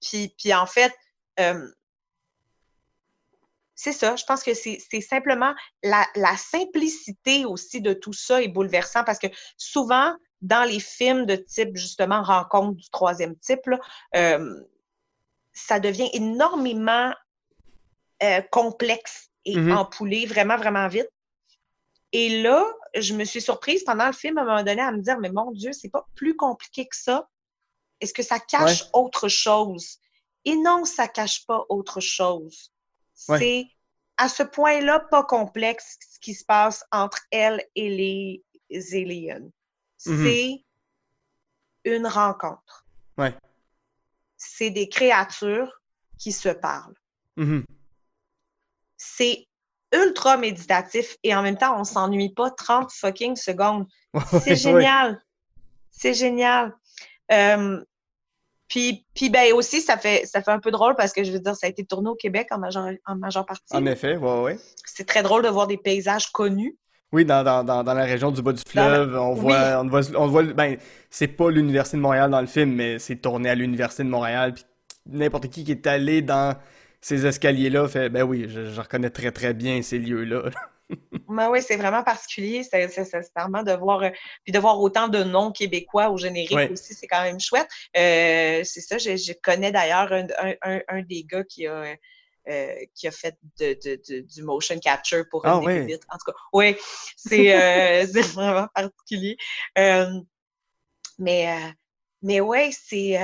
puis, 0.00 0.32
puis 0.38 0.54
en 0.54 0.66
fait, 0.66 0.92
euh, 1.40 1.66
c'est 3.74 3.92
ça, 3.92 4.16
je 4.16 4.24
pense 4.24 4.42
que 4.42 4.54
c'est 4.54 4.78
c'est 4.90 5.00
simplement 5.00 5.54
la, 5.84 6.04
la 6.16 6.36
simplicité 6.36 7.44
aussi 7.44 7.80
de 7.80 7.92
tout 7.92 8.12
ça 8.12 8.42
est 8.42 8.48
bouleversant 8.48 9.04
parce 9.04 9.18
que 9.20 9.28
souvent, 9.56 10.14
dans 10.40 10.64
les 10.64 10.80
films 10.80 11.26
de 11.26 11.36
type, 11.36 11.76
justement, 11.76 12.22
rencontre 12.22 12.76
du 12.76 12.88
troisième 12.90 13.36
type, 13.38 13.66
là, 13.66 13.78
euh, 14.16 14.60
ça 15.52 15.80
devient 15.80 16.08
énormément 16.12 17.12
euh, 18.22 18.40
complexe 18.50 19.28
et 19.44 19.56
Mhm. 19.56 19.76
empoulé 19.76 20.26
vraiment, 20.26 20.56
vraiment 20.56 20.88
vite. 20.88 21.08
Et 22.12 22.42
là, 22.42 22.64
je 22.96 23.14
me 23.14 23.24
suis 23.24 23.40
surprise 23.40 23.84
pendant 23.84 24.06
le 24.06 24.12
film 24.12 24.38
à 24.38 24.42
un 24.42 24.44
moment 24.44 24.62
donné 24.64 24.80
à 24.82 24.90
me 24.90 25.00
dire, 25.00 25.18
mais 25.20 25.30
mon 25.30 25.52
Dieu, 25.52 25.72
c'est 25.72 25.90
pas 25.90 26.08
plus 26.14 26.34
compliqué 26.34 26.88
que 26.88 26.96
ça. 26.96 27.28
Est-ce 28.00 28.14
que 28.14 28.22
ça 28.22 28.40
cache 28.40 28.84
autre 28.92 29.28
chose? 29.28 29.98
Et 30.44 30.56
non, 30.56 30.84
ça 30.84 31.06
cache 31.06 31.46
pas 31.46 31.64
autre 31.68 32.00
chose. 32.00 32.72
Ouais. 33.28 33.38
C'est 33.38 33.66
à 34.16 34.28
ce 34.28 34.42
point-là 34.42 35.00
pas 35.10 35.22
complexe 35.22 35.98
ce 36.12 36.18
qui 36.18 36.34
se 36.34 36.44
passe 36.44 36.84
entre 36.90 37.20
elle 37.30 37.64
et 37.76 38.42
les 38.70 38.94
aliens. 38.94 39.48
Mhm. 40.06 40.24
C'est 40.24 40.64
une 41.84 42.06
rencontre. 42.06 42.86
Ouais. 43.16 43.34
C'est 44.36 44.70
des 44.70 44.88
créatures 44.88 45.80
qui 46.18 46.32
se 46.32 46.48
parlent 46.48 46.94
Mhm. 47.36 47.64
c'est 48.96 49.46
ultra 49.94 50.36
méditatif 50.36 51.16
et 51.22 51.34
en 51.34 51.42
même 51.42 51.56
temps, 51.56 51.78
on 51.80 51.84
s'ennuie 51.84 52.34
pas 52.34 52.50
30 52.50 52.92
fucking 52.92 53.36
secondes. 53.36 53.86
C'est 54.30 54.50
Ouais, 54.50 54.56
génial. 54.56 55.22
C'est 55.90 56.14
génial. 56.14 56.76
Euh, 57.32 57.82
puis, 58.68 59.06
puis 59.14 59.30
ben 59.30 59.52
aussi, 59.54 59.80
ça 59.80 59.96
fait, 59.96 60.26
ça 60.26 60.42
fait 60.42 60.50
un 60.50 60.58
peu 60.58 60.70
drôle 60.70 60.94
parce 60.96 61.12
que 61.12 61.24
je 61.24 61.32
veux 61.32 61.38
dire, 61.40 61.56
ça 61.56 61.66
a 61.68 61.70
été 61.70 61.86
tourné 61.86 62.10
au 62.10 62.16
Québec 62.16 62.48
en 62.50 62.58
majeure, 62.58 62.90
en 63.06 63.16
majeure 63.16 63.46
partie. 63.46 63.74
En 63.74 63.86
effet, 63.86 64.16
ouais, 64.16 64.40
ouais. 64.42 64.58
C'est 64.84 65.06
très 65.06 65.22
drôle 65.22 65.42
de 65.42 65.48
voir 65.48 65.66
des 65.66 65.78
paysages 65.78 66.30
connus. 66.32 66.76
Oui, 67.12 67.24
dans, 67.24 67.42
dans, 67.42 67.64
dans, 67.64 67.94
la 67.94 68.04
région 68.04 68.30
du 68.30 68.42
bas 68.42 68.52
du 68.52 68.62
la- 68.74 68.84
fleuve, 68.84 69.16
on 69.16 69.32
oui. 69.34 69.40
voit, 69.40 69.80
on 69.80 69.88
voit, 69.88 70.02
on 70.16 70.26
voit, 70.26 70.42
ben, 70.42 70.76
c'est 71.08 71.28
pas 71.28 71.50
l'Université 71.50 71.96
de 71.96 72.02
Montréal 72.02 72.30
dans 72.30 72.40
le 72.40 72.46
film, 72.46 72.74
mais 72.74 72.98
c'est 72.98 73.16
tourné 73.16 73.48
à 73.48 73.54
l'Université 73.54 74.04
de 74.04 74.10
Montréal, 74.10 74.52
puis 74.52 74.64
n'importe 75.06 75.48
qui 75.48 75.64
qui 75.64 75.72
est 75.72 75.86
allé 75.86 76.20
dans 76.20 76.54
ces 77.00 77.24
escaliers-là 77.26 77.88
fait, 77.88 78.10
ben 78.10 78.24
oui, 78.24 78.46
je, 78.48 78.66
je 78.66 78.80
reconnais 78.80 79.08
très 79.10 79.30
très 79.32 79.54
bien 79.54 79.80
ces 79.82 79.98
lieux-là. 79.98 80.50
Mais 81.28 81.46
oui, 81.50 81.62
c'est 81.62 81.76
vraiment 81.76 82.02
particulier. 82.02 82.62
C'est 82.62 82.86
vraiment 83.36 83.62
de 83.62 83.72
voir, 83.72 84.02
euh, 84.02 84.10
puis 84.44 84.52
de 84.52 84.58
voir 84.58 84.78
autant 84.80 85.08
de 85.08 85.22
noms 85.22 85.50
québécois 85.52 86.10
au 86.10 86.18
générique 86.18 86.70
aussi, 86.70 86.92
c'est 86.94 87.06
quand 87.06 87.22
même 87.22 87.40
chouette. 87.40 87.68
Euh, 87.96 88.62
c'est 88.64 88.80
ça, 88.80 88.98
je, 88.98 89.16
je 89.16 89.32
connais 89.42 89.72
d'ailleurs 89.72 90.12
un, 90.12 90.26
un- 90.42 90.54
un- 90.62 90.80
un 90.88 91.02
des 91.02 91.24
gars 91.24 91.44
qui 91.44 91.66
a, 91.66 91.84
euh, 92.48 92.74
qui 92.94 93.06
a 93.08 93.10
fait 93.10 93.36
de, 93.58 93.74
de- 93.84 94.00
de- 94.08 94.20
du 94.20 94.42
motion 94.42 94.78
capture 94.78 95.24
pour 95.30 95.46
Ah 95.46 95.60
bébites. 95.60 96.02
En 96.10 96.16
tout 96.18 96.32
cas, 96.32 96.38
oui, 96.52 96.76
c'est 97.16 97.54
euh, 97.54 98.06
vraiment 98.34 98.68
particulier. 98.74 99.36
Euh, 99.76 100.10
mais, 101.18 101.74
mais 102.22 102.40
ouais, 102.40 102.70
c'est 102.72 103.18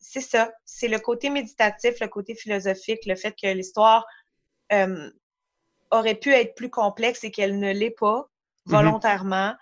c'est 0.00 0.20
ça. 0.20 0.52
C'est 0.64 0.88
le 0.88 0.98
côté 0.98 1.30
méditatif, 1.30 2.00
le 2.00 2.08
côté 2.08 2.34
philosophique, 2.34 3.06
le 3.06 3.14
fait 3.14 3.32
que 3.40 3.46
l'histoire 3.46 4.04
aurait 5.90 6.14
pu 6.14 6.32
être 6.32 6.54
plus 6.54 6.70
complexe 6.70 7.24
et 7.24 7.30
qu'elle 7.30 7.58
ne 7.58 7.72
l'est 7.72 7.90
pas 7.90 8.28
Mhm. 8.66 8.72
volontairement. 8.72 9.54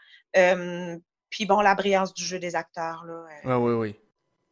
Puis 1.30 1.47
bon, 1.47 1.61
la 1.61 1.74
brillance 1.74 2.14
du 2.14 2.24
jeu 2.24 2.38
des 2.38 2.57
acteurs, 2.57 3.05
là, 3.05 3.24
Ouais, 3.45 3.55
oui, 3.55 3.72
oui. 3.74 3.97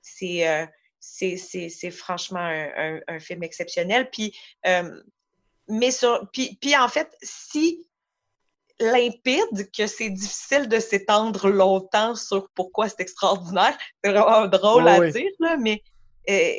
c'est 0.02 0.68
c'est- 1.00 1.36
c'est- 1.36 1.68
c'est 1.68 1.90
franchement 1.90 2.40
un, 2.40 2.68
un- 2.76 3.00
un 3.08 3.20
film 3.20 3.42
exceptionnel. 3.42 4.08
Puis, 4.10 4.36
euh, 4.66 5.00
mais 5.68 5.90
sur, 5.90 6.28
puis, 6.32 6.58
puis 6.60 6.76
en 6.76 6.88
fait, 6.88 7.10
si 7.22 7.84
limpide 8.80 9.70
que 9.76 9.86
c'est 9.86 10.10
difficile 10.10 10.68
de 10.68 10.78
s'étendre 10.78 11.48
longtemps 11.48 12.14
sur 12.14 12.48
pourquoi 12.50 12.88
c'est 12.88 13.00
extraordinaire, 13.00 13.76
c'est 14.04 14.12
vraiment 14.12 14.46
drôle 14.46 14.86
à 14.88 14.98
dire, 15.10 15.30
là, 15.40 15.56
mais 15.56 15.82
euh, 16.30 16.52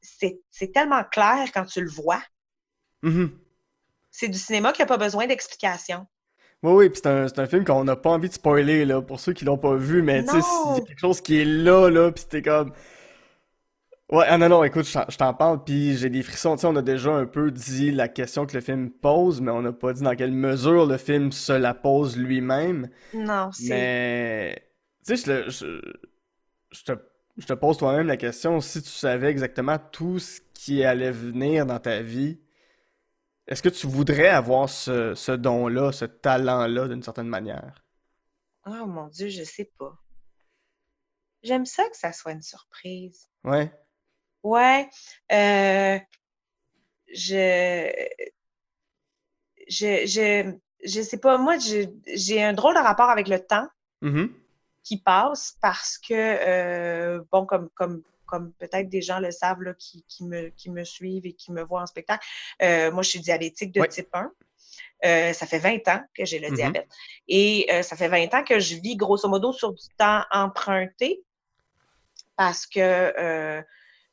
c'est 0.00 0.40
c'est 0.50 0.72
tellement 0.72 1.04
clair 1.04 1.48
quand 1.52 1.64
tu 1.64 1.80
le 1.82 1.90
vois. 1.90 2.22
Mhm. 3.02 3.30
C'est 4.10 4.28
du 4.28 4.38
cinéma 4.38 4.72
qui 4.72 4.82
n'a 4.82 4.86
pas 4.86 4.96
besoin 4.96 5.26
d'explication. 5.26 6.06
Oui, 6.62 6.72
oui, 6.72 6.90
puis 6.90 7.00
c'est 7.02 7.08
un, 7.08 7.28
c'est 7.28 7.38
un 7.38 7.46
film 7.46 7.64
qu'on 7.64 7.84
n'a 7.84 7.96
pas 7.96 8.10
envie 8.10 8.28
de 8.28 8.34
spoiler, 8.34 8.84
là, 8.84 9.00
pour 9.00 9.18
ceux 9.20 9.32
qui 9.32 9.44
l'ont 9.46 9.56
pas 9.56 9.76
vu, 9.76 10.02
mais 10.02 10.24
tu 10.24 10.30
sais, 10.32 10.40
c'est 10.76 10.84
quelque 10.86 10.98
chose 10.98 11.20
qui 11.22 11.40
est 11.40 11.44
là, 11.46 11.88
là, 11.88 12.10
puis 12.12 12.24
t'es 12.28 12.42
comme... 12.42 12.72
Ouais, 14.10 14.24
ah 14.28 14.38
non, 14.38 14.48
non, 14.48 14.64
écoute, 14.64 14.86
je 14.86 15.16
t'en 15.16 15.34
parle, 15.34 15.62
puis 15.62 15.96
j'ai 15.96 16.10
des 16.10 16.24
frissons, 16.24 16.56
tu 16.56 16.62
sais, 16.62 16.66
on 16.66 16.74
a 16.74 16.82
déjà 16.82 17.12
un 17.12 17.26
peu 17.26 17.52
dit 17.52 17.92
la 17.92 18.08
question 18.08 18.44
que 18.44 18.54
le 18.56 18.60
film 18.60 18.90
pose, 18.90 19.40
mais 19.40 19.52
on 19.52 19.62
n'a 19.62 19.72
pas 19.72 19.92
dit 19.92 20.02
dans 20.02 20.16
quelle 20.16 20.32
mesure 20.32 20.84
le 20.86 20.96
film 20.96 21.30
se 21.30 21.52
la 21.52 21.74
pose 21.74 22.16
lui-même, 22.16 22.90
Non, 23.12 23.52
c'est. 23.52 23.68
mais... 23.68 24.68
Tu 25.06 25.16
sais, 25.16 25.24
je, 25.24 25.32
le- 25.32 25.50
je, 25.50 25.80
je 26.72 26.82
te, 26.84 26.92
je 27.38 27.46
te 27.46 27.52
pose 27.52 27.78
toi-même 27.78 28.08
la 28.08 28.16
question, 28.16 28.60
si 28.60 28.82
tu 28.82 28.90
savais 28.90 29.30
exactement 29.30 29.78
tout 29.92 30.18
ce 30.18 30.40
qui 30.54 30.84
allait 30.84 31.12
venir 31.12 31.66
dans 31.66 31.78
ta 31.78 32.02
vie, 32.02 32.40
est-ce 33.46 33.62
que 33.62 33.68
tu 33.68 33.86
voudrais 33.86 34.28
avoir 34.28 34.68
ce, 34.68 35.14
ce 35.14 35.32
don-là, 35.32 35.92
ce 35.92 36.06
talent-là, 36.06 36.88
d'une 36.88 37.02
certaine 37.02 37.28
manière? 37.28 37.84
Oh 38.64 38.86
mon 38.86 39.08
Dieu, 39.08 39.28
je 39.28 39.44
sais 39.44 39.70
pas. 39.78 39.94
J'aime 41.42 41.66
ça 41.66 41.86
que 41.90 41.96
ça 41.98 42.12
soit 42.12 42.32
une 42.32 42.40
surprise. 42.42 43.28
Ouais. 43.44 43.70
Ouais, 44.42 44.88
euh, 45.32 45.98
je, 47.12 47.90
je, 49.68 50.06
je, 50.06 50.52
je 50.84 51.02
sais 51.02 51.18
pas, 51.18 51.38
moi, 51.38 51.56
j'ai 51.58 52.42
un 52.42 52.52
drôle 52.52 52.74
de 52.74 52.80
rapport 52.80 53.10
avec 53.10 53.28
le 53.28 53.38
temps 53.44 53.68
Mhm. 54.02 54.32
qui 54.82 54.98
passe 54.98 55.56
parce 55.60 55.98
que, 55.98 56.14
euh, 56.14 57.22
bon, 57.30 57.44
comme, 57.44 57.68
comme, 57.74 58.02
comme 58.24 58.52
peut-être 58.54 58.88
des 58.88 59.02
gens 59.02 59.18
le 59.20 59.30
savent 59.30 59.60
là, 59.62 59.74
qui, 59.74 60.04
qui 60.08 60.24
me, 60.24 60.48
qui 60.50 60.70
me 60.70 60.84
suivent 60.84 61.26
et 61.26 61.34
qui 61.34 61.52
me 61.52 61.62
voient 61.62 61.82
en 61.82 61.86
spectacle, 61.86 62.26
euh, 62.62 62.90
moi, 62.90 63.02
je 63.02 63.10
suis 63.10 63.20
diabétique 63.20 63.72
de 63.72 63.80
Ouais. 63.80 63.88
type 63.88 64.08
1. 64.14 64.32
Euh, 65.04 65.32
ça 65.32 65.46
fait 65.46 65.58
20 65.58 65.86
ans 65.88 66.02
que 66.14 66.24
j'ai 66.24 66.38
le 66.38 66.48
Mhm. 66.48 66.54
diabète. 66.54 66.88
Et 67.28 67.66
euh, 67.70 67.82
ça 67.82 67.96
fait 67.96 68.08
20 68.08 68.32
ans 68.34 68.44
que 68.44 68.58
je 68.58 68.76
vis 68.76 68.96
grosso 68.96 69.28
modo 69.28 69.52
sur 69.52 69.72
du 69.72 69.84
temps 69.98 70.22
emprunté 70.30 71.22
parce 72.36 72.66
que, 72.66 72.80
euh, 72.80 73.62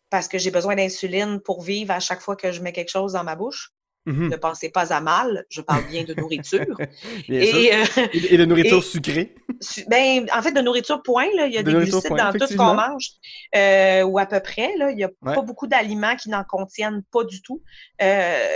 parce 0.09 0.27
que 0.27 0.37
j'ai 0.37 0.51
besoin 0.51 0.75
d'insuline 0.75 1.39
pour 1.39 1.61
vivre 1.63 1.91
à 1.91 1.99
chaque 1.99 2.21
fois 2.21 2.35
que 2.35 2.51
je 2.51 2.61
mets 2.61 2.73
quelque 2.73 2.91
chose 2.91 3.13
dans 3.13 3.23
ma 3.23 3.35
bouche. 3.35 3.71
Mhm. 4.05 4.29
Ne 4.29 4.37
pensez 4.37 4.69
pas 4.69 4.93
à 4.93 5.01
mal, 5.01 5.43
je 5.49 5.59
parle 5.59 5.85
bien 5.87 6.05
de 6.05 6.13
nourriture. 6.13 6.59
Bien 7.27 7.45
sûr. 7.45 7.57
Et, 7.57 7.73
euh, 7.75 8.07
Et, 8.13 8.37
de 8.37 8.45
nourriture 8.45 8.77
et- 8.77 8.81
sucrée. 8.81 9.35
su- 9.59 9.83
ben, 9.89 10.25
en 10.33 10.41
fait, 10.41 10.53
de 10.53 10.61
nourriture 10.61 11.03
point, 11.03 11.27
là, 11.35 11.45
il 11.47 11.53
y 11.53 11.57
a 11.57 11.61
De 11.63 11.71
des 11.71 11.77
glucides 11.77 12.07
point, 12.07 12.17
dans 12.31 12.31
tout 12.39 12.47
ce 12.47 12.55
qu'on 12.55 12.73
mange, 12.73 13.09
euh, 13.53 14.03
ou 14.03 14.17
à 14.17 14.25
peu 14.25 14.39
près. 14.39 14.71
Là, 14.77 14.91
il 14.91 14.95
n'y 14.95 15.03
a 15.03 15.09
Ouais. 15.23 15.35
pas 15.35 15.41
beaucoup 15.41 15.67
d'aliments 15.67 16.15
qui 16.15 16.29
n'en 16.29 16.45
contiennent 16.45 17.03
pas 17.11 17.25
du 17.25 17.41
tout. 17.41 17.61
Euh, 18.01 18.47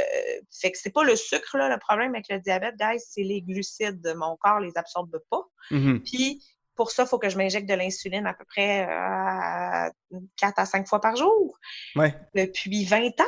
fait 0.57 0.71
que 0.71 0.77
c'est 0.77 0.89
pas 0.93 1.03
le 1.03 1.17
sucre, 1.17 1.57
là, 1.57 1.67
le 1.67 1.77
problème 1.79 2.13
avec 2.15 2.27
le 2.29 2.39
diabète, 2.39 2.75
guys, 2.79 3.01
c'est 3.05 3.23
les 3.23 3.41
glucides. 3.41 4.13
Mon 4.15 4.37
corps 4.37 4.61
les 4.61 4.71
absorbe 4.77 5.19
pas. 5.29 5.41
Mhm. 5.69 6.01
Puis, 6.01 6.41
pour 6.75 6.91
ça, 6.91 7.03
il 7.03 7.09
faut 7.09 7.19
que 7.19 7.29
je 7.29 7.37
m'injecte 7.37 7.67
de 7.69 7.73
l'insuline 7.73 8.25
à 8.25 8.33
peu 8.33 8.45
près 8.45 8.87
euh, 8.87 9.89
4 10.37 10.59
à 10.59 10.65
5 10.65 10.87
fois 10.87 11.01
par 11.01 11.15
jour 11.15 11.57
Ouais. 11.95 12.15
depuis 12.35 12.85
20 12.85 13.07
ans. 13.19 13.25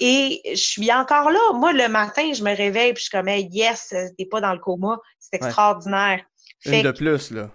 Et 0.00 0.40
je 0.50 0.54
suis 0.60 0.92
encore 0.92 1.30
là. 1.30 1.52
Moi, 1.54 1.72
le 1.72 1.88
matin, 1.88 2.32
je 2.32 2.42
me 2.42 2.54
réveille 2.56 2.92
puis 2.94 3.00
je 3.02 3.08
suis 3.08 3.10
comme, 3.10 3.28
Hey, 3.28 3.46
yes, 3.50 3.94
t'es 4.16 4.24
pas 4.26 4.40
dans 4.40 4.52
le 4.52 4.58
coma. 4.58 4.98
C'est 5.18 5.36
extraordinaire. 5.36 6.24
Une 6.64 6.82
de 6.82 6.90
plus, 6.90 7.30
là. 7.30 7.50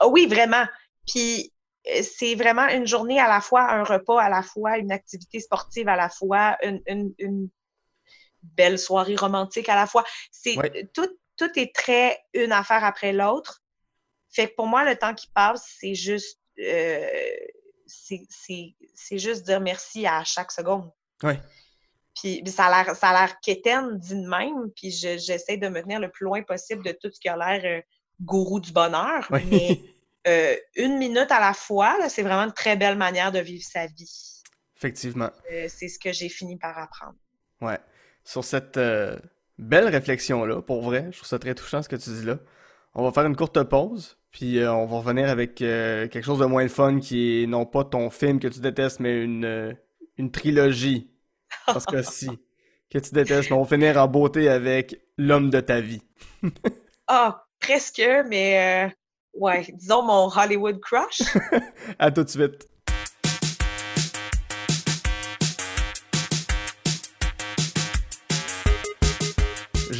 ah 0.00 0.08
oui, 0.08 0.26
vraiment. 0.26 0.64
Puis 1.06 1.52
euh, 1.88 2.02
c'est 2.02 2.34
vraiment 2.34 2.68
une 2.68 2.86
journée 2.86 3.18
à 3.20 3.28
la 3.28 3.40
fois, 3.40 3.70
un 3.70 3.82
repas 3.84 4.20
à 4.20 4.28
la 4.28 4.42
fois, 4.42 4.78
une 4.78 4.92
activité 4.92 5.40
sportive 5.40 5.88
à 5.88 5.96
la 5.96 6.08
fois, 6.08 6.56
une, 6.62 6.80
une- 6.86 7.14
une 7.18 7.48
belle 8.42 8.78
soirée 8.78 9.16
romantique 9.16 9.68
à 9.68 9.76
la 9.76 9.86
fois. 9.86 10.04
C'est 10.30 10.56
Ouais. 10.58 10.88
tout, 10.94 11.08
tout 11.36 11.50
est 11.58 11.74
très 11.74 12.18
une 12.34 12.52
affaire 12.52 12.84
après 12.84 13.12
l'autre. 13.12 13.61
Fait 14.32 14.48
que 14.48 14.54
pour 14.56 14.66
moi, 14.66 14.84
le 14.88 14.96
temps 14.96 15.14
qui 15.14 15.28
passe, 15.34 15.76
c'est 15.78 15.94
juste 15.94 16.38
euh, 16.58 17.06
c'est- 17.86 19.18
juste 19.18 19.44
dire 19.44 19.60
merci 19.60 20.06
à 20.06 20.24
chaque 20.24 20.50
seconde. 20.52 20.90
Ouais. 21.22 21.38
Puis 22.20 22.42
ça 22.46 22.66
a 22.66 22.84
l'air 22.84 22.96
ça 22.96 23.10
a 23.10 23.12
l'air 23.26 23.40
quétaine 23.40 23.98
dit 23.98 24.14
de 24.14 24.28
même, 24.28 24.70
puis 24.76 24.90
je- 24.90 25.18
j'essaie 25.18 25.56
de 25.56 25.68
me 25.68 25.80
tenir 25.82 26.00
le 26.00 26.10
plus 26.10 26.24
loin 26.24 26.42
possible 26.42 26.84
de 26.84 26.92
tout 26.92 27.10
ce 27.12 27.18
qui 27.20 27.28
a 27.28 27.36
l'air 27.36 27.62
euh, 27.64 27.82
gourou 28.20 28.60
du 28.60 28.72
bonheur, 28.72 29.26
mais 29.30 29.80
euh, 30.26 30.56
une 30.76 30.98
minute 30.98 31.30
à 31.30 31.40
la 31.40 31.54
fois, 31.54 31.96
c'est 32.08 32.22
vraiment 32.22 32.44
une 32.44 32.52
très 32.52 32.76
belle 32.76 32.96
manière 32.96 33.32
de 33.32 33.38
vivre 33.40 33.64
sa 33.64 33.86
vie. 33.86 34.42
Effectivement. 34.76 35.30
Euh, 35.50 35.66
c'est 35.68 35.88
ce 35.88 35.98
que 35.98 36.12
j'ai 36.12 36.28
fini 36.28 36.56
par 36.58 36.76
apprendre. 36.78 37.14
Ouais. 37.60 37.78
Sur 38.24 38.44
cette 38.44 38.78
belle 39.58 39.88
réflexion-là, 39.88 40.62
pour 40.62 40.82
vrai, 40.82 41.08
je 41.10 41.16
trouve 41.18 41.28
ça 41.28 41.38
très 41.38 41.54
touchant 41.54 41.82
ce 41.82 41.88
que 41.88 41.96
tu 41.96 42.10
dis 42.10 42.24
là. 42.24 42.38
On 42.94 43.02
va 43.04 43.12
faire 43.12 43.24
une 43.24 43.36
courte 43.36 43.62
pause, 43.62 44.18
puis 44.30 44.58
euh, 44.58 44.72
on 44.72 44.86
va 44.86 44.98
revenir 44.98 45.28
avec 45.30 45.62
euh, 45.62 46.08
quelque 46.08 46.24
chose 46.24 46.40
de 46.40 46.44
moins 46.44 46.68
fun 46.68 47.00
qui 47.00 47.42
est 47.42 47.46
non 47.46 47.64
pas 47.64 47.84
ton 47.84 48.10
film 48.10 48.38
que 48.38 48.48
tu 48.48 48.60
détestes, 48.60 49.00
mais 49.00 49.22
une, 49.22 49.44
euh, 49.44 49.72
une 50.18 50.30
trilogie. 50.30 51.10
Parce 51.66 51.86
que 51.86 52.02
si, 52.02 52.28
que 52.90 52.98
tu 52.98 53.12
détestes, 53.14 53.50
mais 53.50 53.56
on 53.56 53.62
va 53.62 53.68
finir 53.68 53.96
en 53.96 54.08
beauté 54.08 54.48
avec 54.48 55.00
l'homme 55.16 55.50
de 55.50 55.60
ta 55.60 55.80
vie. 55.80 56.02
Ah, 57.08 57.44
presque, 57.60 58.02
mais 58.30 58.90
ouais, 59.34 59.66
disons 59.74 60.02
mon 60.02 60.30
Hollywood 60.34 60.80
crush. 60.80 61.20
À 61.98 62.10
tout 62.10 62.24
de 62.24 62.28
suite. 62.28 62.68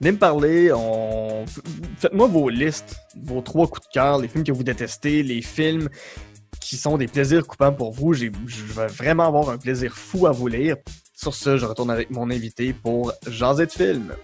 Venez 0.00 0.12
me 0.12 0.18
parler, 0.18 0.72
on... 0.72 1.44
faites-moi 1.98 2.26
vos 2.26 2.48
listes, 2.48 2.96
vos 3.22 3.42
trois 3.42 3.66
coups 3.66 3.86
de 3.86 3.92
cœur, 3.92 4.18
les 4.18 4.28
films 4.28 4.44
que 4.44 4.52
vous 4.52 4.62
détestez, 4.62 5.22
les 5.22 5.42
films 5.42 5.90
qui 6.58 6.78
sont 6.78 6.96
des 6.96 7.06
plaisirs 7.06 7.46
coupants 7.46 7.72
pour 7.72 7.92
vous. 7.92 8.14
Je 8.14 8.28
vais 8.28 8.86
vraiment 8.86 9.26
avoir 9.26 9.50
un 9.50 9.58
plaisir 9.58 9.94
fou 9.94 10.26
à 10.26 10.30
vous 10.30 10.48
lire. 10.48 10.76
Sur 11.14 11.34
ce, 11.34 11.58
je 11.58 11.66
retourne 11.66 11.90
avec 11.90 12.10
mon 12.10 12.30
invité 12.30 12.72
pour 12.72 13.12
jaser 13.28 13.66
de 13.66 13.72
films. 13.72 14.14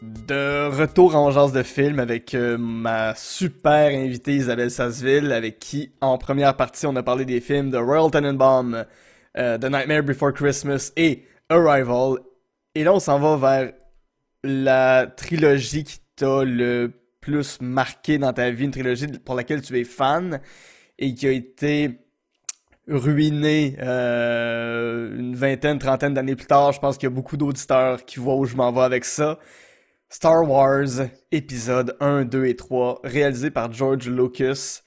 De 0.00 0.68
retour 0.68 1.16
en 1.16 1.32
jase 1.32 1.52
de 1.52 1.64
film 1.64 1.98
avec 1.98 2.32
euh, 2.32 2.56
ma 2.56 3.16
super 3.16 3.88
invitée 3.92 4.36
Isabelle 4.36 4.70
Sasseville, 4.70 5.32
avec 5.32 5.58
qui, 5.58 5.90
en 6.00 6.16
première 6.16 6.56
partie, 6.56 6.86
on 6.86 6.94
a 6.94 7.02
parlé 7.02 7.24
des 7.24 7.40
films 7.40 7.70
de 7.70 7.78
Royal 7.78 8.08
Tenenbaum, 8.08 8.84
euh, 9.36 9.58
The 9.58 9.64
Nightmare 9.64 10.04
Before 10.04 10.32
Christmas 10.32 10.92
et 10.96 11.24
Arrival. 11.48 12.18
Et 12.78 12.84
là, 12.84 12.94
on 12.94 13.00
s'en 13.00 13.18
va 13.18 13.36
vers 13.36 13.72
la 14.44 15.08
trilogie 15.08 15.82
qui 15.82 15.98
t'a 16.14 16.44
le 16.44 16.92
plus 17.20 17.60
marqué 17.60 18.18
dans 18.18 18.32
ta 18.32 18.52
vie, 18.52 18.66
une 18.66 18.70
trilogie 18.70 19.08
pour 19.08 19.34
laquelle 19.34 19.62
tu 19.62 19.76
es 19.80 19.82
fan 19.82 20.40
et 20.96 21.12
qui 21.12 21.26
a 21.26 21.32
été 21.32 21.98
ruinée 22.86 23.74
euh, 23.80 25.12
une 25.18 25.34
vingtaine, 25.34 25.80
trentaine 25.80 26.14
d'années 26.14 26.36
plus 26.36 26.46
tard. 26.46 26.70
Je 26.70 26.78
pense 26.78 26.96
qu'il 26.96 27.08
y 27.08 27.12
a 27.12 27.14
beaucoup 27.16 27.36
d'auditeurs 27.36 28.04
qui 28.04 28.20
voient 28.20 28.36
où 28.36 28.44
je 28.44 28.54
m'en 28.54 28.70
vais 28.70 28.82
avec 28.82 29.04
ça. 29.04 29.40
Star 30.08 30.48
Wars, 30.48 31.08
épisode 31.32 31.96
1, 31.98 32.26
2 32.26 32.44
et 32.44 32.54
3, 32.54 33.00
réalisé 33.02 33.50
par 33.50 33.72
George 33.72 34.08
Lucas. 34.08 34.82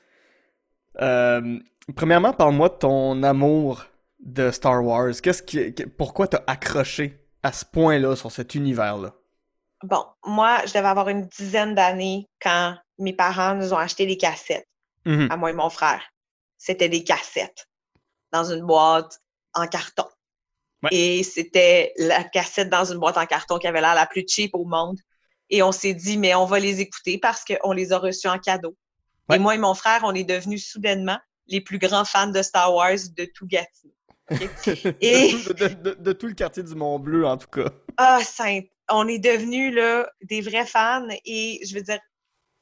Euh, 1.02 1.60
premièrement, 1.94 2.32
parle-moi 2.32 2.70
de 2.70 2.76
ton 2.76 3.22
amour 3.22 3.84
de 4.22 4.50
Star 4.50 4.82
Wars. 4.82 5.12
Qu'est-ce 5.22 5.90
pourquoi 5.98 6.30
t'as 6.30 6.44
accroché 6.48 7.21
à 7.44 7.52
ce 7.52 7.66
point-là 7.66 8.16
sur 8.16 8.32
cet 8.32 8.56
univers-là? 8.56 9.14
Bon, 9.84 10.06
moi, 10.26 10.60
je 10.66 10.74
devais 10.74 10.88
avoir 10.88 11.10
une 11.10 11.26
dizaine 11.28 11.74
d'années 11.76 12.28
quand 12.42 12.76
mes 13.00 13.14
parents 13.14 13.56
nous 13.56 13.74
ont 13.74 13.78
acheté 13.78 14.06
des 14.06 14.18
cassettes, 14.18 14.68
Mhm. 15.06 15.32
à 15.32 15.38
moi 15.38 15.50
et 15.50 15.54
mon 15.54 15.70
frère. 15.70 16.04
C'était 16.58 16.90
des 16.90 17.04
cassettes 17.04 17.68
dans 18.32 18.44
une 18.52 18.62
boîte 18.66 19.20
en 19.56 19.66
carton. 19.68 20.06
Ouais. 20.84 20.90
Et 20.92 21.24
c'était 21.24 21.94
la 21.98 22.24
cassette 22.24 22.70
dans 22.70 22.86
une 22.86 23.00
boîte 23.00 23.18
en 23.18 23.26
carton 23.26 23.58
qui 23.58 23.68
avait 23.68 23.82
l'air 23.82 23.96
la 23.96 24.06
plus 24.06 24.26
cheap 24.28 24.52
au 24.54 24.66
monde. 24.66 25.00
Et 25.50 25.64
on 25.64 25.72
s'est 25.72 25.94
dit, 25.96 26.18
mais 26.18 26.34
on 26.36 26.46
va 26.46 26.60
les 26.60 26.80
écouter 26.80 27.18
parce 27.18 27.44
qu'on 27.44 27.72
les 27.72 27.92
a 27.92 27.98
reçus 27.98 28.28
en 28.28 28.38
cadeau. 28.40 28.76
Ouais. 29.30 29.36
Et 29.36 29.40
moi 29.40 29.56
et 29.56 29.58
mon 29.58 29.74
frère, 29.74 30.02
on 30.04 30.14
est 30.14 30.24
devenus 30.24 30.70
soudainement 30.72 31.18
les 31.48 31.62
plus 31.62 31.80
grands 31.80 32.06
fans 32.06 32.28
de 32.28 32.42
Star 32.42 32.74
Wars 32.74 32.98
de 33.18 33.26
tout 33.26 33.48
Gatineau. 33.48 33.94
Et- 35.02 35.32
de, 35.34 35.54
de- 35.54 35.68
de- 35.90 35.94
de 35.96 36.14
tout 36.14 36.28
le 36.28 36.34
quartier 36.34 36.64
du 36.64 36.76
Mont 36.76 37.00
Bleu, 37.00 37.26
en 37.26 37.38
tout 37.38 37.48
cas. 37.48 37.72
Ah, 37.98 38.24
sainte, 38.24 38.66
on 38.90 39.08
est 39.08 39.20
devenus 39.20 39.74
là, 39.74 40.10
des 40.22 40.42
vrais 40.42 40.66
fans 40.66 41.08
et 41.26 41.60
je 41.66 41.76
veux 41.76 41.82
dire, 41.82 42.00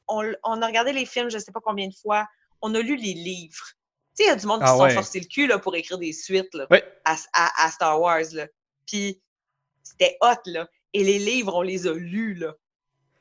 on, 0.08 0.24
on 0.44 0.62
a 0.62 0.66
regardé 0.66 0.92
les 0.92 1.06
films, 1.06 1.30
je 1.30 1.38
sais 1.38 1.52
pas 1.52 1.60
combien 1.62 1.86
de 1.88 1.94
fois. 1.94 2.26
On 2.62 2.74
a 2.74 2.80
lu 2.80 2.96
les 2.96 3.14
livres. 3.14 3.64
Tu 4.16 4.24
sais, 4.24 4.24
il 4.24 4.26
y 4.26 4.30
a 4.30 4.36
du 4.36 4.46
monde 4.46 4.58
qui 4.60 4.64
Ah 4.66 4.72
se 4.72 4.76
sont 4.94 5.12
ouais. 5.12 5.20
le 5.20 5.26
cul 5.26 5.46
là, 5.46 5.58
pour 5.58 5.74
écrire 5.76 5.98
des 5.98 6.12
suites 6.12 6.52
là, 6.54 6.66
Ouais. 6.70 6.82
à, 7.04 7.16
à- 7.32 7.64
à 7.66 7.70
Star 7.70 8.00
Wars. 8.00 8.24
Là. 8.32 8.46
Puis 8.86 9.20
c'était 9.82 10.16
hot, 10.20 10.34
là. 10.46 10.68
Et 10.92 11.04
les 11.04 11.18
livres, 11.20 11.54
on 11.54 11.62
les 11.62 11.86
a 11.86 11.92
lus, 11.94 12.34
là. 12.34 12.54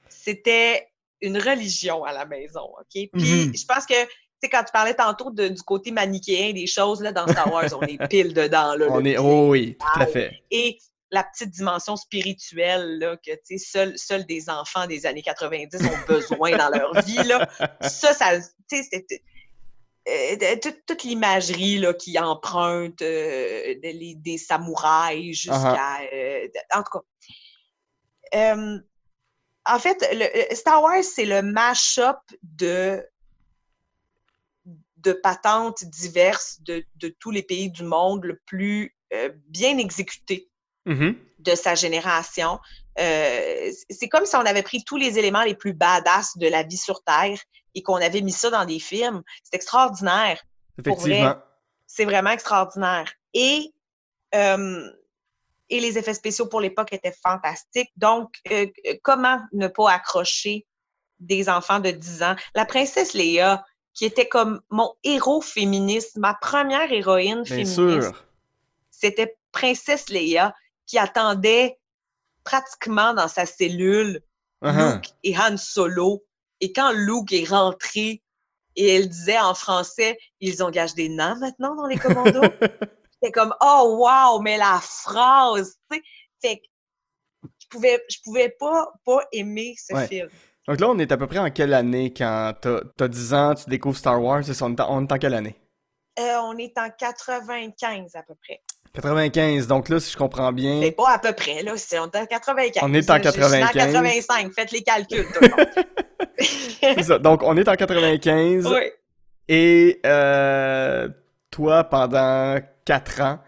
C'était 0.10 0.88
une 1.22 1.38
religion 1.38 2.04
à 2.04 2.14
la 2.14 2.26
maison, 2.26 2.62
OK? 2.80 2.86
Puis 2.92 3.10
Mhm. 3.14 3.56
je 3.56 3.66
pense 3.66 3.86
que, 3.86 3.94
sais, 4.42 4.50
quand 4.50 4.64
tu 4.64 4.72
parlais 4.72 4.94
tantôt 4.94 5.32
de- 5.32 5.48
du 5.50 5.62
côté 5.64 5.92
manichéen 5.92 6.54
des 6.54 6.68
choses, 6.68 7.02
là, 7.02 7.12
dans 7.12 7.28
Star 7.28 7.52
Wars, 7.52 7.66
on 7.74 7.82
est 7.82 8.08
pile 8.08 8.34
dedans, 8.34 8.76
là. 8.76 8.88
On 8.90 9.00
là. 9.00 9.10
est. 9.10 9.18
Oh 9.18 9.50
oui, 9.50 9.78
tout 9.80 10.00
à 10.02 10.06
fait. 10.06 10.42
Et 10.52 10.78
la 11.12 11.24
petite 11.24 11.50
dimension 11.50 11.96
spirituelle, 11.96 13.00
là, 13.00 13.18
que, 13.18 13.32
tu 13.48 13.58
sais, 13.58 13.94
seuls 13.98 14.26
des 14.26 14.50
enfants 14.50 14.86
des 14.88 15.06
années 15.06 15.24
90 15.24 15.82
ont 15.84 16.06
besoin 16.08 16.56
dans 16.58 16.70
leur 16.70 17.02
vie, 17.02 17.24
là. 17.24 17.48
Ça, 17.82 18.14
ça, 18.14 18.40
tu 18.40 18.46
sais, 18.70 18.84
c'était... 18.92 19.22
euh, 20.08 20.36
de- 20.36 20.60
toute, 20.60 20.86
toute 20.86 21.04
l'imagerie 21.04 21.80
là, 21.80 21.94
qui 21.94 22.18
emprunte 22.20 23.02
euh, 23.02 23.74
les- 23.82 24.16
des 24.18 24.38
samouraïs 24.38 25.36
jusqu'à. 25.36 26.00
euh, 26.14 26.48
de- 26.48 26.78
en 26.78 26.84
tout 26.84 27.00
cas. 27.00 28.54
Euh, 28.54 28.78
en 29.66 29.80
fait, 29.80 30.08
le, 30.14 30.56
Star 30.56 30.82
Wars, 30.82 31.04
c'est 31.04 31.26
le 31.26 31.42
mash-up 31.42 32.18
de, 32.44 33.04
de 35.00 35.14
patentes 35.14 35.84
diverses 35.86 36.62
de, 36.62 36.84
de 36.96 37.10
tous 37.20 37.32
les 37.32 37.44
pays 37.44 37.70
du 37.70 37.84
monde 37.84 38.24
le 38.26 38.40
plus 38.46 38.96
euh, 39.14 39.30
bien 39.48 39.78
exécuté 39.78 40.50
Mhm. 40.86 41.16
de 41.40 41.56
sa 41.56 41.76
génération. 41.76 42.60
Euh, 43.00 43.72
c'est 43.90 44.10
comme 44.10 44.26
si 44.26 44.36
on 44.36 44.46
avait 44.46 44.64
pris 44.64 44.84
tous 44.84 44.98
les 44.98 45.20
éléments 45.20 45.44
les 45.44 45.54
plus 45.54 45.74
badass 45.74 46.38
de 46.38 46.48
la 46.48 46.64
vie 46.64 46.78
sur 46.78 47.04
Terre 47.04 47.38
et 47.76 47.84
qu'on 47.84 47.96
avait 47.98 48.22
mis 48.22 48.32
ça 48.32 48.50
dans 48.50 48.66
des 48.66 48.80
films. 48.80 49.22
C'est 49.44 49.56
extraordinaire. 49.56 50.42
Vrai. 50.78 50.92
Effectivement. 50.92 51.36
C'est 51.86 52.06
vraiment 52.06 52.32
extraordinaire. 52.32 53.12
Et, 53.34 53.72
euh, 54.34 54.90
et 55.70 55.80
les 55.80 55.98
effets 55.98 56.14
spéciaux 56.14 56.48
pour 56.48 56.62
l'époque 56.62 56.92
étaient 56.94 57.16
fantastiques. 57.24 57.92
Donc, 57.98 58.34
comment 59.04 59.40
ne 59.54 59.68
pas 59.68 59.92
accrocher 59.92 60.66
des 61.20 61.50
enfants 61.50 61.80
de 61.80 61.92
10 61.92 62.24
ans? 62.24 62.36
La 62.56 62.66
princesse 62.66 63.14
Léa, 63.14 63.64
qui 63.94 64.06
était 64.06 64.28
comme 64.30 64.62
mon 64.70 64.94
héros 65.04 65.42
féministe, 65.42 66.18
ma 66.18 66.34
première 66.34 66.92
héroïne 66.92 67.42
Bien 67.44 67.66
féministe, 67.66 67.76
sûr. 67.76 68.26
c'était 68.92 69.38
Princesse 69.52 70.10
Leia 70.10 70.56
qui 70.86 70.98
attendait 70.98 71.80
pratiquement 72.44 73.14
dans 73.14 73.28
sa 73.28 73.46
cellule 73.46 74.22
Uh-huh. 74.62 74.96
Luke 74.96 75.06
et 75.24 75.38
Han 75.38 75.56
Solo. 75.56 76.26
Et 76.60 76.74
quand 76.74 76.92
Luke 76.92 77.32
est 77.32 77.46
rentré 77.50 78.22
et 78.76 78.96
elle 78.96 79.08
disait 79.08 79.40
en 79.40 79.54
français, 79.54 80.18
ils 80.42 80.62
engagent 80.62 80.96
des 80.96 81.08
nains 81.08 81.36
maintenant 81.36 81.76
dans 81.76 81.88
les 81.88 81.96
commandos, 81.98 82.44
c'était 83.14 83.32
comme, 83.32 83.56
oh 83.62 83.96
wow, 84.02 84.42
mais 84.42 84.58
la 84.58 84.82
phrase, 84.82 85.78
tu 85.90 85.98
sais. 85.98 86.04
Fait 86.42 86.58
que 86.58 86.66
je 87.62 87.68
pouvais, 87.70 88.04
je 88.10 88.18
pouvais 88.22 88.50
pas, 88.50 88.92
pas 89.06 89.22
aimer 89.32 89.76
ce 89.78 89.94
Ouais. 89.94 90.08
film. 90.10 90.30
Donc 90.70 90.80
là, 90.82 90.88
on 90.88 91.00
est 91.00 91.12
à 91.12 91.18
peu 91.18 91.26
près 91.26 91.40
en 91.40 91.50
quelle 91.50 91.74
année 91.74 92.14
quand 92.16 92.54
t'as 92.62 92.82
as 93.00 93.08
10 93.08 93.34
ans, 93.34 93.56
tu 93.56 93.68
découvres 93.72 93.98
Star 93.98 94.22
Wars? 94.22 94.44
C'est 94.44 94.62
on 94.62 94.70
est 94.76 94.80
en, 94.80 94.98
on 94.98 95.02
est 95.02 95.12
en 95.12 95.18
quelle 95.18 95.34
année? 95.34 95.56
Euh, 96.20 96.38
on 96.44 96.56
est 96.60 96.78
en 96.78 96.90
95 96.96 98.16
à 98.16 98.22
peu 98.22 98.36
près. 98.36 98.62
95. 98.94 99.66
Donc 99.66 99.90
là, 99.90 100.00
si 100.00 100.12
je 100.12 100.18
comprends 100.18 100.52
bien. 100.54 100.80
Mais 100.80 100.92
pas 100.92 101.10
à 101.10 101.18
peu 101.18 101.34
près, 101.34 101.64
là. 101.64 101.74
C'est, 101.76 101.98
on 101.98 102.06
est 102.12 102.18
en 102.18 102.26
95. 102.28 102.84
On 102.84 102.94
est 102.94 103.10
en 103.10 103.16
Je- 103.18 103.22
je 103.24 103.32
suis 103.32 103.42
en 103.52 103.60
95. 103.68 103.74
85. 103.94 104.54
Faites 104.54 104.72
les 104.72 104.84
calculs, 104.84 105.26
tout 105.34 105.42
le 105.42 105.50
monde. 105.50 105.68
C'est 106.82 107.02
ça. 107.04 107.18
Donc, 107.18 107.42
on 107.42 107.58
est 107.58 107.68
en 107.68 107.76
95. 107.76 108.68
oui. 108.68 108.92
Et 109.48 110.00
euh, 110.06 111.10
toi, 111.50 111.84
pendant 111.86 112.60
4 112.86 113.22
ans, 113.22 113.40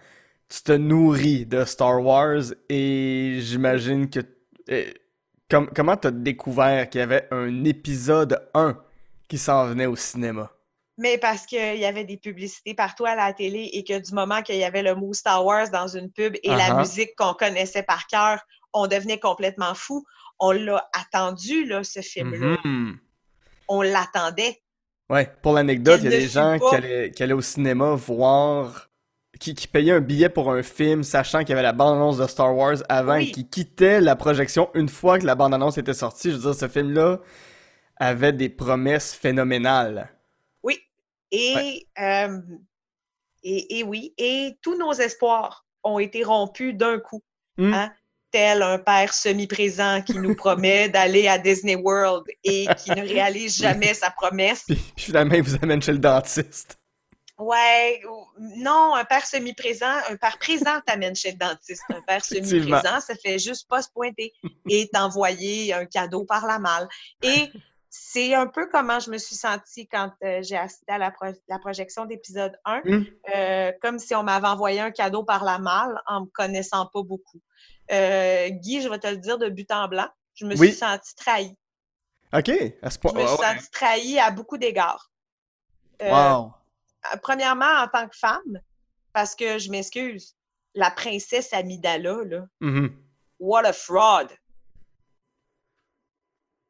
tu 0.49 0.63
te 0.63 0.71
nourris 0.71 1.45
de 1.45 1.65
Star 1.65 2.03
Wars 2.03 2.41
et 2.67 3.37
j'imagine 3.41 4.09
que... 4.09 4.21
com- 5.51 5.69
comment 5.75 5.97
t'as 5.97 6.09
découvert 6.11 6.89
qu'il 6.89 6.99
y 6.99 7.03
avait 7.03 7.27
un 7.31 7.63
épisode 7.65 8.47
1 8.53 8.77
qui 9.27 9.37
s'en 9.37 9.67
venait 9.67 9.85
au 9.85 9.95
cinéma? 9.95 10.49
Mais 10.97 11.17
parce 11.17 11.45
qu'il 11.45 11.77
y 11.77 11.85
avait 11.85 12.03
des 12.03 12.17
publicités 12.17 12.73
partout 12.75 13.05
à 13.05 13.15
la 13.15 13.33
télé 13.33 13.69
et 13.73 13.83
que 13.83 13.97
du 13.99 14.13
moment 14.13 14.41
qu'il 14.41 14.57
y 14.57 14.63
avait 14.63 14.83
le 14.83 14.93
mot 14.95 15.13
Star 15.13 15.43
Wars 15.45 15.69
dans 15.69 15.87
une 15.87 16.11
pub 16.11 16.35
et 16.43 16.49
la 16.49 16.69
Uh-huh. 16.69 16.79
musique 16.79 17.15
qu'on 17.17 17.33
connaissait 17.33 17.83
par 17.83 18.07
cœur, 18.07 18.39
on 18.73 18.87
devenait 18.87 19.19
complètement 19.19 19.73
fou. 19.73 20.05
On 20.39 20.51
l'a 20.51 20.87
attendu, 20.93 21.65
là, 21.65 21.83
ce 21.83 22.01
film-là. 22.01 22.57
Mhm. 22.63 22.97
On 23.67 23.81
l'attendait. 23.81 24.61
Ouais, 25.09 25.29
pour 25.41 25.53
l'anecdote, 25.53 26.01
il 26.03 26.05
y 26.05 26.07
a 26.13 26.19
des 26.19 26.27
gens 26.27 26.57
pas- 26.59 26.69
qui 26.69 26.75
allaient, 26.75 27.11
qui 27.11 27.23
allaient 27.23 27.33
au 27.33 27.41
cinéma 27.41 27.95
voir, 27.95 28.89
qui, 29.41 29.55
qui 29.55 29.67
payaient 29.67 29.93
un 29.93 30.01
billet 30.01 30.29
pour 30.29 30.51
un 30.51 30.61
film, 30.61 31.03
sachant 31.03 31.39
qu'il 31.39 31.49
y 31.49 31.53
avait 31.53 31.63
la 31.63 31.73
bande-annonce 31.73 32.17
de 32.17 32.27
Star 32.27 32.55
Wars 32.55 32.77
avant 32.87 33.15
Oui. 33.15 33.29
et 33.29 33.31
qui 33.31 33.49
quittaient 33.49 33.99
la 33.99 34.15
projection 34.15 34.69
une 34.75 34.87
fois 34.87 35.17
que 35.17 35.25
la 35.25 35.33
bande-annonce 35.33 35.79
était 35.79 35.95
sortie. 35.95 36.29
Je 36.29 36.35
veux 36.35 36.41
dire, 36.41 36.55
ce 36.55 36.67
film-là 36.67 37.19
avait 37.97 38.33
des 38.33 38.49
promesses 38.49 39.15
phénoménales. 39.15 40.13
Oui. 40.61 40.77
Et, 41.31 41.87
euh, 41.99 42.39
et, 43.41 43.79
et 43.79 43.83
oui. 43.83 44.13
Et 44.19 44.57
tous 44.61 44.77
nos 44.77 44.93
espoirs 44.93 45.65
ont 45.83 45.97
été 45.97 46.23
rompus 46.23 46.75
d'un 46.75 46.99
coup. 46.99 47.23
Hmm. 47.57 47.73
Hein? 47.73 47.91
Tel 48.31 48.61
un 48.61 48.77
père 48.77 49.11
semi-présent 49.11 50.03
qui 50.03 50.19
nous 50.19 50.35
promet 50.35 50.87
d'aller 50.87 51.27
à 51.27 51.39
Disney 51.39 51.75
World 51.75 52.25
et 52.43 52.67
qui 52.77 52.91
ne 52.91 53.01
réalise 53.01 53.57
jamais 53.57 53.95
sa 53.95 54.11
promesse. 54.11 54.65
Puis, 54.67 54.75
puis 54.95 55.05
finalement, 55.05 55.33
il 55.33 55.41
vous 55.41 55.55
amène 55.63 55.81
chez 55.81 55.93
le 55.93 55.99
dentiste. 55.99 56.80
Ouais, 57.41 58.01
ou- 58.07 58.27
non, 58.39 58.93
un 58.95 59.03
père 59.05 59.25
semi-présent, 59.25 59.93
un 60.09 60.15
père 60.15 60.37
présent 60.37 60.79
t'amène 60.85 61.15
chez 61.15 61.31
le 61.31 61.37
dentiste. 61.37 61.83
Un 61.89 62.01
père 62.01 62.23
semi-présent, 62.25 62.99
ça 62.99 63.15
fait 63.15 63.39
juste 63.39 63.67
pas 63.67 63.81
se 63.81 63.89
pointer 63.89 64.33
et 64.69 64.87
t'envoyer 64.93 65.73
un 65.73 65.85
cadeau 65.85 66.23
par 66.23 66.45
la 66.45 66.59
malle. 66.59 66.87
Et 67.23 67.49
c'est 67.89 68.33
un 68.35 68.47
peu 68.47 68.69
comment 68.71 68.99
je 68.99 69.09
me 69.09 69.17
suis 69.17 69.35
sentie 69.35 69.87
quand 69.87 70.11
euh, 70.23 70.41
j'ai 70.43 70.55
assisté 70.55 70.91
à 70.93 70.97
la, 70.97 71.11
pro- 71.11 71.33
la 71.49 71.59
projection 71.59 72.05
d'épisode 72.05 72.57
1, 72.63 72.81
Hmm. 72.85 73.03
euh, 73.35 73.71
comme 73.81 73.97
si 73.99 74.13
on 74.15 74.23
m'avait 74.23 74.47
envoyé 74.47 74.79
un 74.79 74.91
cadeau 74.91 75.23
par 75.23 75.43
la 75.43 75.57
malle 75.57 75.99
en 76.05 76.21
me 76.21 76.25
connaissant 76.27 76.85
pas 76.85 77.01
beaucoup. 77.03 77.41
Euh, 77.91 78.49
Guy, 78.49 78.81
je 78.81 78.87
vais 78.87 78.99
te 78.99 79.07
le 79.07 79.17
dire 79.17 79.37
de 79.37 79.49
but 79.49 79.69
en 79.71 79.87
blanc, 79.87 80.07
je 80.35 80.45
me 80.45 80.55
Oui. 80.57 80.67
suis 80.69 80.77
sentie 80.77 81.15
trahie. 81.15 81.57
OK, 82.33 82.49
à 82.81 82.89
ce 82.89 82.97
point. 82.99 83.11
Je 83.13 83.19
me 83.19 83.27
suis 83.27 83.37
ouais. 83.37 83.53
sentie 83.55 83.69
trahie 83.71 84.19
à 84.19 84.31
beaucoup 84.31 84.57
d'égards. 84.57 85.11
Wow. 86.01 86.53
Euh, 87.13 87.17
premièrement, 87.21 87.65
en 87.83 87.87
tant 87.87 88.07
que 88.07 88.15
femme, 88.17 88.59
parce 89.13 89.35
que 89.35 89.57
je 89.59 89.69
m'excuse, 89.69 90.35
la 90.73 90.91
princesse 90.91 91.51
Amidala, 91.53 92.17
là, 92.25 92.45
Mhm. 92.59 92.95
what 93.39 93.65
a 93.65 93.73
fraud! 93.73 94.27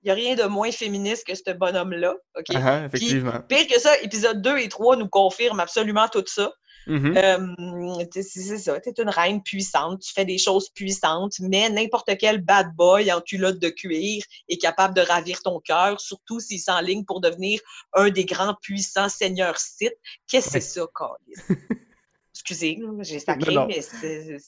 Il 0.04 0.08
n'y 0.08 0.12
a 0.12 0.16
rien 0.16 0.36
de 0.36 0.46
moins 0.46 0.72
féministe 0.72 1.28
que 1.28 1.36
ce 1.36 1.52
bonhomme-là, 1.52 2.16
OK? 2.36 2.56
Effectivement. 2.86 3.40
Pire 3.48 3.68
que 3.68 3.80
ça, 3.80 3.96
épisode 4.00 4.42
2 4.42 4.58
et 4.58 4.68
3 4.68 4.96
nous 4.96 5.08
confirment 5.08 5.60
absolument 5.60 6.08
tout 6.08 6.24
ça. 6.26 6.52
Mhm. 6.88 7.16
Euh, 7.16 8.06
c'est 8.12 8.24
ça, 8.58 8.80
tu 8.80 8.90
es 8.90 8.94
une 9.02 9.10
reine 9.10 9.44
puissante, 9.44 10.02
tu 10.02 10.12
fais 10.14 10.26
des 10.26 10.38
choses 10.38 10.70
puissantes, 10.70 11.34
mais 11.40 11.70
n'importe 11.70 12.18
quel 12.18 12.42
bad 12.42 12.74
boy 12.76 13.12
en 13.12 13.22
culotte 13.22 13.60
de 13.60 13.70
cuir 13.70 14.24
est 14.50 14.58
capable 14.58 14.96
de 14.96 15.02
ravir 15.02 15.42
ton 15.44 15.60
cœur, 15.60 16.02
surtout 16.02 16.40
s'il 16.40 16.60
s'enligne 16.60 17.06
pour 17.06 17.22
devenir 17.22 17.60
un 17.94 18.10
des 18.10 18.26
grands 18.26 18.56
puissants 18.62 19.10
seigneurs 19.10 19.58
Sith. 19.60 19.94
Qu'est-ce 20.28 20.48
que 20.48 20.52
c'est 20.54 20.62
ça, 20.62 20.86
Carlis? 20.96 21.34
Excusez, 22.34 22.80
j'ai 23.02 23.20
sacré, 23.20 23.54
Non, 23.54 23.62
non. 23.62 23.68
mais 23.68 23.82
c'est 23.82 24.40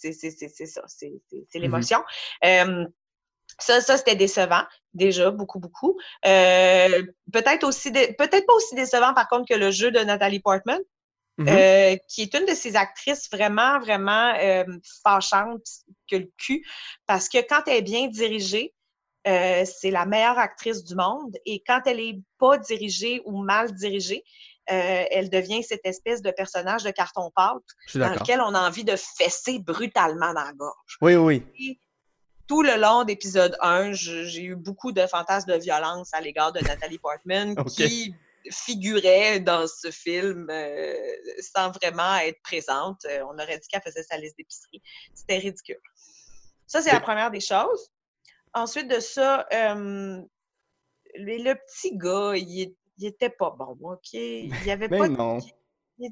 ça, 0.65 0.81
c'est 0.87 1.11
Mhm. 1.31 1.43
l'émotion. 1.55 1.99
Euh, 2.43 2.85
ça, 3.59 3.81
ça 3.81 3.97
c'était 3.97 4.15
décevant, 4.15 4.63
déjà, 4.93 5.29
beaucoup, 5.29 5.59
beaucoup. 5.59 5.99
Euh, 6.25 7.03
peut-être 7.31 7.63
aussi, 7.67 7.91
peut-être 7.91 8.45
pas 8.47 8.53
aussi 8.53 8.73
décevant, 8.73 9.13
par 9.13 9.27
contre, 9.27 9.45
que 9.47 9.53
le 9.59 9.69
jeu 9.69 9.91
de 9.91 9.99
Nathalie 9.99 10.39
Portman, 10.39 10.79
Mhm. 11.39 11.47
euh, 11.49 11.95
qui 12.07 12.21
est 12.21 12.33
une 12.35 12.45
de 12.45 12.53
ces 12.53 12.75
actrices 12.75 13.27
vraiment, 13.31 13.79
vraiment 13.79 14.33
euh, 14.39 14.65
fâchantes 15.03 15.65
que 16.09 16.17
le 16.17 16.31
cul, 16.37 16.63
parce 17.07 17.27
que 17.27 17.39
quand 17.47 17.61
elle 17.67 17.77
est 17.77 17.81
bien 17.81 18.07
dirigée, 18.07 18.73
euh, 19.27 19.63
c'est 19.65 19.89
la 19.89 20.05
meilleure 20.05 20.37
actrice 20.37 20.83
du 20.83 20.95
monde, 20.95 21.35
et 21.45 21.63
quand 21.65 21.81
elle 21.85 21.99
est 21.99 22.19
pas 22.37 22.57
dirigée 22.57 23.21
ou 23.25 23.41
mal 23.41 23.73
dirigée, 23.73 24.23
euh, 24.71 25.05
elle 25.11 25.29
devient 25.29 25.63
cette 25.63 25.85
espèce 25.85 26.21
de 26.21 26.29
personnage 26.31 26.83
de 26.83 26.91
carton-pâte 26.91 27.63
dans 27.95 28.09
lequel 28.19 28.39
on 28.41 28.53
a 28.53 28.67
envie 28.67 28.83
de 28.83 28.95
fesser 28.95 29.59
brutalement 29.59 30.33
dans 30.33 30.43
la 30.43 30.53
gorge. 30.53 30.97
Oui, 31.01 31.15
oui. 31.15 31.43
Et 31.59 31.79
tout 32.47 32.61
le 32.61 32.75
long 32.79 33.05
d'épisode 33.05 33.57
1, 33.61 33.93
je- 33.93 34.23
j'ai 34.25 34.43
eu 34.43 34.55
beaucoup 34.55 34.91
de 34.91 35.05
fantasmes 35.07 35.51
de 35.51 35.57
violence 35.57 36.13
à 36.13 36.21
l'égard 36.21 36.51
de 36.53 36.59
Nathalie 36.59 36.99
Portman 36.99 37.55
qui 37.65 38.13
figurait 38.51 39.39
dans 39.39 39.67
ce 39.67 39.91
film 39.91 40.47
euh, 40.49 40.95
sans 41.39 41.71
vraiment 41.71 42.15
être 42.17 42.41
présente. 42.43 43.05
Euh, 43.05 43.23
on 43.23 43.33
aurait 43.33 43.57
dit 43.57 43.67
qu'elle 43.67 43.81
faisait 43.81 44.03
sa 44.03 44.17
liste 44.17 44.37
d'épicerie. 44.37 44.81
C'était 45.13 45.37
ridicule. 45.37 45.79
Ça, 46.67 46.81
c'est 46.81 46.91
la 46.91 46.99
première 46.99 47.31
des 47.31 47.39
choses. 47.39 47.91
Ensuite 48.53 48.87
de 48.87 48.99
ça, 48.99 49.45
euh, 49.53 50.21
le, 51.15 51.53
petit 51.53 51.97
gars, 51.97 52.33
il, 52.35 52.75
était 53.01 53.29
pas 53.29 53.51
bon, 53.57 53.75
OK? 53.81 54.13
Il 54.13 54.51
avait 54.69 54.87
Mais 54.87 54.97
pas... 54.97 55.07
non. 55.07 55.39
Il, 55.99 56.09
il 56.09 56.11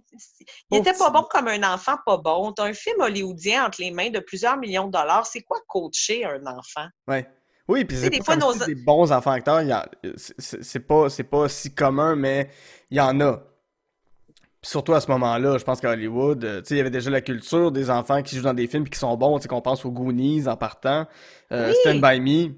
Pauvre 0.70 0.82
était 0.82 0.98
pas 0.98 1.10
bon 1.10 1.24
comme 1.24 1.48
un 1.48 1.74
enfant 1.74 1.98
pas 2.06 2.18
bon. 2.18 2.54
T'as 2.54 2.66
un 2.66 2.74
film 2.74 3.02
hollywoodien 3.02 3.66
entre 3.66 3.82
les 3.82 3.90
mains 3.90 4.12
de 4.12 4.20
plusieurs 4.20 4.58
millions 4.58 4.86
de 4.86 4.92
dollars. 4.92 5.26
C'est 5.26 5.42
quoi 5.42 5.60
coacher 5.68 6.24
un 6.24 6.46
enfant? 6.46 6.88
Ouais. 7.08 7.28
Oui, 7.68 7.86
puis 7.86 7.96
c'est 7.98 8.10
des 8.10 8.22
fois, 8.24 8.36
nos- 8.36 8.54
des 8.66 8.76
bons 8.76 9.12
enfants 9.12 9.32
acteurs, 9.32 9.64
c'est- 10.18 10.80
pas, 10.80 11.08
pas 11.30 11.50
si 11.50 11.74
commun, 11.74 12.16
mais 12.16 12.50
il 12.90 12.98
y 12.98 13.02
en 13.02 13.20
a. 13.22 13.38
Puis 14.62 14.70
surtout 14.70 14.94
à 14.94 15.02
ce 15.02 15.10
moment-là, 15.12 15.58
je 15.58 15.64
pense 15.64 15.80
qu'à 15.82 15.90
Hollywood, 15.92 16.44
euh, 16.44 16.62
il 16.70 16.78
y 16.78 16.80
avait 16.80 16.90
déjà 16.92 17.10
la 17.10 17.22
culture 17.22 17.72
des 17.72 17.90
enfants 17.90 18.22
qui 18.22 18.36
jouent 18.36 18.44
dans 18.44 18.54
des 18.54 18.68
films 18.68 18.88
qui 18.88 19.00
sont 19.00 19.16
bons, 19.18 19.38
tu 19.40 19.44
sais, 19.44 19.48
qu'on 19.48 19.62
pense 19.62 19.86
aux 19.86 19.92
Goonies 19.92 20.48
en 20.48 20.56
partant, 20.58 21.08
euh, 21.52 21.70
Oui. 21.70 21.76
Stand 21.82 22.02
By 22.02 22.20
Me, 22.20 22.54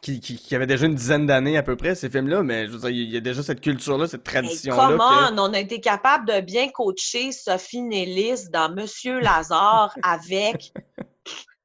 qui, 0.00 0.20
qui, 0.20 0.36
qui 0.36 0.54
avait 0.56 0.66
déjà 0.66 0.86
une 0.86 0.94
dizaine 0.94 1.26
d'années 1.26 1.56
à 1.58 1.62
peu 1.62 1.76
près, 1.76 1.94
ces 1.94 2.08
films-là, 2.08 2.42
mais 2.42 2.66
je 2.66 2.72
veux 2.72 2.78
dire, 2.78 2.88
il 2.90 3.10
y 3.10 3.16
a 3.16 3.20
déjà 3.20 3.42
cette 3.42 3.60
culture-là, 3.60 4.06
cette 4.08 4.24
tradition-là. 4.24 4.96
que- 4.96 5.34
on, 5.34 5.38
on 5.38 5.52
a 5.52 5.58
été 5.58 5.80
capable 5.80 6.26
de 6.26 6.40
bien 6.40 6.68
coacher 6.68 7.30
Sophie 7.30 7.82
Nélis 7.82 8.48
dans 8.50 8.72
Monsieur 8.72 9.20
Lazare 9.20 9.94
avec 10.02 10.72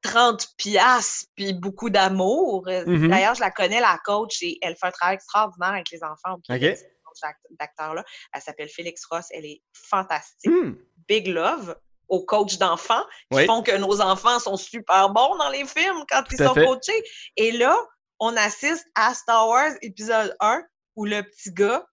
30 0.08 0.47
piastres 0.58 1.26
puis 1.36 1.53
beaucoup 1.53 1.89
d'amour. 1.89 2.66
Euh, 2.68 2.84
Mhm. 2.86 3.10
D'ailleurs, 3.10 3.36
je 3.36 3.41
la 3.41 3.51
connais, 3.51 3.80
la 3.80 3.97
coach, 4.05 4.41
et 4.41 4.58
elle 4.62 4.76
fait 4.76 4.88
un 4.88 4.91
travail 4.91 5.16
extraordinaire 5.16 5.70
avec 5.74 5.89
les 5.91 6.03
enfants 6.03 6.36
au 6.36 6.38
Québec, 6.39 6.72
Ok. 6.74 6.78
cette 6.78 7.01
coach 7.03 7.20
d'act- 7.22 7.45
d'acteur-là. 7.60 8.03
Elle 8.34 8.41
s'appelle 8.41 8.70
Félix 8.70 9.05
Ross, 9.05 9.26
elle 9.32 9.45
est 9.45 9.62
fantastique. 9.74 10.49
Hmm. 10.51 10.76
Big 11.08 11.28
love 11.28 11.76
aux 12.10 12.24
coachs 12.26 12.58
d'enfants 12.58 13.03
qui 13.32 13.38
Oui. 13.38 13.45
font 13.45 13.62
que 13.64 13.76
nos 13.76 13.99
enfants 14.01 14.39
sont 14.39 14.55
super 14.58 15.10
bons 15.10 15.36
dans 15.36 15.49
les 15.49 15.66
films 15.66 16.03
quand 16.10 16.24
ils 16.32 16.38
Tout 16.38 16.43
sont 16.45 16.53
fait. 16.53 16.66
coachés. 16.66 17.03
Et 17.36 17.51
là, 17.51 17.76
on 18.20 18.36
assiste 18.38 18.86
à 18.95 19.14
Star 19.14 19.47
Wars 19.47 19.72
épisode 19.82 20.36
1 20.39 20.64
où 20.95 21.05
le 21.05 21.22
petit 21.24 21.51
gars, 21.53 21.86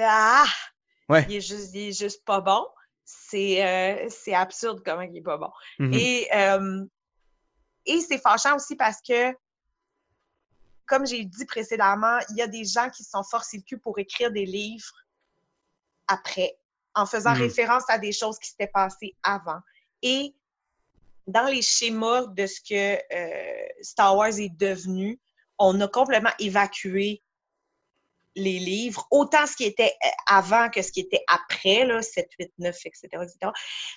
ah, 0.00 0.44
Ouais. 1.08 1.26
il, 1.28 1.36
est 1.36 1.40
juste, 1.40 1.74
il 1.74 1.88
est 1.88 1.92
juste 1.98 2.24
pas 2.24 2.40
bon. 2.40 2.64
C'est 3.04 3.64
euh, 3.64 4.08
c'est 4.08 4.34
absurde 4.34 4.82
comment 4.84 5.02
il 5.02 5.16
est 5.16 5.22
pas 5.22 5.36
bon. 5.36 5.50
Mhm. 5.78 5.92
Et, 5.92 6.28
euh, 6.34 6.84
et 7.86 8.00
c'est 8.00 8.18
fâchant 8.18 8.56
aussi 8.56 8.76
parce 8.76 9.00
que, 9.06 9.34
comme 10.86 11.06
j'ai 11.06 11.24
dit 11.24 11.44
précédemment, 11.44 12.18
il 12.30 12.36
y 12.36 12.42
a 12.42 12.46
des 12.46 12.64
gens 12.64 12.88
qui 12.90 13.04
se 13.04 13.10
sont 13.10 13.22
forcés 13.22 13.58
le 13.58 13.62
cul 13.62 13.78
pour 13.78 13.98
écrire 13.98 14.30
des 14.32 14.46
livres 14.46 14.94
après, 16.08 16.56
en 16.94 17.06
faisant 17.06 17.34
Mhm. 17.34 17.42
référence 17.42 17.84
à 17.88 17.98
des 17.98 18.12
choses 18.12 18.38
qui 18.38 18.48
s'étaient 18.48 18.66
passées 18.68 19.14
avant. 19.22 19.60
Et 20.02 20.34
dans 21.26 21.46
les 21.46 21.62
schémas 21.62 22.26
de 22.26 22.46
ce 22.46 22.60
que 22.60 22.98
euh, 23.14 23.66
Star 23.82 24.16
Wars 24.16 24.38
est 24.38 24.54
devenu, 24.56 25.18
on 25.58 25.80
a 25.80 25.88
complètement 25.88 26.32
évacué 26.38 27.22
les 28.36 28.58
livres, 28.58 29.06
autant 29.10 29.46
ce 29.46 29.54
qui 29.56 29.64
était 29.64 29.92
euh, 30.04 30.08
avant 30.28 30.68
que 30.68 30.82
ce 30.82 30.90
qui 30.92 31.00
était 31.00 31.22
après, 31.28 31.84
là, 31.84 32.02
7, 32.02 32.28
8, 32.38 32.52
9, 32.58 32.76
etc. 32.86 33.08
etc. 33.22 33.52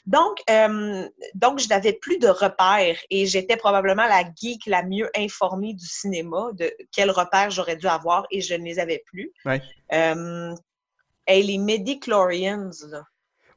Donc, 0.06 0.38
euh, 0.50 1.08
donc, 1.34 1.60
je 1.60 1.68
n'avais 1.70 1.94
plus 1.94 2.18
de 2.20 2.28
repères 2.28 2.98
et 3.10 3.26
j'étais 3.26 3.58
probablement 3.58 4.06
la 4.08 4.24
geek 4.36 4.66
la 4.68 4.84
mieux 4.84 5.10
informée 5.18 5.74
du 5.74 5.86
cinéma 5.88 6.50
de 6.54 6.72
quels 6.92 7.12
repères 7.12 7.50
j'aurais 7.52 7.76
dû 7.78 7.88
avoir 7.88 8.26
et 8.32 8.42
je 8.42 8.54
ne 8.54 8.64
les 8.64 8.80
avais 8.80 9.04
plus. 9.08 9.32
Ouais. 9.46 9.62
Euh, 9.94 10.54
et 11.28 11.44
les 11.44 11.58
Medichlorians, 11.58 12.70
là. 12.90 13.04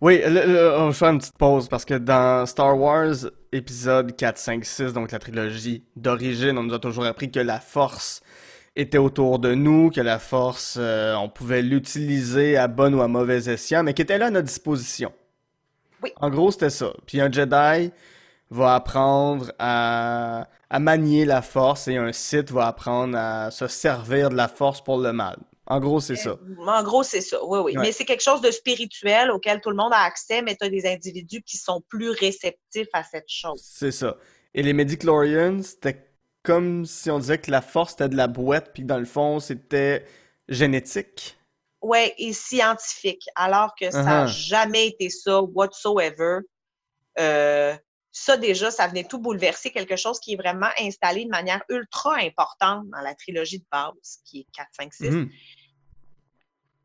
Oui, 0.03 0.19
le- 0.25 0.47
le- 0.47 0.79
on 0.79 0.93
faire 0.93 1.11
une 1.11 1.19
petite 1.19 1.37
pause 1.37 1.69
parce 1.69 1.85
que 1.85 1.93
dans 1.93 2.47
Star 2.47 2.79
Wars 2.79 3.15
épisode 3.53 4.17
4, 4.17 4.39
5, 4.39 4.65
6, 4.65 4.93
donc 4.95 5.13
la 5.13 5.19
trilogie 5.19 5.85
d'origine, 5.95 6.57
on 6.57 6.63
nous 6.63 6.73
a 6.73 6.79
toujours 6.79 7.05
appris 7.05 7.31
que 7.31 7.39
la 7.41 7.61
force 7.61 8.23
était 8.81 8.99
autour 8.99 9.39
de 9.39 9.55
nous, 9.55 9.91
que 9.91 10.01
la 10.01 10.19
force, 10.19 10.77
euh, 10.79 11.15
on 11.15 11.29
pouvait 11.29 11.63
l'utiliser 11.63 12.57
à 12.57 12.69
bon 12.69 12.95
ou 12.95 13.03
à 13.03 13.09
mauvais 13.09 13.49
escient, 13.49 13.83
mais 13.83 13.95
qui 13.95 14.03
était 14.03 14.19
là 14.19 14.27
à 14.27 14.31
notre 14.31 14.47
disposition. 14.47 15.13
Oui. 16.03 16.11
En 16.17 16.31
gros, 16.31 16.51
c'était 16.51 16.71
ça. 16.71 16.93
Puis 17.07 17.21
un 17.21 17.31
Jedi 17.31 17.93
va 18.51 18.75
apprendre 18.75 19.53
à, 19.59 20.49
à 20.71 20.79
manier 20.79 21.25
la 21.25 21.43
force 21.43 21.89
et 21.89 21.97
un 21.97 22.13
Sith 22.13 22.51
va 22.51 22.67
apprendre 22.67 23.17
à 23.17 23.51
se 23.51 23.67
servir 23.69 24.31
de 24.31 24.37
la 24.37 24.49
force 24.49 24.83
pour 24.83 24.99
le 24.99 25.13
mal. 25.13 25.37
En 25.67 25.79
gros, 25.79 26.01
c'est 26.01 26.17
ça. 26.17 26.37
En 26.67 26.83
gros, 26.83 27.05
c'est 27.05 27.21
ça. 27.21 27.39
Oui, 27.45 27.61
oui. 27.61 27.77
Ouais. 27.77 27.83
Mais 27.83 27.93
c'est 27.93 28.05
quelque 28.05 28.25
chose 28.25 28.41
de 28.41 28.51
spirituel 28.51 29.31
auquel 29.31 29.61
tout 29.61 29.71
le 29.71 29.77
monde 29.77 29.93
a 29.93 30.01
accès, 30.01 30.43
mais 30.43 30.57
tu 30.57 30.67
as 30.67 30.69
des 30.69 30.85
individus 30.85 31.43
qui 31.43 31.59
sont 31.59 31.81
plus 31.89 32.11
réceptifs 32.11 32.89
à 32.93 33.05
cette 33.05 33.29
chose. 33.29 33.63
C'est 33.63 33.93
ça. 33.93 34.17
Et 34.53 34.65
les 34.65 34.73
Medichlorians, 34.73 35.63
c'était 35.63 36.10
comme 36.43 36.85
si 36.87 37.11
on 37.11 37.19
disait 37.19 37.39
que 37.39 37.51
la 37.51 37.61
force 37.63 37.93
était 37.95 38.09
de 38.09 38.17
la 38.17 38.27
boîte, 38.29 38.73
puis 38.73 38.83
que 38.83 38.89
dans 38.89 38.99
le 38.99 39.05
fond, 39.05 39.41
c'était 39.41 40.05
génétique. 40.49 41.37
Oui, 41.83 42.13
et 42.19 42.33
scientifique, 42.33 43.27
alors 43.35 43.75
que 43.79 43.91
ça 43.91 44.03
n'a 44.03 44.25
Uh-huh. 44.27 44.29
jamais 44.49 44.87
été 44.89 45.09
ça, 45.09 45.41
whatsoever. 45.43 46.41
Euh, 47.19 47.75
ça, 48.13 48.37
déjà, 48.37 48.71
ça 48.71 48.87
venait 48.89 49.05
tout 49.05 49.19
bouleverser 49.19 49.71
quelque 49.71 49.97
chose 49.97 50.19
qui 50.21 50.35
est 50.35 50.37
vraiment 50.37 50.69
installé 50.81 51.25
de 51.25 51.31
manière 51.31 51.63
ultra 51.69 52.17
importante 52.17 52.89
dans 52.91 53.01
la 53.01 53.15
trilogie 53.15 53.61
de 53.61 53.65
base, 53.71 54.19
qui 54.25 54.41
est 54.41 54.47
4, 54.55 54.69
5, 54.73 54.93
6. 54.95 55.11
Mhm. 55.11 55.31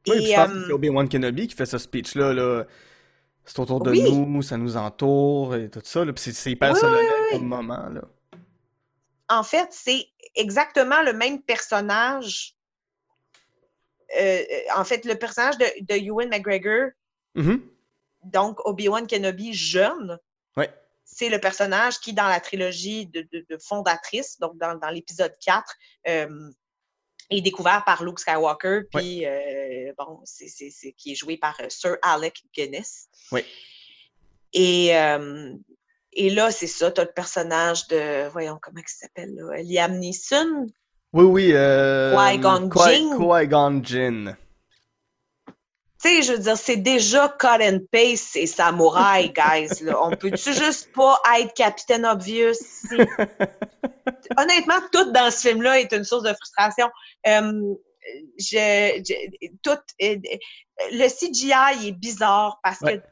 Oui, 0.08 0.14
puis 0.20 0.24
Et, 0.24 0.32
je 0.32 0.36
pense 0.36 0.49
euh, 0.49 0.53
que 0.62 0.66
c'est 0.68 0.74
Obi-Wan 0.74 1.10
Kenobi 1.10 1.47
qui 1.47 1.56
fait 1.56 1.66
ce 1.66 1.78
speech-là, 1.78 2.34
là. 2.34 2.64
C'est 3.43 3.60
autour 3.60 3.82
de 3.82 3.91
Oui. 3.91 4.12
nous, 4.12 4.41
ça 4.41 4.58
nous 4.58 4.76
entoure 4.78 5.56
et 5.56 5.70
tout 5.70 5.82
ça. 5.84 6.03
Puis 6.06 6.32
c'est- 6.34 6.51
hyper 6.51 6.74
Oui, 6.74 6.80
solennel 6.80 7.06
oui. 7.32 7.38
comme 7.38 7.47
moment, 7.47 7.89
là. 7.89 8.01
En 9.30 9.43
fait, 9.43 9.67
c'est 9.71 10.07
exactement 10.36 11.01
le 11.01 11.13
même 11.13 11.41
personnage. 11.41 12.55
Euh, 14.19 14.43
en 14.76 14.84
fait, 14.86 15.03
le 15.05 15.15
personnage 15.15 15.57
de, 15.57 15.65
de 15.82 15.95
Ewan 15.95 16.30
McGregor, 16.30 16.89
Mhm. 17.36 17.67
donc 18.23 18.59
Obi-Wan 18.65 19.07
Kenobi 19.07 19.53
jeune, 19.53 20.17
Ouais. 20.55 20.73
c'est 21.03 21.30
le 21.30 21.39
personnage 21.39 21.99
qui, 21.99 22.13
dans 22.13 22.28
la 22.28 22.39
trilogie 22.39 23.07
de, 23.07 23.28
de- 23.32 23.45
de 23.49 23.57
fondatrice, 23.57 24.39
donc 24.39 24.57
dans, 24.57 24.76
dans 24.76 24.89
l'épisode 24.89 25.34
4, 25.43 25.76
euh, 26.07 26.49
est 27.32 27.41
découvert 27.41 27.84
par 27.84 28.03
Luke 28.03 28.19
Skywalker, 28.19 28.82
puis 28.93 29.26
euh, 29.26 29.91
bon, 29.97 30.21
c'est, 30.23 30.47
qui 30.93 31.11
est 31.11 31.15
joué 31.15 31.38
par 31.38 31.59
euh, 31.59 31.69
Sir 31.69 31.97
Alec 32.03 32.43
Guinness. 32.53 33.09
Oui. 33.32 33.43
Et, 34.53 34.95
euh, 34.95 35.53
et 36.16 36.30
là, 36.30 36.51
c'est 36.51 36.68
ça, 36.68 36.91
tu 36.91 37.01
as 37.01 37.03
le 37.03 37.11
personnage 37.11 37.88
de, 37.88 38.28
voyons, 38.30 38.57
comment 38.61 38.80
il 38.80 38.88
s'appelle, 38.88 39.36
là, 39.36 39.61
Liam 39.63 39.97
Neeson? 39.99 40.68
Oui, 41.13 41.24
oui, 41.24 41.49
euh... 41.53 42.16
Qui-Gon 42.32 42.70
Qui- 42.70 42.80
Jinn. 42.89 43.09
Qui-Gon 43.18 43.84
Jinn. 43.84 44.38
Tu 46.03 46.09
sais, 46.09 46.22
je 46.24 46.34
veux 46.34 46.39
dire, 46.39 46.57
c'est 46.57 46.76
déjà 46.78 47.30
cut 47.39 47.47
and 47.61 47.80
paste 47.91 48.36
et 48.36 48.45
samouraï, 48.47 49.32
guys. 49.34 49.82
Là. 49.84 49.97
On 50.03 50.11
peut-tu 50.16 50.53
juste 50.66 50.91
pas 50.93 51.20
être 51.39 51.53
Captain 51.53 52.03
Obvious? 52.03 52.53
Honnêtement, 54.38 54.80
tout 54.91 55.11
dans 55.11 55.32
ce 55.32 55.47
film-là 55.49 55.80
est 55.80 55.91
une 55.93 56.03
source 56.03 56.24
de 56.24 56.34
frustration. 56.34 56.89
Euh, 57.28 57.51
je, 58.38 59.01
je- 59.03 59.47
tout, 59.63 59.80
euh, 60.03 60.16
le 60.91 61.07
CGI 61.07 61.88
est 61.88 61.91
bizarre 61.93 62.59
parce 62.63 62.82
Ouais. 62.82 62.97
que 62.99 63.03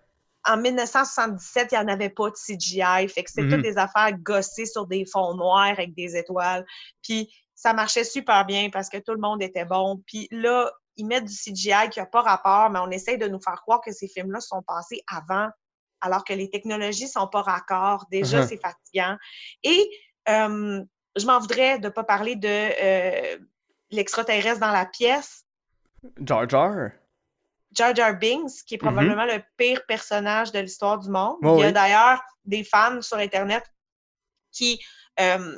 en 0.46 0.58
1977, 0.58 1.70
il 1.72 1.76
n'y 1.80 1.84
en 1.84 1.88
avait 1.88 2.10
pas 2.10 2.30
de 2.30 2.36
CGI. 2.36 3.08
Fait 3.08 3.24
que 3.24 3.42
Mhm. 3.42 3.50
toutes 3.50 3.62
des 3.62 3.78
affaires 3.78 4.12
gossées 4.20 4.66
sur 4.66 4.86
des 4.88 5.06
fonds 5.06 5.34
noirs 5.36 5.70
avec 5.70 5.94
des 5.96 6.16
étoiles. 6.18 6.66
Puis 7.02 7.34
ça 7.56 7.74
marchait 7.74 8.04
super 8.04 8.46
bien 8.46 8.70
parce 8.70 8.90
que 8.90 8.98
tout 8.98 9.14
le 9.14 9.20
monde 9.20 9.42
était 9.42 9.66
bon. 9.66 10.02
Puis 10.06 10.28
là, 10.32 10.72
ils 10.98 11.06
mettent 11.06 11.26
du 11.26 11.34
CGI 11.34 11.90
qui 11.90 12.00
n'a 12.00 12.06
pas 12.06 12.22
rapport, 12.22 12.70
mais 12.70 12.80
on 12.80 12.92
essaye 12.92 13.18
de 13.18 13.28
nous 13.28 13.40
faire 13.42 13.62
croire 13.62 13.82
que 13.82 13.92
ces 13.92 14.08
films-là 14.08 14.40
sont 14.42 14.62
passés 14.62 15.02
avant, 15.08 15.50
alors 16.02 16.24
que 16.24 16.34
les 16.34 16.50
technologies 16.50 17.08
sont 17.08 17.28
pas 17.28 17.42
raccord. 17.42 18.06
Déjà, 18.12 18.42
Mhm. 18.42 18.48
c'est 18.48 18.60
fatigant. 18.62 19.18
Et 19.64 19.90
euh, 20.30 20.84
je 21.16 21.26
m'en 21.26 21.40
voudrais 21.40 21.80
de 21.80 21.86
ne 21.86 21.90
pas 21.90 22.04
parler 22.04 22.36
de 22.36 22.48
euh, 22.50 23.38
l'extraterrestre 23.92 24.60
dans 24.60 24.72
la 24.72 24.86
pièce. 24.86 25.46
Jar 26.26 26.50
Jar? 26.50 26.92
Jar 27.74 27.96
Jar 27.96 28.18
Binks, 28.18 28.64
qui 28.66 28.76
est 28.76 28.78
probablement 28.78 29.26
le 29.26 29.42
pire 29.58 29.82
personnage 29.88 30.52
de 30.52 30.60
l'histoire 30.60 31.00
du 31.00 31.10
monde. 31.10 31.38
Mhm. 31.42 31.54
Il 31.56 31.60
y 31.60 31.64
a 31.64 31.68
oui. 31.68 31.74
d'ailleurs 31.74 32.22
des 32.46 32.64
fans 32.64 33.02
sur 33.02 33.18
Internet 33.18 33.64
qui 34.52 34.80
euh, 35.20 35.56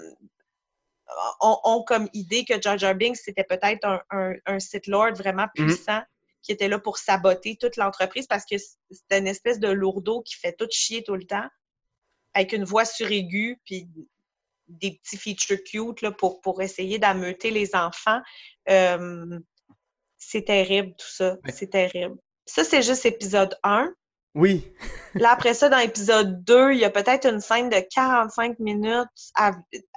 ont, 1.42 1.60
ont 1.64 1.84
comme 1.84 2.10
idée 2.14 2.46
que 2.46 2.62
Jar 2.62 2.78
Jar 2.78 2.96
Binks, 2.96 3.18
c'était 3.18 3.44
peut-être 3.44 3.86
un, 3.86 4.02
un, 4.12 4.34
un 4.46 4.60
Sith 4.60 4.88
Lord 4.88 5.14
vraiment 5.14 5.48
Mhm. 5.58 5.68
puissant 5.68 6.02
qui 6.42 6.52
était 6.52 6.68
là 6.68 6.78
pour 6.80 6.98
saboter 6.98 7.58
toute 7.60 7.76
l'entreprise 7.76 8.28
parce 8.28 8.46
que 8.46 8.56
c'était 8.58 9.18
une 9.20 9.28
espèce 9.28 9.60
de 9.60 9.68
lourdeau 9.70 10.22
qui 10.22 10.36
fait 10.36 10.54
tout 10.54 10.68
chier 10.70 11.04
tout 11.04 11.16
le 11.16 11.26
temps 11.26 11.48
avec 12.36 12.54
une 12.54 12.64
voix 12.66 12.86
suraiguë 12.86 13.60
puis 13.66 13.88
des 14.68 14.92
petits 15.04 15.18
features 15.18 15.64
cute 15.64 16.02
là, 16.02 16.12
pour, 16.12 16.42
pour 16.42 16.62
essayer 16.62 17.00
d'ameuter 17.00 17.50
les 17.52 17.76
enfants. 17.76 18.22
Euh, 18.70 19.40
c'est 20.28 20.44
terrible, 20.44 20.94
tout 20.98 21.10
ça. 21.10 21.34
Ouais. 21.44 21.52
C'est 21.52 21.70
terrible. 21.70 22.16
Ça, 22.46 22.64
c'est 22.64 22.82
juste 22.82 23.06
épisode 23.06 23.58
1. 23.64 23.94
Oui. 24.36 24.72
Là, 25.16 25.32
après 25.32 25.54
ça, 25.54 25.70
dans 25.70 25.78
épisode 25.78 26.44
2, 26.44 26.74
il 26.74 26.80
y 26.80 26.86
a 26.86 26.90
peut-être 26.90 27.26
une 27.28 27.40
scène 27.40 27.70
de 27.70 27.80
45 27.94 28.60
minutes 28.60 29.08
à, 29.36 29.52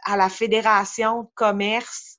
à 0.04 0.16
la 0.16 0.28
Fédération 0.28 1.22
de 1.22 1.28
commerce 1.34 2.18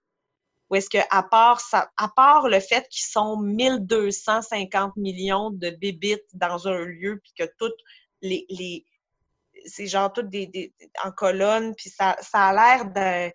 où 0.69 0.75
est-ce 0.75 0.89
que, 0.89 0.99
à 1.09 1.23
part, 1.23 1.61
ça, 1.61 1.89
à 1.97 2.09
part 2.09 2.47
le 2.47 2.59
fait 2.59 2.87
qu'ils 2.89 3.07
sont 3.07 3.37
1250 3.37 4.95
millions 4.97 5.49
de 5.49 5.71
bébites 5.71 6.27
dans 6.33 6.67
un 6.67 6.85
lieu, 6.85 7.19
puis 7.23 7.33
que 7.37 7.51
toutes 7.57 7.79
les, 8.21 8.45
les 8.49 8.85
c'est 9.65 9.87
genre 9.87 10.13
toutes 10.13 10.29
des, 10.29 10.47
des, 10.47 10.73
en 11.03 11.11
colonne, 11.11 11.73
puis 11.75 11.89
ça, 11.89 12.15
ça 12.21 12.47
a 12.47 12.53
l'air 12.53 12.85
d'un, 12.85 13.31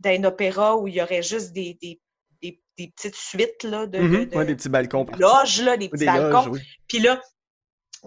d'un 0.00 0.24
opéra 0.24 0.76
où 0.76 0.88
il 0.88 0.94
y 0.94 1.02
aurait 1.02 1.22
juste 1.22 1.52
des, 1.52 1.78
des, 1.80 2.00
des, 2.78 2.92
petites 2.96 3.16
suites 3.16 3.62
là, 3.64 3.86
de, 3.86 3.98
Mhm, 3.98 4.10
de- 4.12 4.24
de- 4.30 4.36
ouais, 4.36 4.44
des 4.46 4.54
petits 4.56 4.68
balcons. 4.68 5.04
des 5.04 5.18
loges, 5.18 5.60
là, 5.62 5.76
des 5.76 5.88
petits 5.88 6.00
des 6.04 6.06
loges, 6.06 6.32
balcons. 6.32 6.50
oui. 6.50 6.60
Puis 6.88 6.98
là, 7.00 7.20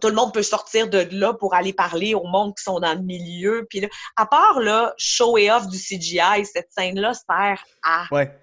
tout 0.01 0.07
le 0.09 0.13
monde 0.16 0.34
peut 0.34 0.43
sortir 0.43 0.89
de 0.89 1.07
là 1.11 1.34
pour 1.34 1.53
aller 1.53 1.72
parler 1.72 2.13
au 2.16 2.26
monde 2.26 2.53
qui 2.57 2.63
sont 2.63 2.80
dans 2.80 2.93
le 2.93 3.01
milieu. 3.01 3.66
Puis 3.70 3.80
là, 3.80 3.88
à 4.18 4.26
part 4.26 4.59
là, 4.59 4.93
show 4.97 5.38
et 5.38 5.49
off 5.51 5.68
du 5.68 5.78
CGI, 5.78 6.45
cette 6.45 6.68
scène-là 6.72 7.13
sert 7.13 7.63
à 7.84 8.05
Ouais. 8.11 8.38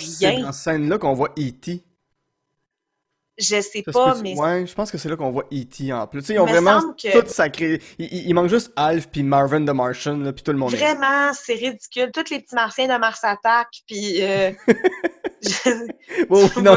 C'est 0.00 0.28
rien. 0.28 0.40
dans 0.42 0.52
cette 0.52 0.62
scène-là 0.64 0.98
qu'on 0.98 1.14
voit 1.14 1.30
E.T. 1.38 1.82
Je 3.38 3.60
sais 3.60 3.82
Ça 3.84 3.92
pas, 3.92 4.14
mais 4.22 4.34
Ouais, 4.34 4.66
je 4.66 4.74
pense 4.74 4.90
que 4.90 4.96
c'est 4.96 5.10
là 5.10 5.16
qu'on 5.16 5.30
voit 5.30 5.44
E.T. 5.52 5.92
en 5.92 6.06
plus. 6.06 6.20
Tu 6.22 6.26
sais, 6.28 6.34
ils 6.34 6.38
ont 6.38 6.46
me 6.46 6.50
vraiment 6.52 6.80
que- 6.94 7.20
tout 7.20 7.28
sacré. 7.28 7.82
Il, 7.98 8.06
il- 8.10 8.28
il 8.28 8.34
manque 8.34 8.48
juste 8.48 8.72
Alf 8.76 9.08
puis 9.08 9.22
Marvin 9.22 9.62
the 9.62 9.70
Martian, 9.74 10.16
là, 10.16 10.32
puis 10.32 10.42
tout 10.42 10.52
le 10.52 10.58
monde. 10.58 10.72
vraiment, 10.74 11.32
c'est 11.34 11.52
ridicule. 11.54 12.10
Tous 12.14 12.30
les 12.30 12.40
petits 12.40 12.54
martiens 12.54 12.88
de 12.88 12.98
Mars 12.98 13.22
Attack, 13.22 13.68
puis... 13.86 14.22
euh, 14.22 14.52
Tu 15.42 16.30
non, 16.62 16.76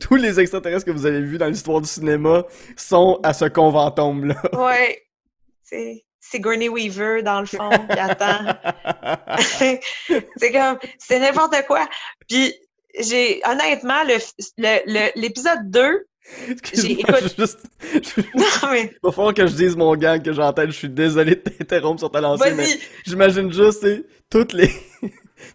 tous 0.00 0.14
les 0.16 0.38
extraterrestres 0.40 0.86
que 0.86 0.90
vous 0.90 1.06
avez 1.06 1.20
vus 1.20 1.38
dans 1.38 1.46
l'histoire 1.46 1.80
du 1.80 1.88
cinéma 1.88 2.44
sont 2.76 3.20
à 3.22 3.32
ce 3.32 3.44
conventome-là. 3.46 4.40
ouais, 4.52 5.02
c'est 5.62 6.04
Sigourney 6.20 6.68
Weaver, 6.68 7.22
dans 7.22 7.40
le 7.40 7.46
fond, 7.46 7.70
qui 7.70 7.98
attend. 7.98 8.38
c'est 10.36 10.52
comme, 10.52 10.78
c'est 10.98 11.18
n'importe 11.18 11.56
quoi. 11.66 11.88
Puis, 12.28 12.54
j'ai, 13.00 13.40
honnêtement, 13.46 14.02
le, 14.04 14.16
le, 14.58 14.80
le- 14.86 15.20
l'épisode 15.20 15.70
2, 15.70 16.04
Excuse-moi, 16.50 17.20
juste, 17.38 17.60
je- 17.80 18.20
non, 18.36 18.70
mais, 18.70 18.90
il 18.92 18.98
va 19.02 19.12
falloir 19.12 19.32
que 19.32 19.46
je 19.46 19.54
dise 19.54 19.76
mon 19.76 19.96
gang 19.96 20.22
que 20.22 20.52
tête. 20.52 20.70
Je 20.70 20.76
suis 20.76 20.88
désolé 20.88 21.36
de 21.36 21.40
t'interrompre 21.40 22.00
sur 22.00 22.10
ta 22.10 22.20
lancée, 22.20 22.52
mais 22.52 22.66
j'imagine 23.06 23.50
juste, 23.50 23.86
toutes 24.28 24.52
les, 24.52 24.70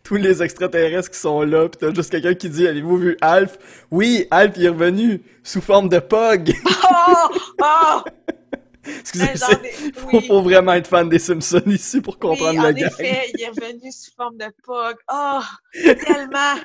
tous 0.03 0.15
les 0.15 0.41
extraterrestres 0.43 1.11
qui 1.11 1.19
sont 1.19 1.41
là, 1.41 1.69
pis 1.69 1.77
t'as 1.77 1.93
juste 1.93 2.09
quelqu'un 2.11 2.33
qui 2.33 2.49
dit, 2.49 2.67
avez-vous 2.67 2.97
vu 2.97 3.17
Alf? 3.21 3.57
Oui, 3.91 4.27
Alf 4.31 4.53
il 4.57 4.65
est 4.65 4.69
revenu, 4.69 5.21
sous 5.43 5.61
forme 5.61 5.89
de 5.89 5.99
Pog. 5.99 6.53
oh, 6.65 7.29
oh, 7.63 8.01
Excusez, 8.85 9.25
genre 9.37 9.49
c'est- 9.63 9.91
de- 9.91 10.21
faut, 10.27 10.41
vraiment 10.41 10.73
être 10.73 10.87
fan 10.87 11.07
des 11.07 11.19
Simpsons 11.19 11.61
ici 11.67 12.01
pour 12.01 12.19
comprendre 12.19 12.51
oui, 12.51 12.57
le 12.57 12.67
en 12.67 12.71
gag. 12.73 12.91
effet, 12.99 13.31
il 13.33 13.41
est 13.41 13.47
revenu 13.47 13.91
sous 13.91 14.11
forme 14.15 14.37
de 14.37 14.47
pog. 14.65 14.95
Oh, 15.11 15.39
tellement. 16.05 16.55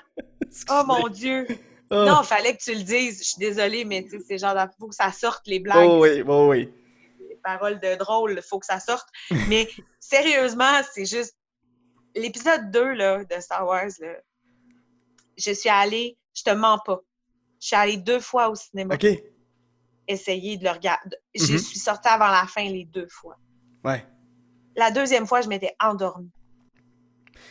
Oh 0.71 0.83
mon 0.87 1.09
Dieu. 1.09 1.47
Oh. 1.91 2.05
Non, 2.05 2.23
fallait 2.25 2.57
que 2.57 2.63
tu 2.63 2.75
le 2.75 2.83
dises. 2.83 3.19
Je 3.21 3.25
suis 3.25 3.39
désolée, 3.39 3.85
mais 3.85 4.03
tu 4.03 4.11
sais, 4.11 4.25
c'est 4.29 4.39
genre, 4.39 4.57
faut 4.81 4.89
que 4.89 4.95
ça 4.97 5.13
sorte 5.13 5.47
les 5.47 5.61
blagues. 5.61 5.89
Oh 5.89 6.01
oui, 6.03 6.23
oh 6.27 6.49
oui. 6.51 6.69
les 7.29 7.37
paroles 7.43 7.79
de 7.81 7.97
drôle, 7.97 8.41
faut 8.43 8.59
que 8.59 8.67
ça 8.67 8.81
sorte. 8.81 9.07
Mais 9.49 9.69
sérieusement, 10.01 10.81
c'est 10.93 11.07
juste. 11.07 11.37
L'épisode 12.19 12.71
2 12.71 12.93
là, 12.95 13.25
de 13.25 13.41
Star 13.41 13.67
Wars, 13.67 13.87
là, 14.01 14.13
je 15.37 15.53
suis 15.53 15.69
allée, 15.69 16.17
je 16.35 16.43
te 16.43 16.51
mens 16.51 16.79
pas. 16.85 17.01
Je 17.61 17.67
suis 17.69 17.77
allée 17.77 17.97
deux 17.97 18.21
fois 18.21 18.49
au 18.51 18.55
cinéma 18.55 18.95
Ok, 18.95 19.07
essayer 20.07 20.57
de 20.57 20.65
le 20.65 20.71
regarder. 20.71 21.17
Je 21.35 21.53
Mhm. 21.53 21.59
suis 21.59 21.79
sortie 21.79 22.09
avant 22.09 22.29
la 22.29 22.47
fin 22.47 22.65
les 22.65 22.85
deux 22.85 23.09
fois. 23.09 23.37
ouais. 23.85 24.05
La 24.77 24.93
deuxième 24.93 25.27
fois, 25.27 25.41
je 25.41 25.49
m'étais 25.49 25.75
endormie. 25.81 26.31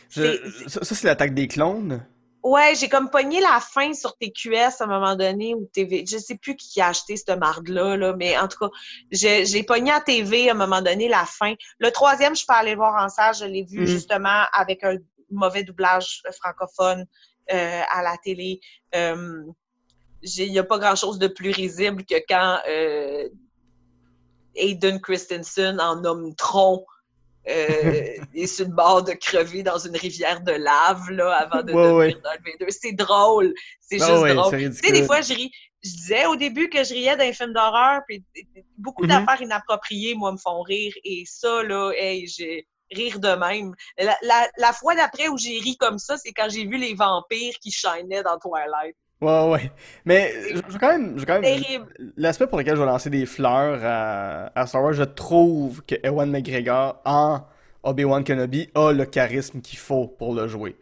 Je- 0.08 0.22
C'est- 0.62 0.68
ça, 0.70 0.84
ça, 0.84 0.94
c'est 0.94 1.06
l'attaque 1.06 1.34
des 1.34 1.46
clones? 1.46 2.06
Ouais, 2.48 2.74
j'ai 2.76 2.88
comme 2.88 3.10
pogné 3.10 3.40
la 3.40 3.60
fin 3.60 3.92
sur 3.92 4.16
TQS 4.16 4.80
à 4.80 4.84
un 4.84 4.86
moment 4.86 5.14
donné 5.16 5.54
ou 5.54 5.66
TV. 5.66 6.06
Je 6.08 6.16
sais 6.16 6.36
plus 6.36 6.56
qui 6.56 6.80
a 6.80 6.88
acheté 6.88 7.14
cette 7.14 7.38
marde-là, 7.38 7.98
là, 7.98 8.14
mais 8.16 8.38
en 8.38 8.48
tout 8.48 8.58
cas, 8.58 8.70
j'ai 9.10 9.62
pogné 9.64 9.90
à 9.90 10.00
TV 10.00 10.48
à 10.48 10.52
un 10.52 10.56
moment 10.56 10.80
donné 10.80 11.08
la 11.08 11.26
fin. 11.26 11.52
Le 11.78 11.90
troisième, 11.90 12.34
je 12.34 12.38
suis 12.38 12.46
allée 12.48 12.70
le 12.70 12.78
voir 12.78 13.04
en 13.04 13.10
salle. 13.10 13.34
Je 13.34 13.44
l'ai 13.44 13.64
vu 13.64 13.80
Mhm. 13.80 13.86
justement 13.86 14.44
avec 14.54 14.82
un 14.82 14.96
mauvais 15.30 15.62
doublage 15.62 16.22
francophone 16.40 17.04
euh, 17.52 17.82
à 17.90 18.02
la 18.02 18.16
télé. 18.16 18.60
Euh, 18.94 19.42
Il 20.22 20.50
n'y 20.50 20.58
a 20.58 20.64
pas 20.64 20.78
grand-chose 20.78 21.18
de 21.18 21.28
plus 21.28 21.50
risible 21.50 22.02
que 22.04 22.16
quand 22.28 22.58
euh, 22.66 23.28
Aiden 24.56 25.00
Christensen 25.02 25.78
en 25.80 26.02
homme 26.04 26.34
tronc 26.34 26.86
est 27.48 28.46
sur 28.46 28.66
le 28.66 28.72
bord 28.74 29.02
de 29.02 29.12
crever 29.12 29.62
dans 29.62 29.78
une 29.78 29.96
rivière 29.96 30.40
de 30.42 30.52
lave 30.52 31.10
là, 31.10 31.32
avant 31.36 31.62
de 31.62 31.72
Ouais, 31.72 31.82
devenir 31.82 31.94
ouais. 31.96 32.14
Darth 32.22 32.40
Vader. 32.44 32.70
C'est 32.70 32.92
drôle. 32.92 33.54
C'est 33.80 34.00
Ah 34.02 34.06
juste 34.06 34.22
ouais, 34.22 34.34
drôle. 34.34 34.58
Tu 34.58 34.72
sais, 34.74 34.92
des 34.92 35.04
fois, 35.04 35.20
je 35.22 35.34
ris. 35.34 35.50
Je 35.84 35.90
disais 35.90 36.26
au 36.26 36.34
début 36.34 36.68
que 36.68 36.82
je 36.82 36.92
riais 36.92 37.16
d'un 37.16 37.32
film 37.32 37.52
d'horreur, 37.52 38.00
puis 38.08 38.24
beaucoup 38.76 39.04
Mhm. 39.04 39.08
d'affaires 39.10 39.40
inappropriées, 39.42 40.14
moi, 40.16 40.32
me 40.32 40.36
font 40.36 40.60
rire. 40.62 40.92
Et 41.04 41.22
ça, 41.24 41.62
là, 41.62 41.92
hey, 41.96 42.26
j'ai 42.26 42.66
rire 42.90 43.20
de 43.20 43.28
même. 43.34 43.72
La, 43.98 44.16
la, 44.22 44.48
la 44.56 44.72
fois 44.72 44.94
d'après 44.96 45.28
où 45.28 45.38
j'ai 45.38 45.58
ri 45.60 45.76
comme 45.76 45.98
ça, 45.98 46.16
c'est 46.16 46.32
quand 46.32 46.48
j'ai 46.50 46.66
vu 46.66 46.78
les 46.78 46.94
vampires 46.94 47.54
qui 47.62 47.70
shinaient 47.70 48.22
dans 48.24 48.38
Twilight. 48.38 48.96
Ouais, 49.20 49.48
ouais. 49.48 49.72
Mais 50.04 50.32
je 50.52 50.78
quand 50.78 50.88
même, 50.88 51.18
je 51.18 51.24
quand 51.24 51.40
même. 51.40 51.86
L'aspect 52.16 52.46
pour 52.46 52.58
lequel 52.58 52.76
je 52.76 52.80
vais 52.80 52.86
lancer 52.86 53.10
des 53.10 53.26
fleurs 53.26 53.80
à, 53.82 54.52
à 54.54 54.66
Star 54.66 54.82
Wars, 54.82 54.92
je 54.92 55.02
trouve 55.02 55.82
que 55.84 55.96
Ewan 56.04 56.30
McGregor 56.30 57.00
en 57.04 57.40
Obi-Wan 57.82 58.22
Kenobi 58.22 58.70
a 58.74 58.92
le 58.92 59.04
charisme 59.06 59.60
qu'il 59.60 59.78
faut 59.78 60.06
pour 60.06 60.34
le 60.34 60.46
jouer. 60.46 60.76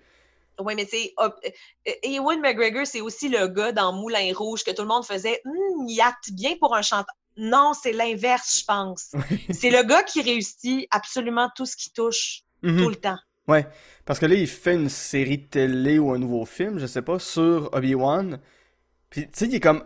Oui, 0.59 0.75
mais 0.75 0.85
tu 0.85 0.97
sais, 0.97 1.13
hop, 1.19 1.39
euh, 1.45 1.93
Ewan 2.03 2.41
McGregor, 2.41 2.87
c'est 2.87 3.01
aussi 3.03 3.29
le 3.29 3.47
gars 3.49 3.73
dans 3.73 3.93
Moulin 3.93 4.33
Rouge 4.35 4.65
que 4.65 4.71
tout 4.71 4.83
le 4.83 4.89
monde 4.89 5.05
faisait 5.05 5.41
Hum, 5.45 5.87
il 5.89 6.01
acte 6.01 6.31
bien 6.33 6.57
pour 6.59 6.75
un 6.75 6.83
chanteur. 6.83 7.15
Non, 7.39 7.73
c'est 7.75 7.93
l'inverse, 7.93 8.61
je 8.61 8.65
pense. 8.65 9.13
c'est 9.51 9.71
le 9.71 9.83
gars 9.83 10.03
qui 10.03 10.23
réussit 10.23 10.87
absolument 10.91 11.51
tout 11.55 11.67
ce 11.67 11.77
qui 11.77 11.91
touche, 11.91 12.43
Mhm. 12.63 12.83
tout 12.83 12.89
le 12.89 12.97
temps. 12.97 13.19
Ouais, 13.49 13.67
parce 14.05 14.19
que 14.19 14.27
là, 14.27 14.35
il 14.35 14.47
fait 14.49 14.75
une 14.75 14.89
série 14.89 15.39
de 15.39 15.45
télé 15.47 15.99
ou 15.99 16.11
un 16.13 16.19
nouveau 16.19 16.45
film, 16.45 16.79
je 16.79 16.87
sais 16.87 17.03
pas, 17.03 17.19
sur 17.19 17.71
Obi-Wan. 17.73 18.39
Puis, 19.11 19.23
tu 19.23 19.31
sais, 19.35 19.47
il 19.47 19.55
est 19.55 19.61
comme 19.61 19.85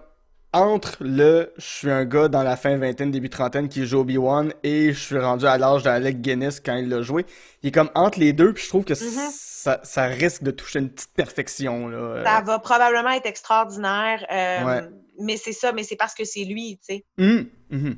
entre 0.52 0.96
le 1.00 1.52
je 1.58 1.64
suis 1.64 1.90
un 1.90 2.04
gars 2.04 2.26
dans 2.28 2.42
la 2.42 2.56
fin 2.56 2.76
vingtaine, 2.76 3.12
début 3.12 3.30
trentaine 3.30 3.68
qui 3.68 3.86
joue 3.86 4.00
Obi-Wan 4.00 4.52
et 4.64 4.92
je 4.92 4.98
suis 4.98 5.18
rendu 5.18 5.46
à 5.46 5.58
l'âge 5.58 5.84
d'Alec 5.84 6.20
Guinness 6.20 6.58
quand 6.58 6.74
il 6.74 6.88
l'a 6.88 7.02
joué. 7.02 7.24
Il 7.62 7.68
est 7.68 7.72
comme 7.72 7.90
entre 7.94 8.18
les 8.18 8.32
deux, 8.32 8.52
puis 8.52 8.64
je 8.64 8.68
trouve 8.68 8.84
que 8.84 8.94
Mhm. 8.94 9.28
ça, 9.30 9.78
ça 9.84 10.04
risque 10.06 10.42
de 10.42 10.50
toucher 10.50 10.80
une 10.80 10.90
petite 10.90 11.12
perfection, 11.14 11.86
là. 11.88 12.24
Ça 12.24 12.40
va 12.40 12.58
probablement 12.58 13.10
être 13.10 13.26
extraordinaire, 13.26 14.26
euh, 14.32 14.64
Ouais. 14.64 14.88
mais 15.20 15.36
c'est 15.36 15.52
ça, 15.52 15.72
mais 15.72 15.84
c'est 15.84 15.96
parce 15.96 16.14
que 16.14 16.24
c'est 16.24 16.44
lui, 16.44 16.78
tu 16.84 16.96
sais. 16.96 17.04
hum, 17.18 17.46
mhm. 17.70 17.96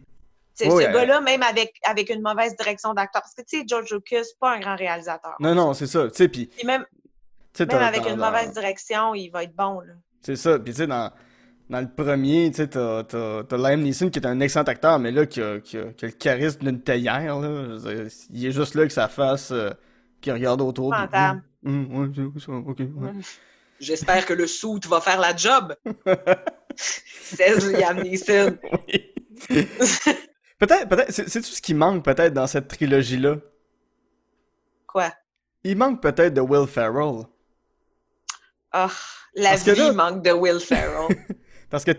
C'est 0.62 0.70
Ouais, 0.70 0.84
ce 0.84 0.88
euh, 0.88 0.92
gars-là, 0.92 1.20
même 1.20 1.42
avec, 1.42 1.74
avec 1.84 2.10
une 2.10 2.22
mauvaise 2.22 2.56
direction 2.56 2.94
d'acteur. 2.94 3.22
Parce 3.22 3.34
que, 3.34 3.42
tu 3.42 3.60
sais, 3.60 3.64
George 3.66 3.92
Lucas, 3.92 4.24
c'est 4.24 4.38
pas 4.38 4.54
un 4.54 4.60
grand 4.60 4.76
réalisateur. 4.76 5.34
Non, 5.40 5.54
non, 5.54 5.74
c'est 5.74 5.86
ça. 5.86 6.08
Tu 6.08 6.16
sais, 6.16 6.28
puis, 6.28 6.48
même, 6.64 6.84
même 7.58 7.70
avec 7.82 8.06
une 8.06 8.16
mauvaise 8.16 8.52
direction, 8.52 9.14
il 9.14 9.28
va 9.30 9.44
être 9.44 9.54
bon, 9.56 9.80
là. 9.80 9.94
C'est 10.20 10.36
ça. 10.36 10.58
Puis 10.58 10.72
tu 10.72 10.78
sais, 10.78 10.86
dans, 10.86 11.10
dans 11.68 11.80
le 11.80 11.88
premier, 11.88 12.50
tu 12.50 12.58
sais, 12.58 12.68
t'as, 12.68 13.02
t'as, 13.02 13.42
t'as 13.42 13.56
Liam 13.56 13.80
Neeson 13.82 14.10
qui 14.10 14.20
est 14.20 14.26
un 14.26 14.38
excellent 14.40 14.64
acteur, 14.64 14.98
mais 14.98 15.10
là, 15.10 15.26
qui 15.26 15.42
a, 15.42 15.58
qui 15.58 15.78
a, 15.78 15.92
qui 15.92 16.04
a 16.04 16.08
le 16.08 16.14
charisme 16.14 16.60
d'une 16.60 16.80
théière, 16.80 17.40
là. 17.40 17.78
Dire, 17.78 18.06
il 18.30 18.46
est 18.46 18.52
juste 18.52 18.74
là 18.74 18.86
que 18.86 18.92
sa 18.92 19.08
face, 19.08 19.50
euh, 19.50 19.70
qui 20.20 20.30
regarde 20.30 20.60
autour. 20.60 20.92
puis, 20.92 21.00
Fantôme. 21.00 21.42
ouais, 21.64 22.30
c'est 22.34 22.44
ça, 22.44 22.52
ok, 22.52 22.78
ouais. 22.78 23.10
J'espère 23.80 24.24
que 24.26 24.32
le 24.32 24.46
suit 24.46 24.78
va 24.88 25.00
faire 25.00 25.18
la 25.18 25.34
job. 25.34 25.74
C'est 26.76 27.56
Liam 27.72 28.00
Neeson. 28.00 28.56
Oui. 28.88 29.12
Peut-être, 30.66 30.88
peut-être, 30.88 31.10
c'est, 31.10 31.40
tout 31.40 31.46
ce 31.46 31.60
qui 31.60 31.74
manque 31.74 32.04
peut-être 32.04 32.32
dans 32.32 32.46
cette 32.46 32.68
trilogie-là? 32.68 33.36
Quoi? 34.86 35.12
Il 35.64 35.76
manque 35.76 36.00
peut-être 36.00 36.34
de 36.34 36.40
Will 36.40 36.66
Ferrell. 36.66 37.24
Ah, 38.72 38.88
la 39.34 39.50
Parce 39.50 39.64
que 39.64 39.72
vie 39.72 39.78
là- 39.80 39.92
manque 39.92 40.22
de 40.22 40.30
Will 40.32 40.60
Ferrell. 40.60 41.16
Parce 41.70 41.84
que, 41.84 41.92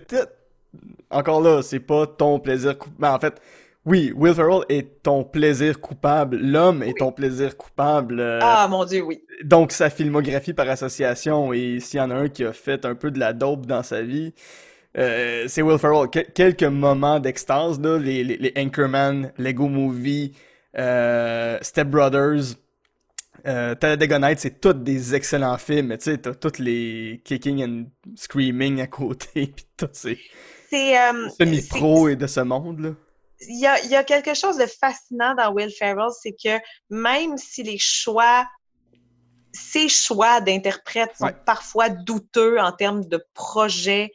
encore 1.09 1.41
là, 1.41 1.61
c'est 1.61 1.79
pas 1.79 2.07
ton 2.07 2.39
plaisir 2.39 2.77
coupable. 2.77 3.05
En 3.15 3.19
fait, 3.19 3.41
oui, 3.85 4.13
Will 4.15 4.33
Ferrell 4.33 4.63
est 4.69 5.03
ton 5.03 5.23
plaisir 5.23 5.81
coupable. 5.81 6.37
L'homme 6.37 6.83
est 6.83 6.97
ton 6.97 7.11
plaisir 7.11 7.57
coupable. 7.57 8.19
euh, 8.19 8.39
ah, 8.41 8.67
mon 8.69 8.85
Dieu, 8.85 9.01
oui. 9.01 9.23
Donc, 9.43 9.71
sa 9.71 9.89
filmographie 9.89 10.53
par 10.53 10.69
association, 10.69 11.51
et 11.53 11.79
s'il 11.79 11.97
y 11.99 12.01
en 12.01 12.11
a 12.11 12.15
un 12.15 12.29
qui 12.29 12.45
a 12.45 12.53
fait 12.53 12.85
un 12.85 12.95
peu 12.95 13.11
de 13.11 13.19
la 13.19 13.33
dope 13.33 13.65
dans 13.65 13.83
sa 13.83 14.01
vie, 14.01 14.33
euh, 14.97 15.45
c'est 15.47 15.61
Will 15.61 15.77
Ferrell. 15.79 16.09
Que- 16.09 16.31
quelques 16.31 16.63
moments 16.63 17.19
d'extase, 17.19 17.79
là, 17.79 17.97
les, 17.97 18.23
les, 18.23 18.37
les 18.37 18.53
Anchorman, 18.57 19.31
Lego 19.37 19.67
Movie, 19.67 20.33
euh, 20.77 21.57
Step 21.61 21.87
Brothers, 21.87 22.55
euh, 23.45 23.75
Talladega 23.75 24.19
Nights, 24.19 24.39
c'est 24.39 24.61
tous 24.61 24.73
des 24.73 25.15
excellents 25.15 25.57
films, 25.57 25.87
mais 25.87 25.97
tu 25.97 26.05
sais, 26.11 26.17
t'as 26.17 26.33
tous 26.33 26.59
les 26.59 27.21
kicking 27.25 27.63
and 27.63 27.85
screaming 28.15 28.81
à 28.81 28.87
côté, 28.87 29.47
pis 29.55 29.65
tout 29.77 29.89
ces 29.91 30.19
C'est. 30.69 30.97
euh, 30.97 31.27
semi-pro 31.37 32.07
et 32.09 32.15
de 32.15 32.25
ce 32.27 32.39
monde, 32.39 32.79
là. 32.79 32.89
il 33.49 33.59
y 33.59 33.67
a, 33.67 33.83
il 33.83 33.89
y 33.89 33.95
a 33.95 34.03
quelque 34.03 34.33
chose 34.33 34.57
de 34.57 34.65
fascinant 34.65 35.35
dans 35.35 35.51
Will 35.53 35.71
Ferrell, 35.71 36.09
c'est 36.21 36.31
que 36.41 36.57
même 36.89 37.37
si 37.37 37.63
les 37.63 37.77
choix 37.79 38.45
ses 39.55 39.87
choix 39.87 40.41
d'interprète 40.41 41.11
sont 41.17 41.25
Ouais. 41.25 41.35
parfois 41.45 41.89
douteux 41.89 42.59
en 42.59 42.71
termes 42.71 43.05
de 43.05 43.23
projet. 43.35 44.11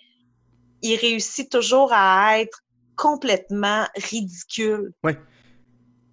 Il 0.82 0.96
réussit 0.96 1.50
toujours 1.50 1.92
à 1.92 2.38
être 2.40 2.62
complètement 2.96 3.86
ridicule. 3.96 4.92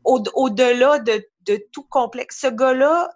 Au- 0.04 0.24
Au-delà 0.36 1.00
de, 1.00 1.26
de 1.46 1.60
tout 1.72 1.84
complexe. 1.84 2.40
Ce 2.42 2.48
gars-là 2.48 3.10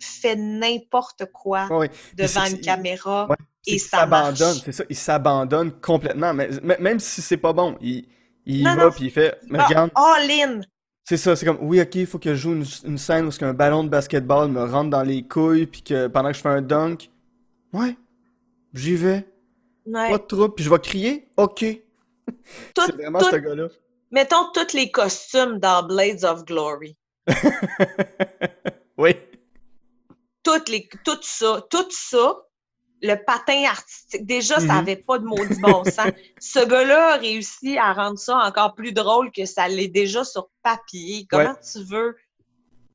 fait 0.00 0.36
n'importe 0.36 1.26
quoi 1.32 1.72
devant 2.12 2.44
une 2.46 2.60
caméra 2.60 3.30
Ouais, 3.30 3.36
et 3.66 3.76
qu'il 3.76 3.78
ça 3.78 4.06
marche. 4.06 4.34
s'abandonne, 4.36 4.60
c'est 4.64 4.72
ça, 4.72 4.84
il 4.90 4.96
s'abandonne 4.96 5.72
complètement, 5.80 6.34
mais 6.34 6.50
même 6.78 7.00
si 7.00 7.22
c'est 7.22 7.38
pas 7.38 7.54
bon, 7.54 7.76
il, 7.80 8.06
il 8.44 8.64
Non, 8.64 8.74
va 8.74 8.90
puis 8.90 9.06
il 9.06 9.10
fait, 9.10 9.38
mais 9.48 9.58
Ah, 9.58 9.62
regarde, 9.62 9.90
all 9.94 10.30
in! 10.30 10.60
c'est 11.04 11.16
ça, 11.16 11.36
c'est 11.36 11.44
comme, 11.46 11.58
oui, 11.60 11.80
ok, 11.80 11.94
il 11.96 12.06
faut 12.06 12.18
que 12.18 12.30
je 12.34 12.40
joue 12.40 12.52
une, 12.54 12.64
une 12.84 12.98
scène 12.98 13.26
où 13.26 13.30
qu'un 13.30 13.52
ballon 13.52 13.84
de 13.84 13.88
basketball 13.90 14.50
me 14.50 14.64
rentre 14.64 14.90
dans 14.90 15.02
les 15.02 15.22
couilles 15.26 15.66
puis 15.66 15.82
que 15.82 16.06
pendant 16.06 16.30
que 16.30 16.36
je 16.36 16.40
fais 16.40 16.48
un 16.48 16.62
dunk, 16.62 17.10
ouais, 17.72 17.96
j'y 18.74 18.96
vais, 18.96 19.26
Ouais. 19.86 20.10
pas 20.10 20.18
de 20.18 20.24
trouble, 20.24 20.54
puis 20.54 20.64
je 20.64 20.70
vais 20.70 20.78
crier, 20.78 21.28
ok, 21.36 21.58
c'est 21.60 22.92
vraiment 22.94 23.18
tout- 23.18 23.30
ce 23.30 23.36
gars-là. 23.36 23.68
mettons 24.10 24.50
tous 24.54 24.72
les 24.74 24.90
costumes 24.90 25.58
dans 25.58 25.82
Blades 25.86 26.24
of 26.24 26.44
Glory. 26.44 26.96
Oui, 28.96 29.14
Toutes 30.42 30.68
les, 30.68 30.88
tout 31.04 31.18
ça, 31.22 31.66
tout 31.70 31.86
ça, 31.90 32.36
le 33.02 33.16
patin 33.24 33.64
artistique, 33.64 34.24
déjà, 34.24 34.60
Mhm. 34.60 34.66
ça 34.68 34.74
n'avait 34.74 34.96
pas 34.96 35.18
de 35.18 35.24
maudit 35.24 35.60
bon 35.60 35.82
sens. 35.84 36.12
Ce 36.38 36.64
gars-là 36.64 37.14
a 37.14 37.16
réussi 37.16 37.76
à 37.78 37.92
rendre 37.92 38.18
ça 38.18 38.36
encore 38.38 38.74
plus 38.74 38.92
drôle 38.92 39.32
que 39.32 39.46
ça 39.46 39.68
l'est 39.68 39.88
déjà 39.88 40.22
sur 40.24 40.48
papier. 40.62 41.26
Comment 41.28 41.54
tu 41.56 41.82
veux? 41.84 42.16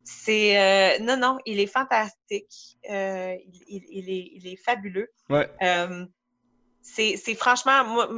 C'est. 0.03 0.57
euh, 0.57 1.03
non, 1.03 1.17
non, 1.17 1.37
il 1.45 1.59
est 1.59 1.67
fantastique. 1.67 2.77
Euh, 2.89 3.35
il, 3.45 3.61
il- 3.67 3.85
il 3.89 4.09
est, 4.09 4.31
il 4.35 4.47
est 4.47 4.55
fabuleux. 4.63 5.09
ouais, 5.29 5.49
Euh, 5.61 6.05
c'est 6.95 7.35
franchement, 7.35 7.83
moi, 7.85 8.09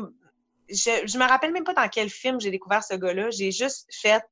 je, 0.69 1.05
je 1.05 1.17
me 1.17 1.25
rappelle 1.27 1.51
même 1.51 1.63
pas 1.63 1.73
dans 1.73 1.87
quel 1.89 2.09
film 2.09 2.39
j'ai 2.39 2.51
découvert 2.51 2.83
ce 2.83 2.95
gars-là. 2.95 3.29
J'ai 3.31 3.51
juste 3.51 3.87
fait, 3.91 4.23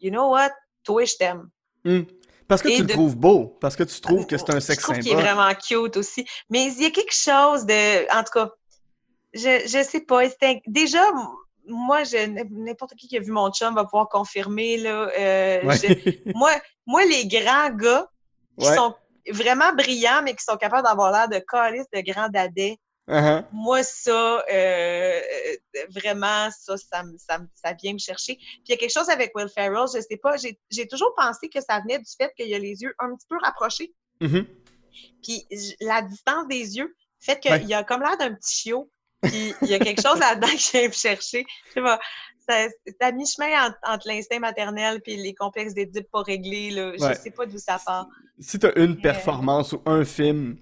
you 0.00 0.10
know 0.10 0.30
what, 0.30 0.50
toi, 0.84 1.04
je 1.04 1.14
t'aime. 1.16 1.48
Hmm. 1.84 2.02
Parce 2.46 2.62
que 2.62 2.68
Et 2.68 2.76
tu 2.76 2.82
le 2.82 2.88
trouves 2.88 3.16
beau, 3.16 3.56
parce 3.60 3.76
que 3.76 3.84
tu 3.84 4.00
trouves 4.00 4.26
que 4.26 4.36
c'est 4.36 4.50
un 4.50 4.54
Je 4.54 4.60
sexe 4.60 4.82
trouve 4.82 4.98
qu'il 4.98 5.12
est 5.12 5.14
vraiment 5.14 5.52
cute 5.54 5.96
aussi. 5.96 6.26
Mais 6.50 6.64
il 6.66 6.82
y 6.82 6.86
a 6.86 6.90
quelque 6.90 7.14
chose 7.14 7.64
de, 7.64 8.12
en 8.12 8.24
tout 8.24 8.32
cas, 8.32 8.50
je, 9.32 9.62
je 9.66 9.82
sais 9.84 10.00
pas. 10.00 10.22
Déjà, 10.66 11.00
moi, 11.68 12.02
je, 12.02 12.26
n'importe 12.50 12.94
qui 12.96 13.06
qui 13.06 13.16
a 13.16 13.20
vu 13.20 13.30
mon 13.30 13.50
chum 13.52 13.74
va 13.76 13.84
pouvoir 13.84 14.08
confirmer, 14.08 14.78
là. 14.78 15.08
euh, 15.16 15.62
Ouais. 15.64 15.76
je- 15.76 16.32
moi, 16.34 16.50
moi, 16.86 17.04
les 17.04 17.28
grands 17.28 17.70
gars 17.70 18.08
qui 18.58 18.66
Ouais. 18.66 18.74
sont 18.74 18.94
vraiment 19.30 19.72
brillants, 19.72 20.22
mais 20.24 20.34
qui 20.34 20.42
sont 20.44 20.56
capables 20.56 20.82
d'avoir 20.86 21.12
l'air 21.12 21.28
de 21.28 21.38
calices 21.46 21.86
de 21.94 22.00
grands 22.00 22.28
dadais, 22.28 22.78
Uh-huh. 23.10 23.44
moi, 23.52 23.82
ça, 23.82 24.44
euh, 24.52 25.20
vraiment, 25.90 26.48
ça, 26.50 26.76
ça, 26.76 27.02
me- 27.02 27.18
ça, 27.18 27.40
ça 27.54 27.72
vient 27.74 27.92
me 27.94 27.98
chercher. 27.98 28.36
Puis 28.36 28.60
il 28.68 28.70
y 28.70 28.74
a 28.74 28.76
quelque 28.76 28.92
chose 28.92 29.08
avec 29.08 29.32
Will 29.34 29.48
Ferrell, 29.54 29.86
je 29.94 30.00
sais 30.00 30.16
pas, 30.16 30.36
j'ai 30.36 30.86
toujours 30.88 31.12
pensé 31.16 31.48
que 31.48 31.60
ça 31.60 31.80
venait 31.80 31.98
du 31.98 32.10
fait 32.16 32.32
qu'il 32.36 32.52
a 32.54 32.58
les 32.58 32.82
yeux 32.82 32.94
un 32.98 33.14
petit 33.16 33.26
peu 33.28 33.36
rapprochés. 33.42 33.92
Mhm. 34.20 34.46
Puis 35.22 35.46
la 35.80 36.02
distance 36.02 36.46
des 36.48 36.76
yeux 36.76 36.94
fait 37.20 37.38
qu'il 37.40 37.50
Ouais. 37.52 37.64
y 37.64 37.74
a 37.74 37.82
comme 37.84 38.00
l'air 38.02 38.16
d'un 38.18 38.34
petit 38.34 38.60
chiot. 38.62 38.90
Puis 39.22 39.54
il 39.62 39.68
y 39.68 39.74
a 39.74 39.78
quelque 39.78 40.00
chose 40.00 40.18
là-dedans 40.18 40.46
qui 40.56 40.70
vient 40.78 40.88
me 40.88 40.92
chercher. 40.92 41.44
Je 41.68 41.72
sais 41.74 41.82
pas. 41.82 41.98
ça- 42.48 42.68
C'est 42.86 43.02
à 43.02 43.12
mi-chemin 43.12 43.70
entre, 43.86 44.08
l'instinct 44.08 44.38
maternel 44.38 45.00
et 45.06 45.16
les 45.16 45.34
complexes 45.34 45.74
d'Édipe 45.74 46.10
pas 46.10 46.22
réglés. 46.22 46.70
Là. 46.70 46.92
Je 46.98 47.02
Ouais. 47.04 47.14
sais 47.14 47.30
pas 47.30 47.44
d'où 47.46 47.58
ça 47.58 47.78
part. 47.84 48.06
Si 48.38 48.58
t'as 48.58 48.72
une 48.76 48.94
Mais- 48.94 49.02
performance 49.02 49.72
ou 49.72 49.82
un 49.86 50.04
film 50.04 50.56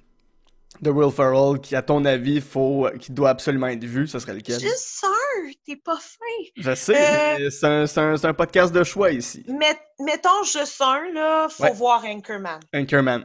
de 0.81 0.91
Will 0.91 1.11
Ferrell 1.11 1.61
qui, 1.61 1.75
à 1.75 1.83
ton 1.83 2.05
avis, 2.05 2.41
faut, 2.41 2.89
qui 3.01 3.12
doit 3.12 3.31
absolument 3.31 3.66
être 3.69 3.85
vu, 3.85 4.07
ce 4.07 4.19
serait 4.19 4.35
lequel? 4.35 4.61
Juste 4.61 5.05
un, 5.05 5.51
t'es 5.66 5.77
pas 5.77 5.97
fin. 5.97 6.51
Je 6.57 6.75
sais, 6.75 7.41
Euh, 7.41 7.87
c'est 8.16 8.27
un, 8.27 8.35
podcast 8.35 8.73
de 8.73 8.85
choix 8.85 9.11
ici. 9.11 9.45
Met- 9.49 9.81
mettons 9.99 10.43
juste 10.45 10.81
un, 10.81 11.11
là, 11.12 11.49
faut 11.49 11.64
Ouais. 11.64 11.73
voir 11.73 12.05
Anchorman. 12.05 12.61
Anchorman. 12.75 13.25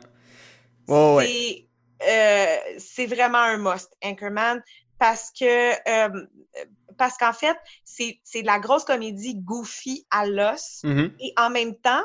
Ouais, 0.88 1.16
ouais. 1.16 1.26
C'est 1.28 1.68
euh, 2.06 2.56
c'est 2.80 3.06
vraiment 3.06 3.38
un 3.40 3.58
must, 3.58 3.90
Anchorman, 4.04 4.62
parce 5.00 5.32
que 5.32 5.72
euh, 5.90 6.26
parce 6.98 7.18
qu'en 7.18 7.34
fait, 7.34 7.56
c'est 7.86 8.42
de 8.42 8.46
la 8.46 8.60
grosse 8.60 8.84
comédie 8.84 9.36
goofy 9.36 10.06
à 10.12 10.26
l'os. 10.26 10.82
Mhm. 10.84 11.12
Et 11.20 11.34
en 11.38 11.50
même 11.50 11.76
temps, 11.76 12.04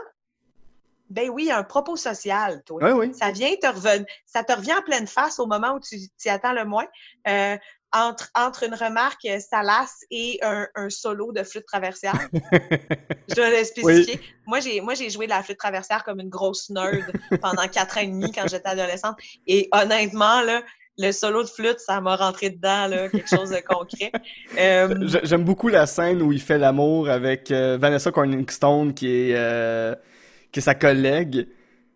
ben 1.10 1.28
oui, 1.30 1.50
un 1.50 1.62
propos 1.64 1.96
social, 1.96 2.62
toi. 2.64 2.94
Ouais. 2.94 3.12
Ça 3.12 3.30
vient 3.30 3.50
te 3.60 3.66
reven- 3.66 4.04
ça 4.26 4.44
te 4.44 4.52
revient 4.52 4.74
en 4.74 4.82
pleine 4.82 5.06
face 5.06 5.38
au 5.38 5.46
moment 5.46 5.72
où 5.74 5.80
tu 5.80 5.96
t'y 6.16 6.28
attends 6.28 6.52
le 6.52 6.64
moins. 6.64 6.86
Euh, 7.26 7.56
entre, 7.92 8.28
entre 8.34 8.64
une 8.64 8.74
remarque 8.74 9.26
salace 9.40 10.00
et 10.10 10.38
un, 10.42 10.66
un 10.74 10.90
solo 10.90 11.32
de 11.32 11.42
flûte 11.42 11.64
traversière. 11.64 12.12
Je 13.28 13.34
dois 13.34 13.50
le 13.50 13.64
spécifier. 13.64 14.20
Moi, 14.46 14.60
j'ai 14.60 14.80
moi 14.82 14.92
j'ai 14.94 15.08
joué 15.08 15.24
de 15.26 15.30
la 15.30 15.42
flûte 15.42 15.58
traversière 15.58 16.04
comme 16.04 16.20
une 16.20 16.28
grosse 16.28 16.68
nerd 16.70 17.10
pendant 17.40 17.66
quatre 17.68 17.96
ans 17.98 18.02
et 18.02 18.06
demi 18.06 18.30
quand 18.32 18.46
j'étais 18.46 18.68
adolescente. 18.68 19.16
Et 19.46 19.68
honnêtement, 19.72 20.42
là, 20.42 20.62
le 20.98 21.12
solo 21.12 21.42
de 21.44 21.48
flûte, 21.48 21.78
ça 21.80 22.00
m'a 22.00 22.16
rentré 22.16 22.50
dedans, 22.50 22.88
là, 22.88 23.08
quelque 23.08 23.28
chose 23.28 23.50
de 23.50 23.60
concret. 23.66 24.12
Euh, 24.58 25.06
J'aime 25.22 25.44
beaucoup 25.44 25.68
la 25.68 25.86
scène 25.86 26.20
où 26.20 26.32
il 26.32 26.40
fait 26.40 26.58
l'amour 26.58 27.08
avec 27.08 27.50
euh, 27.52 27.78
Vanessa 27.80 28.10
Corningstone, 28.10 28.92
qui 28.92 29.30
est, 29.30 29.34
euh, 29.36 29.94
qui 30.52 30.60
est 30.60 30.62
sa 30.62 30.74
collègue, 30.74 31.48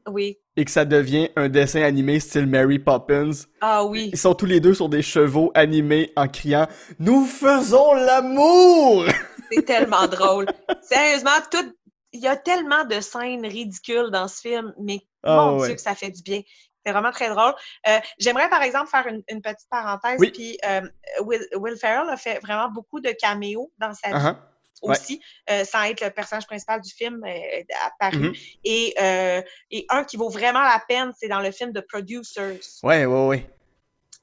oui. 0.09 0.38
et 0.57 0.64
que 0.64 0.70
ça 0.70 0.84
devient 0.84 1.30
un 1.36 1.48
dessin 1.48 1.82
animé 1.82 2.20
style 2.20 2.46
Mary 2.46 2.78
Poppins. 2.78 3.30
Ah 3.61 3.84
oui. 3.84 4.11
Ils 4.12 4.18
sont 4.18 4.34
tous 4.34 4.46
les 4.46 4.61
deux 4.61 4.74
sur 4.74 4.88
des 4.88 5.03
chevaux 5.03 5.50
animés 5.55 6.12
en 6.16 6.28
criant 6.28 6.66
«Nous 6.98 7.24
faisons 7.24 7.94
l'amour! 7.94 9.05
C'est 9.53 9.62
tellement 9.64 10.07
drôle. 10.07 10.46
Sérieusement, 10.82 11.30
tout. 11.50 11.72
Il 12.14 12.20
y 12.20 12.28
a 12.28 12.36
tellement 12.36 12.84
de 12.84 13.00
scènes 13.00 13.46
ridicules 13.46 14.11
dans 14.11 14.28
ce 14.28 14.40
film, 14.40 14.74
mais 14.78 15.00
Ah, 15.22 15.36
mon 15.36 15.59
ouais. 15.61 15.66
Dieu 15.68 15.76
que 15.76 15.80
ça 15.80 15.94
fait 15.94 16.11
du 16.11 16.22
bien. 16.22 16.40
C'est 16.84 16.92
vraiment 16.92 17.11
très 17.12 17.28
drôle. 17.30 17.55
Euh, 17.88 17.98
J'aimerais, 18.18 18.48
par 18.50 18.62
exemple, 18.62 18.88
faire 18.90 19.07
une, 19.07 19.22
une 19.28 19.40
petite 19.40 19.68
parenthèse. 19.70 20.16
Oui. 20.18 20.30
Puis, 20.32 20.59
euh, 20.68 20.80
Will, 21.22 21.40
Will 21.57 21.76
Ferrell 21.76 22.09
a 22.11 22.16
fait 22.16 22.38
vraiment 22.42 22.68
beaucoup 22.70 23.00
de 23.00 23.11
caméos 23.18 23.70
dans 23.78 23.94
sa 23.94 24.09
vie 24.09 24.14
Uh-huh. 24.14 24.26
ouais. 24.30 24.36
Aussi, 24.80 25.20
euh, 25.50 25.64
sans 25.64 25.82
être 25.84 26.00
le 26.04 26.10
personnage 26.10 26.46
principal 26.46 26.80
du 26.80 26.90
film 26.92 27.22
euh, 27.24 27.62
apparu. 27.84 28.28
Mhm. 28.30 28.34
et, 28.64 28.94
euh, 29.00 29.42
et 29.70 29.86
un 29.90 30.04
qui 30.04 30.16
vaut 30.16 30.28
vraiment 30.30 30.62
la 30.62 30.82
peine, 30.88 31.12
c'est 31.18 31.28
dans 31.28 31.40
le 31.40 31.50
film 31.52 31.72
The 31.72 31.82
Producers, 31.88 32.58
ouais, 32.82 33.04
ouais. 33.06 33.48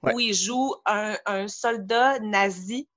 Ouais. 0.02 0.14
où 0.14 0.20
il 0.20 0.34
joue 0.34 0.74
un, 0.86 1.18
un 1.26 1.48
soldat 1.50 2.20
nazi 2.20 2.88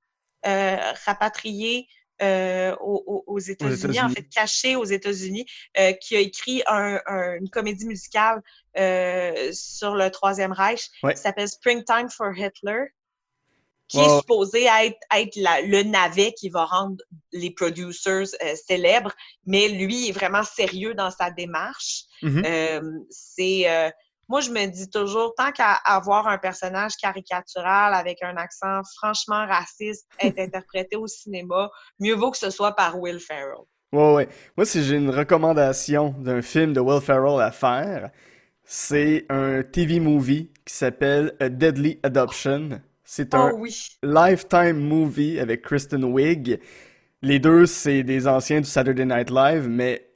rapatrié 1.05 1.89
euh, 2.21 2.77
aux, 2.81 3.39
États-Unis, 3.41 4.01
en 4.01 4.09
fait 4.09 4.23
caché 4.29 4.77
aux 4.77 4.85
États-Unis, 4.85 5.45
euh, 5.79 5.93
qui 5.95 6.15
a 6.15 6.21
écrit 6.21 6.63
un- 6.69 7.01
un- 7.07 7.35
une 7.39 7.49
comédie 7.51 7.85
musicale 7.87 8.41
euh, 8.79 9.51
sur 9.53 9.97
le 9.97 10.09
Troisième 10.11 10.53
Reich 10.53 10.89
Ouais. 11.03 11.15
qui 11.15 11.21
s'appelle 11.21 11.49
Springtime 11.49 12.09
for 12.11 12.29
Hitler, 12.37 12.85
qui 13.93 14.01
est 14.01 14.19
supposé 14.21 14.65
être, 14.65 14.99
être 15.15 15.37
la- 15.37 15.61
le 15.63 15.83
navet 15.83 16.33
qui 16.33 16.49
va 16.49 16.65
rendre 16.65 16.97
les 17.33 17.51
producers 17.51 18.25
euh, 18.43 18.55
célèbres, 18.55 19.13
mais 19.47 19.69
lui 19.69 20.09
est 20.09 20.13
vraiment 20.13 20.43
sérieux 20.45 20.95
dans 20.95 21.11
sa 21.11 21.31
démarche. 21.31 22.03
Mhm. 22.23 22.43
Euh, 22.47 22.81
c'est 23.11 23.69
euh, 23.71 23.91
moi 24.29 24.41
je 24.41 24.51
me 24.51 24.67
dis 24.67 24.89
toujours 24.89 25.35
tant 25.37 25.53
qu'à 25.53 25.73
avoir 25.75 26.27
un 26.29 26.39
personnage 26.39 26.97
caricatural 26.97 27.93
avec 27.95 28.23
un 28.23 28.37
accent 28.37 28.81
franchement 28.97 29.47
raciste 29.47 30.07
être 30.21 30.39
interprété 30.39 30.97
au 30.97 31.07
cinéma, 31.07 31.71
mieux 32.01 32.15
vaut 32.15 32.31
que 32.31 32.39
ce 32.39 32.51
soit 32.51 32.73
par 32.75 32.99
Will 32.99 33.21
Ferrell. 33.21 33.65
Ouais, 33.93 34.15
ouais. 34.15 34.29
Moi, 34.57 34.65
si 34.65 34.83
j'ai 34.83 34.97
une 34.97 35.11
recommandation 35.11 36.15
d'un 36.19 36.41
film 36.41 36.73
de 36.73 36.81
Will 36.81 37.03
Ferrell 37.03 37.43
à 37.43 37.53
faire, 37.53 38.11
c'est 38.65 39.27
un 39.29 39.63
TV 39.63 40.01
movie 40.01 40.51
qui 40.65 40.75
s'appelle 40.75 41.35
A 41.41 41.51
Deadly 41.51 42.01
Adoption. 42.03 42.81
C'est 43.05 43.35
un 43.35 43.51
Oh 43.53 43.59
oui. 43.59 43.75
Lifetime 44.03 44.79
movie 44.79 45.39
avec 45.41 45.63
Kristen 45.63 46.05
Wiig. 46.05 46.59
Les 47.23 47.39
deux, 47.39 47.67
c'est 47.67 48.03
des 48.03 48.27
anciens 48.27 48.61
du 48.61 48.67
Saturday 48.67 49.05
Night 49.05 49.31
Live, 49.31 49.69
mais 49.69 50.13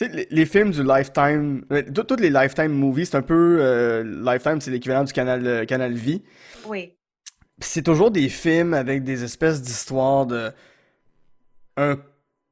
les, 0.00 0.26
les 0.30 0.46
films 0.46 0.70
du 0.70 0.82
Lifetime, 0.82 1.64
euh, 1.72 1.82
tous 1.82 2.16
les 2.16 2.30
Lifetime 2.30 2.72
movies, 2.72 3.06
c'est 3.06 3.16
un 3.16 3.22
peu 3.22 3.58
euh, 3.60 4.02
Lifetime, 4.04 4.60
c'est 4.60 4.70
l'équivalent 4.70 5.04
du 5.04 5.12
canal 5.12 5.46
euh, 5.46 5.64
Canal 5.64 5.94
Vie. 5.94 6.22
Oui. 6.66 6.92
C'est 7.58 7.82
toujours 7.82 8.10
des 8.10 8.28
films 8.28 8.74
avec 8.74 9.02
des 9.02 9.24
espèces 9.24 9.62
d'histoires 9.62 10.26
de 10.26 10.52
un 11.78 11.96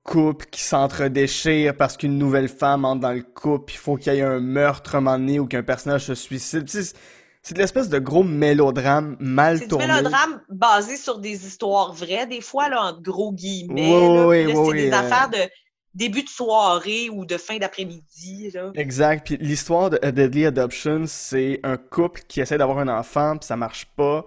couple 0.03 0.47
qui 0.47 0.63
s'entre-déchire 0.63 1.77
parce 1.77 1.97
qu'une 1.97 2.19
nouvelle 2.19 2.49
femme 2.49 2.85
entre 2.85 3.01
dans 3.01 3.13
le 3.13 3.23
couple, 3.23 3.73
il 3.75 3.79
faut 3.79 3.97
qu'il 3.97 4.15
y 4.15 4.19
ait 4.19 4.23
un 4.23 4.41
meurtre 4.41 4.95
à 4.95 4.99
un 4.99 5.01
moment 5.01 5.19
donné 5.19 5.39
ou 5.41 5.47
qu'un 5.47 5.63
personnage 5.63 6.07
se 6.07 6.15
suicide. 6.15 6.67
C'est 7.45 7.55
de 7.55 7.61
l'espèce 7.61 7.89
de 7.91 7.99
gros 7.99 8.25
mélodrame 8.25 9.17
mal 9.21 9.59
C'est 9.59 9.69
tourné. 9.69 9.87
mélodrame 9.87 10.41
basé 10.49 10.97
sur 10.97 11.19
des 11.19 11.47
histoires 11.47 11.93
vraies, 11.93 12.27
des 12.27 12.41
fois, 12.41 12.69
là, 12.69 12.83
entre 12.83 13.03
gros 13.03 13.33
guillemets. 13.33 13.93
Là. 13.93 13.99
Puis 13.99 14.17
là, 14.17 14.27
ouais, 14.27 14.47
c'est 14.67 14.73
des 14.73 14.91
euh. 14.93 14.97
affaires 14.99 15.29
de. 15.31 15.39
début 15.95 16.23
de 16.25 16.29
soirée 16.29 17.11
ou 17.11 17.25
de 17.27 17.37
fin 17.37 17.59
d'après-midi. 17.59 18.51
là. 18.53 18.73
Exact. 18.75 19.27
Puis 19.27 19.37
l'histoire 19.37 19.91
de 19.91 19.99
A 20.03 20.11
Deadly 20.11 20.47
Adoption, 20.47 21.05
c'est 21.07 21.61
un 21.63 21.77
couple 21.77 22.23
qui 22.27 22.41
essaie 22.41 22.59
d'avoir 22.59 22.79
un 22.79 22.89
enfant, 22.89 23.37
puis 23.37 23.47
ça 23.47 23.57
marche 23.57 23.87
pas. 23.95 24.25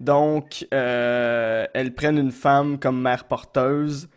Donc, 0.00 0.66
euh, 0.74 1.66
elles 1.74 1.94
prennent 1.94 2.18
une 2.18 2.32
femme 2.32 2.78
comme 2.78 3.00
mère 3.00 3.24
porteuse. 3.24 4.08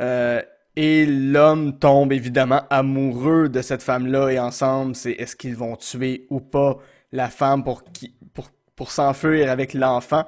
euh, 0.00 0.42
et 0.76 1.04
l'homme 1.06 1.78
tombe 1.78 2.12
évidemment 2.12 2.62
amoureux 2.70 3.48
de 3.48 3.60
cette 3.62 3.82
femme-là. 3.82 4.30
Et 4.30 4.38
ensemble, 4.38 4.94
c'est 4.94 5.12
est-ce 5.12 5.36
qu'ils 5.36 5.56
vont 5.56 5.76
tuer 5.76 6.26
ou 6.30 6.40
pas 6.40 6.78
la 7.12 7.28
femme 7.28 7.64
pour, 7.64 7.84
qui, 7.92 8.14
pour, 8.34 8.50
pour 8.76 8.90
s'enfuir 8.90 9.50
avec 9.50 9.74
l'enfant. 9.74 10.24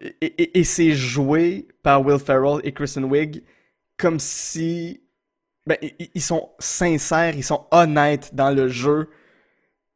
Et, 0.00 0.14
et- 0.26 0.58
et 0.60 0.64
c'est 0.64 0.92
joué 0.92 1.68
par 1.82 2.04
Will 2.04 2.18
Ferrell 2.18 2.60
et 2.64 2.72
Kristen 2.72 3.04
Wiig 3.04 3.42
comme 3.96 4.18
si 4.18 5.00
ben, 5.66 5.78
ils 6.14 6.20
sont 6.22 6.50
sincères, 6.58 7.34
ils 7.36 7.44
sont 7.44 7.66
honnêtes 7.70 8.34
dans 8.34 8.50
le 8.50 8.68
jeu. 8.68 9.08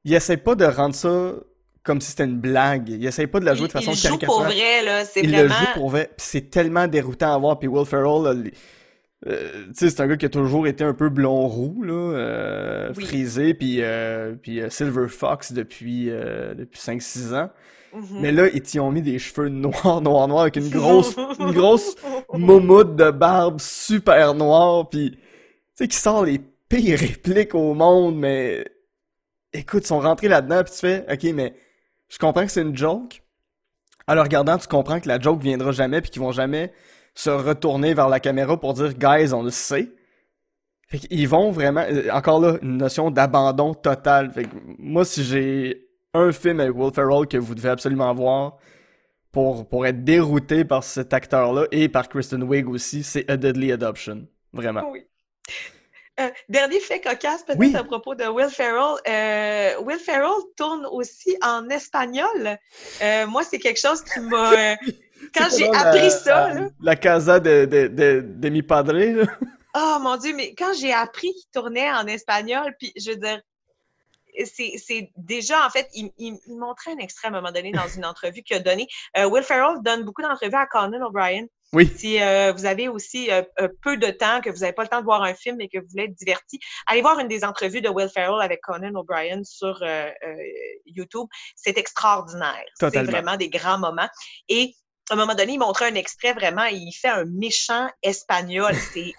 Ils 0.05 0.14
essaient 0.14 0.37
pas 0.39 0.55
de 0.55 0.64
rendre 0.64 0.95
ça 0.95 1.35
comme 1.83 2.01
si 2.01 2.11
c'était 2.11 2.24
une 2.24 2.41
blague. 2.41 2.89
Ils 2.89 3.05
essayent 3.07 3.26
pas 3.26 3.41
de 3.41 3.45
la 3.45 3.55
jouer 3.55 3.66
de 3.66 3.72
façon 3.72 3.93
il 3.93 3.97
joue 3.97 4.09
pour 4.18 4.18
caricaturale. 4.18 4.53
vrai, 4.53 4.83
là. 4.85 5.05
C'est 5.05 5.20
Ils 5.20 5.31
vraiment. 5.31 5.43
le 5.43 5.49
jouent 5.51 5.72
pour 5.74 5.91
vrai. 5.91 6.11
C'est 6.16 6.49
tellement 6.51 6.87
déroutant 6.87 7.35
à 7.35 7.39
voir. 7.39 7.59
Puis 7.59 7.68
Will 7.68 7.85
Ferrell, 7.87 8.22
là, 8.22 8.35
euh, 9.27 9.64
tu 9.69 9.75
sais, 9.75 9.91
c'est 9.91 10.01
un 10.01 10.07
gars 10.07 10.16
qui 10.16 10.27
a 10.27 10.29
toujours 10.29 10.66
été 10.66 10.85
un 10.85 10.95
peu 10.95 11.09
blond 11.09 11.49
roux, 11.49 11.83
là, 11.83 11.93
euh, 11.93 12.93
Oui. 12.97 13.05
frisé, 13.05 13.53
puis, 13.55 13.83
euh, 13.83 14.35
puis 14.41 14.61
euh, 14.61 14.71
Silver 14.71 15.09
Fox 15.09 15.53
depuis, 15.53 16.07
depuis 16.07 16.81
5-6 16.81 17.35
ans. 17.35 17.51
Mhm. 17.95 18.21
Mais 18.21 18.33
là, 18.33 18.49
ils 18.53 18.62
t'y 18.62 18.79
ont 18.81 18.91
mis 18.93 19.03
des 19.03 19.19
cheveux 19.19 19.49
noirs, 19.49 20.01
noirs, 20.03 20.29
noirs, 20.29 20.43
avec 20.43 20.57
une 20.57 20.69
grosse, 20.69 21.16
une 21.41 21.53
grosse 21.53 21.97
moumoute 22.35 22.97
de 22.97 23.11
barbe 23.11 23.61
super 23.61 24.35
noire, 24.35 24.89
puis 24.89 25.12
tu 25.12 25.19
sais, 25.75 25.89
qui 25.89 25.97
sort 25.97 26.25
les 26.25 26.41
pires 26.69 26.99
répliques 26.99 27.55
au 27.55 27.73
monde, 27.75 28.16
mais 28.19 28.64
écoute, 29.53 29.85
ils 29.85 29.89
sont 29.89 30.01
rentrés 30.01 30.29
là-dedans, 30.29 30.62
puis 30.62 30.73
tu 30.75 30.79
fais, 30.81 31.07
ok, 31.11 31.25
mais 31.35 31.55
je 32.09 32.19
comprends 32.19 32.45
que 32.45 32.53
c'est 32.53 32.62
une 32.62 32.77
joke. 32.77 33.23
En 34.07 34.14
le 34.14 34.21
regardant, 34.21 34.59
tu 34.59 34.69
comprends 34.69 35.01
que 35.01 35.09
la 35.09 35.19
joke 35.19 35.43
viendra 35.43 35.73
jamais, 35.73 36.01
puis 36.01 36.11
qu'ils 36.11 36.23
vont 36.23 36.33
jamais 36.33 36.73
se 37.19 37.31
retourner 37.31 37.95
vers 37.95 38.09
la 38.09 38.21
caméra 38.21 38.57
pour 38.61 38.75
dire, 38.75 38.95
guys, 38.95 39.33
on 39.33 39.43
le 39.43 39.51
sait. 39.51 39.91
Fait 40.87 41.01
qu'ils 41.01 41.27
vont 41.29 41.51
vraiment, 41.51 41.81
euh, 41.81 42.09
encore 42.12 42.41
là, 42.41 42.59
une 42.62 42.77
notion 42.77 43.11
d'abandon 43.11 43.75
total. 43.75 44.31
Fait 44.31 44.45
que 44.45 44.55
moi, 44.79 45.05
si 45.05 45.25
j'ai 45.25 45.89
un 46.14 46.31
film 46.31 46.61
avec 46.61 46.77
Will 46.77 46.95
Ferrell 46.95 47.27
que 47.27 47.37
vous 47.37 47.57
devez 47.57 47.71
absolument 47.71 48.14
voir 48.14 48.59
pour, 49.33 49.69
pour 49.69 49.85
être 49.85 50.05
dérouté 50.05 50.64
par 50.64 50.85
cet 50.85 51.12
acteur-là 51.12 51.66
et 51.73 51.89
par 51.89 52.09
Kristen 52.09 52.45
Wiig 52.45 52.69
aussi, 52.69 53.03
c'est 53.03 53.29
A 53.29 53.37
Deadly 53.37 53.73
Adoption. 53.73 54.29
Vraiment. 54.53 54.89
Oui. 54.89 55.03
Euh, 56.21 56.31
dernier 56.49 56.79
fait 56.79 57.01
cocasse 57.01 57.43
peut-être 57.43 57.59
Oui. 57.59 57.75
à 57.77 57.83
propos 57.83 58.14
de 58.14 58.25
Will 58.25 58.49
Ferrell. 58.49 58.97
Euh, 59.09 59.81
Will 59.83 59.99
Ferrell 59.99 60.41
tourne 60.57 60.87
aussi 60.87 61.37
en 61.43 61.69
espagnol. 61.69 62.59
Euh, 63.03 63.27
moi, 63.27 63.43
c'est 63.43 63.59
quelque 63.59 63.81
chose 63.81 64.03
qui 64.05 64.21
m'a... 64.21 64.53
quand 65.35 65.49
j'ai 65.57 65.69
appris 65.69 66.01
la- 66.03 66.11
ça, 66.11 66.49
la, 66.49 66.55
là, 66.61 66.69
la 66.81 66.97
casa 66.97 67.41
de, 67.41 67.64
de, 67.64 67.87
de, 67.89 68.25
de 68.27 68.49
mi 68.49 68.62
padre, 68.62 68.93
là. 68.93 69.27
oh 69.75 69.99
mon 70.01 70.16
Dieu, 70.16 70.35
mais 70.35 70.55
quand 70.55 70.73
j'ai 70.79 70.93
appris 70.93 71.33
qu'il 71.33 71.51
tournait 71.53 71.91
en 71.91 72.07
espagnol, 72.07 72.75
puis 72.79 72.93
je 72.97 73.11
veux 73.11 73.16
dire, 73.16 73.41
c'est 74.45 75.11
déjà, 75.16 75.66
en 75.66 75.71
fait, 75.71 75.89
il, 75.95 76.12
il- 76.19 76.39
il 76.47 76.57
montrait 76.59 76.93
un 76.93 76.99
extrait 76.99 77.27
à 77.29 77.31
un 77.31 77.35
moment 77.35 77.51
donné 77.51 77.73
dans 77.73 77.89
une 77.89 78.05
entrevue 78.05 78.43
qu'il 78.43 78.57
a 78.57 78.61
donné. 78.61 78.87
Euh, 79.16 79.25
Will 79.29 79.43
Ferrell 79.43 79.79
donne 79.83 80.05
beaucoup 80.05 80.23
d'entrevues 80.23 80.55
à 80.55 80.66
Conan 80.66 81.05
O'Brien. 81.05 81.45
Oui. 81.73 81.91
Si 81.99 82.23
euh, 82.23 82.53
vous 82.53 82.64
avez 82.64 82.89
aussi 82.89 83.31
euh, 83.31 83.43
peu 83.83 83.97
de 83.97 84.11
temps, 84.11 84.41
que 84.41 84.49
vous 84.49 84.59
n'avez 84.61 84.73
pas 84.73 84.83
le 84.85 84.89
temps 84.89 85.01
de 85.01 85.05
voir 85.05 85.23
un 85.23 85.35
film 85.35 85.61
et 85.61 85.69
que 85.69 85.79
vous 85.79 85.87
voulez 85.91 86.05
être 86.05 86.14
diverti, 86.14 86.61
allez 86.87 87.03
voir 87.03 87.19
une 87.19 87.29
des 87.29 87.45
entrevues 87.45 87.81
de 87.83 87.89
Will 87.91 88.09
Ferrell 88.09 88.41
avec 88.41 88.61
Conan 88.62 88.95
O'Brien 88.95 89.43
sur 89.45 89.83
YouTube. 90.87 91.27
C'est 91.57 91.77
extraordinaire. 91.77 92.64
C'est 92.79 93.03
vraiment 93.03 93.37
des 93.37 93.49
grands 93.51 93.79
moments. 93.79 94.09
Et 94.49 94.73
à 95.11 95.14
un 95.14 95.16
moment 95.16 95.34
donné, 95.34 95.52
il 95.54 95.59
montrait 95.59 95.90
un 95.90 95.94
extrait 95.94 96.32
vraiment 96.32 96.64
et 96.66 96.74
il 96.74 96.92
fait 96.92 97.09
un 97.09 97.24
méchant 97.24 97.88
espagnol. 98.02 98.74
C'est 98.94 99.12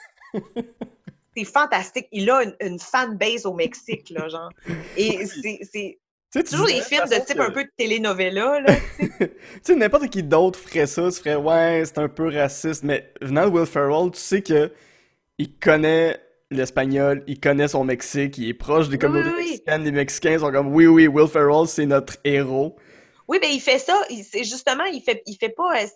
c'est 1.37 1.43
fantastique. 1.45 2.07
Il 2.11 2.29
a 2.29 2.43
une, 2.43 2.55
une 2.61 2.79
fanbase 2.79 3.45
au 3.45 3.53
Mexique, 3.53 4.09
là, 4.09 4.27
genre. 4.29 4.49
Et 4.97 5.25
c'est 5.25 5.59
Tu 5.71 5.99
sais, 6.31 6.43
tu 6.43 6.43
toujours 6.51 6.65
des 6.67 6.79
de 6.79 6.81
films 6.81 7.05
de 7.05 7.15
type 7.25 7.37
que- 7.37 7.41
un 7.41 7.51
peu 7.51 7.63
de 7.63 7.69
telenovela, 7.77 8.59
là. 8.61 8.75
Tu 9.19 9.29
sais, 9.63 9.75
n'importe 9.75 10.09
qui 10.09 10.23
d'autre 10.23 10.59
ferait 10.59 10.87
ça, 10.87 11.09
se 11.11 11.19
ferait 11.19 11.35
ouais, 11.35 11.83
c'est 11.85 11.99
un 11.99 12.09
peu 12.09 12.29
raciste, 12.35 12.83
mais 12.83 13.13
venant 13.21 13.45
de 13.47 13.51
Will 13.51 13.65
Ferrell, 13.65 14.11
tu 14.11 14.19
sais 14.19 14.41
que 14.41 14.71
il 15.37 15.55
connaît 15.57 16.19
l'espagnol, 16.51 17.23
il 17.27 17.39
connaît 17.39 17.67
son 17.67 17.83
Mexique, 17.83 18.37
il 18.39 18.49
est 18.49 18.53
proche 18.53 18.89
des 18.89 18.97
communautés 18.97 19.29
oui, 19.29 19.35
oui. 19.37 19.49
mexicaines, 19.51 19.83
les 19.83 19.91
Mexicains 19.91 20.39
sont 20.39 20.51
comme 20.51 20.73
oui, 20.73 20.87
oui, 20.87 21.07
Will 21.07 21.27
Ferrell, 21.27 21.67
c'est 21.67 21.85
notre 21.85 22.17
héros. 22.23 22.75
Oui, 23.29 23.39
ben 23.39 23.49
il 23.51 23.61
fait 23.61 23.79
ça. 23.79 23.97
il- 24.09 24.23
C'est 24.25 24.43
justement, 24.43 24.83
il 24.85 25.01
fait, 25.01 25.21
il 25.25 25.37
fait 25.37 25.49
pas. 25.49 25.81
euh, 25.83 25.87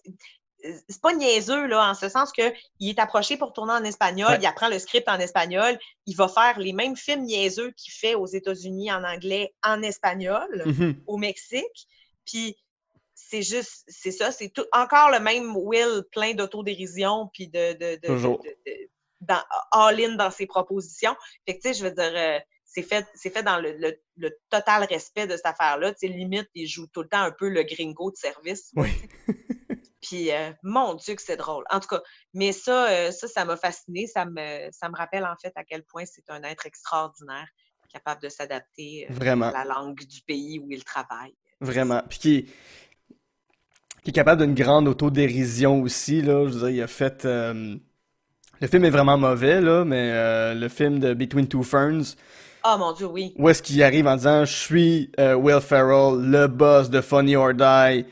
C'est 0.87 1.01
pas 1.01 1.13
niaiseux, 1.13 1.65
là, 1.67 1.89
en 1.89 1.93
ce 1.93 2.07
sens 2.07 2.31
que 2.31 2.53
il 2.79 2.91
est 2.91 2.99
approché 2.99 3.35
pour 3.35 3.51
tourner 3.51 3.73
en 3.73 3.83
espagnol, 3.83 4.29
Ouais. 4.31 4.37
il 4.41 4.45
apprend 4.45 4.69
le 4.69 4.79
script 4.79 5.09
en 5.09 5.19
espagnol, 5.19 5.77
il 6.05 6.15
va 6.15 6.29
faire 6.29 6.57
les 6.57 6.71
mêmes 6.71 6.95
films 6.95 7.23
niaiseux 7.25 7.71
qu'il 7.71 7.91
fait 7.91 8.15
aux 8.15 8.27
États-Unis 8.27 8.89
en 8.89 9.03
anglais, 9.03 9.53
en 9.61 9.81
espagnol, 9.81 10.63
Mhm. 10.65 11.03
au 11.05 11.17
Mexique. 11.17 11.87
Puis 12.25 12.55
c'est 13.13 13.41
juste, 13.41 13.83
c'est 13.89 14.11
ça, 14.11 14.31
c'est 14.31 14.47
tout, 14.49 14.63
encore 14.71 15.09
le 15.11 15.19
même 15.19 15.53
Will 15.57 16.03
plein 16.13 16.33
d'autodérision, 16.33 17.29
puis 17.33 17.49
de, 17.49 17.73
de, 17.73 17.95
de, 17.95 18.01
de- 18.01 18.07
Toujours. 18.07 18.41
de- 18.41 18.49
de- 18.65 18.89
dans, 19.19 19.41
all-in 19.71 20.15
dans 20.15 20.31
ses 20.31 20.45
propositions. 20.45 21.15
Fait 21.45 21.57
que, 21.57 21.61
tu 21.61 21.67
sais, 21.69 21.73
je 21.73 21.83
veux 21.83 21.91
dire, 21.93 22.13
euh, 22.15 22.39
c'est 22.73 22.81
fait, 22.81 23.05
c'est 23.13 23.29
fait 23.29 23.43
dans 23.43 23.59
le, 23.59 23.73
le- 23.77 23.99
le 24.17 24.31
total 24.49 24.83
respect 24.85 25.27
de 25.27 25.35
cette 25.35 25.45
affaire-là. 25.45 25.91
Tu 25.93 26.07
sais, 26.07 26.07
limite, 26.07 26.49
il 26.55 26.67
joue 26.67 26.87
tout 26.87 27.01
le 27.03 27.07
temps 27.07 27.21
un 27.21 27.31
peu 27.31 27.49
le 27.49 27.63
gringo 27.63 28.11
de 28.11 28.15
service. 28.17 28.71
Oui. 28.75 28.89
Puis, 30.01 30.31
euh, 30.31 30.51
mon 30.63 30.95
Dieu, 30.95 31.15
que 31.15 31.21
c'est 31.21 31.37
drôle. 31.37 31.63
En 31.69 31.79
tout 31.79 31.87
cas, 31.87 32.01
mais 32.33 32.51
ça, 32.51 32.89
euh, 32.89 33.11
ça, 33.11 33.27
ça 33.27 33.45
m'a 33.45 33.55
fasciné. 33.55 34.05
Ça 34.07 34.25
me, 34.25 34.69
ça 34.71 34.89
me 34.89 34.95
rappelle 34.95 35.23
en 35.25 35.35
fait 35.41 35.53
à 35.55 35.63
quel 35.63 35.83
point 35.83 36.03
c'est 36.05 36.29
un 36.29 36.43
être 36.43 36.65
extraordinaire, 36.65 37.47
capable 37.91 38.21
de 38.21 38.29
s'adapter 38.29 39.07
euh, 39.09 39.41
à 39.41 39.51
la 39.51 39.65
langue 39.65 39.99
du 40.03 40.21
pays 40.21 40.59
où 40.59 40.69
il 40.71 40.83
travaille. 40.83 41.35
Vraiment. 41.61 42.01
Puis 42.09 42.19
qui 42.19 42.35
est, 42.35 42.45
qui 44.03 44.09
est 44.09 44.13
capable 44.13 44.41
d'une 44.41 44.55
grande 44.55 44.87
autodérision 44.87 45.81
aussi, 45.81 46.21
là. 46.21 46.47
Je 46.47 46.53
veux 46.53 46.59
dire, 46.59 46.69
il 46.69 46.81
a 46.81 46.87
fait. 46.87 47.23
Le 48.61 48.67
film 48.67 48.85
est 48.85 48.89
vraiment 48.89 49.17
mauvais, 49.17 49.59
là, 49.61 49.83
mais 49.83 50.11
euh, 50.11 50.53
le 50.53 50.69
film 50.69 50.99
de 50.99 51.13
Between 51.13 51.47
Two 51.47 51.63
Ferns, 51.63 52.15
Oh 52.65 52.75
mon 52.77 52.93
Dieu, 52.93 53.07
oui. 53.07 53.33
où 53.37 53.49
est-ce 53.49 53.61
qu'il 53.61 53.81
arrive 53.83 54.07
en 54.07 54.15
disant 54.15 54.45
Je 54.45 54.53
suis 54.55 55.11
euh, 55.19 55.35
Will 55.35 55.59
Ferrell, 55.61 56.19
le 56.21 56.47
boss 56.47 56.89
de 56.89 57.01
Funny 57.01 57.35
or 57.35 57.53
Die. 57.53 58.05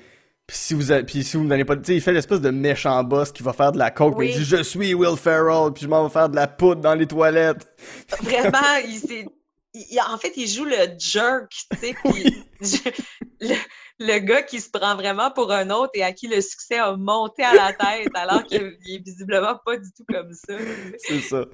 Puis 0.48 0.58
si 0.58 0.74
vous 0.74 0.92
a- 0.92 1.02
puis 1.04 1.24
si 1.24 1.38
vous 1.38 1.44
me 1.44 1.50
donnez 1.50 1.64
pas, 1.64 1.78
tu 1.78 1.86
sais, 1.86 1.96
il 1.96 2.02
fait 2.02 2.12
l'espèce 2.12 2.42
de 2.42 2.50
méchant 2.50 3.02
boss 3.06 3.32
qui 3.32 3.42
va 3.44 3.54
faire 3.54 3.72
de 3.72 3.78
la 3.78 3.92
coke, 3.92 4.16
mais 4.18 4.28
il 4.28 4.32
Oui. 4.34 4.38
dit 4.40 4.44
je 4.46 4.62
suis 4.64 4.94
Will 4.94 5.16
Ferrell, 5.16 5.72
puis 5.74 5.84
je 5.84 5.88
m'en 5.88 6.04
vais 6.04 6.10
faire 6.12 6.28
de 6.28 6.36
la 6.36 6.48
poudre 6.48 6.82
dans 6.82 6.94
les 6.96 7.08
toilettes. 7.08 7.66
Vraiment, 8.22 8.58
il, 8.86 9.28
il- 9.74 10.00
en 10.02 10.18
fait, 10.18 10.34
il 10.36 10.48
joue 10.50 10.66
le 10.66 10.76
jerk, 11.00 11.50
tu 11.72 11.78
sais, 11.78 11.96
le, 13.40 13.56
le 14.00 14.20
gars 14.20 14.42
qui 14.42 14.60
se 14.60 14.70
prend 14.70 14.96
vraiment 14.98 15.32
pour 15.32 15.52
un 15.54 15.70
autre 15.70 15.92
et 15.94 16.04
à 16.04 16.12
qui 16.12 16.28
le 16.28 16.42
succès 16.42 16.80
a 16.80 16.98
monté 16.98 17.44
à 17.44 17.54
la 17.54 17.72
tête, 17.72 18.10
alors 18.16 18.44
qu'il 18.44 18.58
est 18.90 19.06
visiblement 19.06 19.58
pas 19.66 19.78
du 19.78 19.88
tout 19.96 20.04
comme 20.12 20.34
ça. 20.34 20.56
C'est 20.98 21.22
ça. 21.22 21.46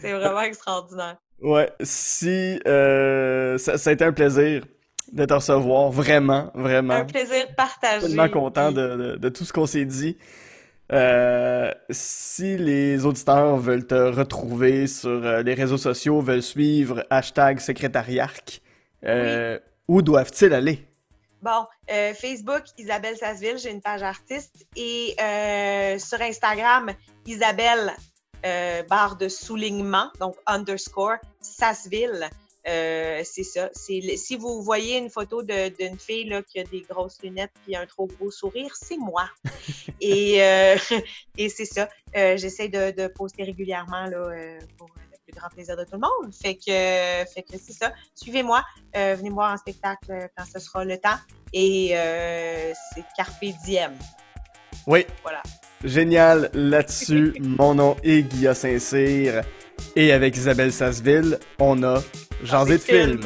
C'est 0.00 0.12
vraiment 0.12 0.42
extraordinaire. 0.42 1.16
Ouais, 1.42 1.70
si 1.82 2.60
euh, 2.66 3.58
ça, 3.58 3.76
ça 3.78 3.90
a 3.90 3.92
été 3.92 4.04
un 4.04 4.12
plaisir 4.12 4.64
de 5.12 5.24
te 5.24 5.34
recevoir, 5.34 5.90
vraiment, 5.90 6.50
vraiment. 6.54 6.94
Un 6.94 7.04
plaisir 7.04 7.46
partagé. 7.56 8.06
tellement 8.06 8.28
content 8.28 8.72
de, 8.72 8.96
de- 8.96 9.16
de 9.16 9.28
tout 9.28 9.44
ce 9.44 9.52
qu'on 9.52 9.66
s'est 9.66 9.84
dit. 9.84 10.16
Euh, 10.92 11.72
si 11.90 12.56
les 12.56 13.04
auditeurs 13.04 13.56
veulent 13.56 13.86
te 13.86 13.94
retrouver 13.94 14.86
sur 14.86 15.10
euh, 15.10 15.42
les 15.42 15.54
réseaux 15.54 15.78
sociaux, 15.78 16.20
veulent 16.20 16.42
suivre 16.42 17.04
hashtag 17.10 17.58
secrétariarc, 17.58 18.60
euh, 19.04 19.58
où 19.88 20.00
doivent-ils 20.02 20.52
aller? 20.54 20.86
Bon, 21.42 21.66
euh, 21.90 22.14
Facebook, 22.14 22.62
Isabelle 22.78 23.16
Sasseville, 23.16 23.58
j'ai 23.58 23.70
une 23.70 23.82
page 23.82 24.02
artiste. 24.02 24.66
Et 24.76 25.14
euh, 25.20 25.98
sur 25.98 26.20
Instagram, 26.20 26.90
Isabelle, 27.26 27.92
euh, 28.46 28.82
barre 28.84 29.16
de 29.16 29.28
soulignement, 29.28 30.10
donc 30.20 30.36
underscore, 30.46 31.16
Sasseville. 31.40 32.30
Euh, 32.68 33.22
c'est 33.24 33.44
ça. 33.44 33.70
Si 33.72 34.36
vous 34.36 34.62
voyez 34.62 34.98
une 34.98 35.10
photo 35.10 35.42
d'une 35.42 35.98
fille 35.98 36.24
là, 36.28 36.42
qui 36.42 36.58
a 36.58 36.64
des 36.64 36.80
grosses 36.80 37.22
lunettes 37.22 37.52
et 37.68 37.76
un 37.76 37.86
trop 37.86 38.06
gros 38.06 38.30
sourire, 38.30 38.74
c'est 38.74 38.96
moi. 38.96 39.28
et 40.00 40.42
euh, 40.42 40.76
et 41.38 41.48
c'est 41.48 41.64
ça. 41.64 41.88
Euh, 42.16 42.36
J'essaie 42.36 42.68
de, 42.68 42.90
de 42.90 43.06
poster 43.08 43.44
régulièrement 43.44 44.06
là, 44.06 44.58
pour 44.76 44.88
le 44.88 45.18
plus 45.24 45.38
grand 45.38 45.48
plaisir 45.48 45.76
de 45.76 45.84
tout 45.84 45.92
le 45.92 46.00
monde. 46.00 46.34
Fait 46.34 46.56
que, 46.56 47.24
fait 47.32 47.42
que 47.42 47.56
c'est 47.58 47.72
ça. 47.72 47.92
Suivez-moi. 48.14 48.64
Venez 48.94 49.30
me 49.30 49.34
voir 49.34 49.52
en 49.52 49.56
spectacle 49.56 50.28
quand 50.36 50.44
ce 50.44 50.58
sera 50.58 50.84
le 50.84 50.98
temps. 50.98 51.18
Et 51.52 51.90
c'est 52.94 53.04
Carpe 53.16 53.44
Diem. 53.64 53.96
Oui, 54.86 55.06
Voilà. 55.22 55.42
Génial 55.86 56.50
là-dessus. 56.52 57.34
Mon 57.40 57.74
nom 57.74 57.96
est 58.02 58.22
Guilla 58.22 58.54
Saint-Cyr. 58.54 59.42
Et 59.94 60.12
avec 60.12 60.36
Isabelle 60.36 60.72
Sasseville, 60.72 61.38
on 61.60 61.82
a 61.84 62.02
Jasé 62.42 62.74
de 62.74 62.82
film. 62.82 63.20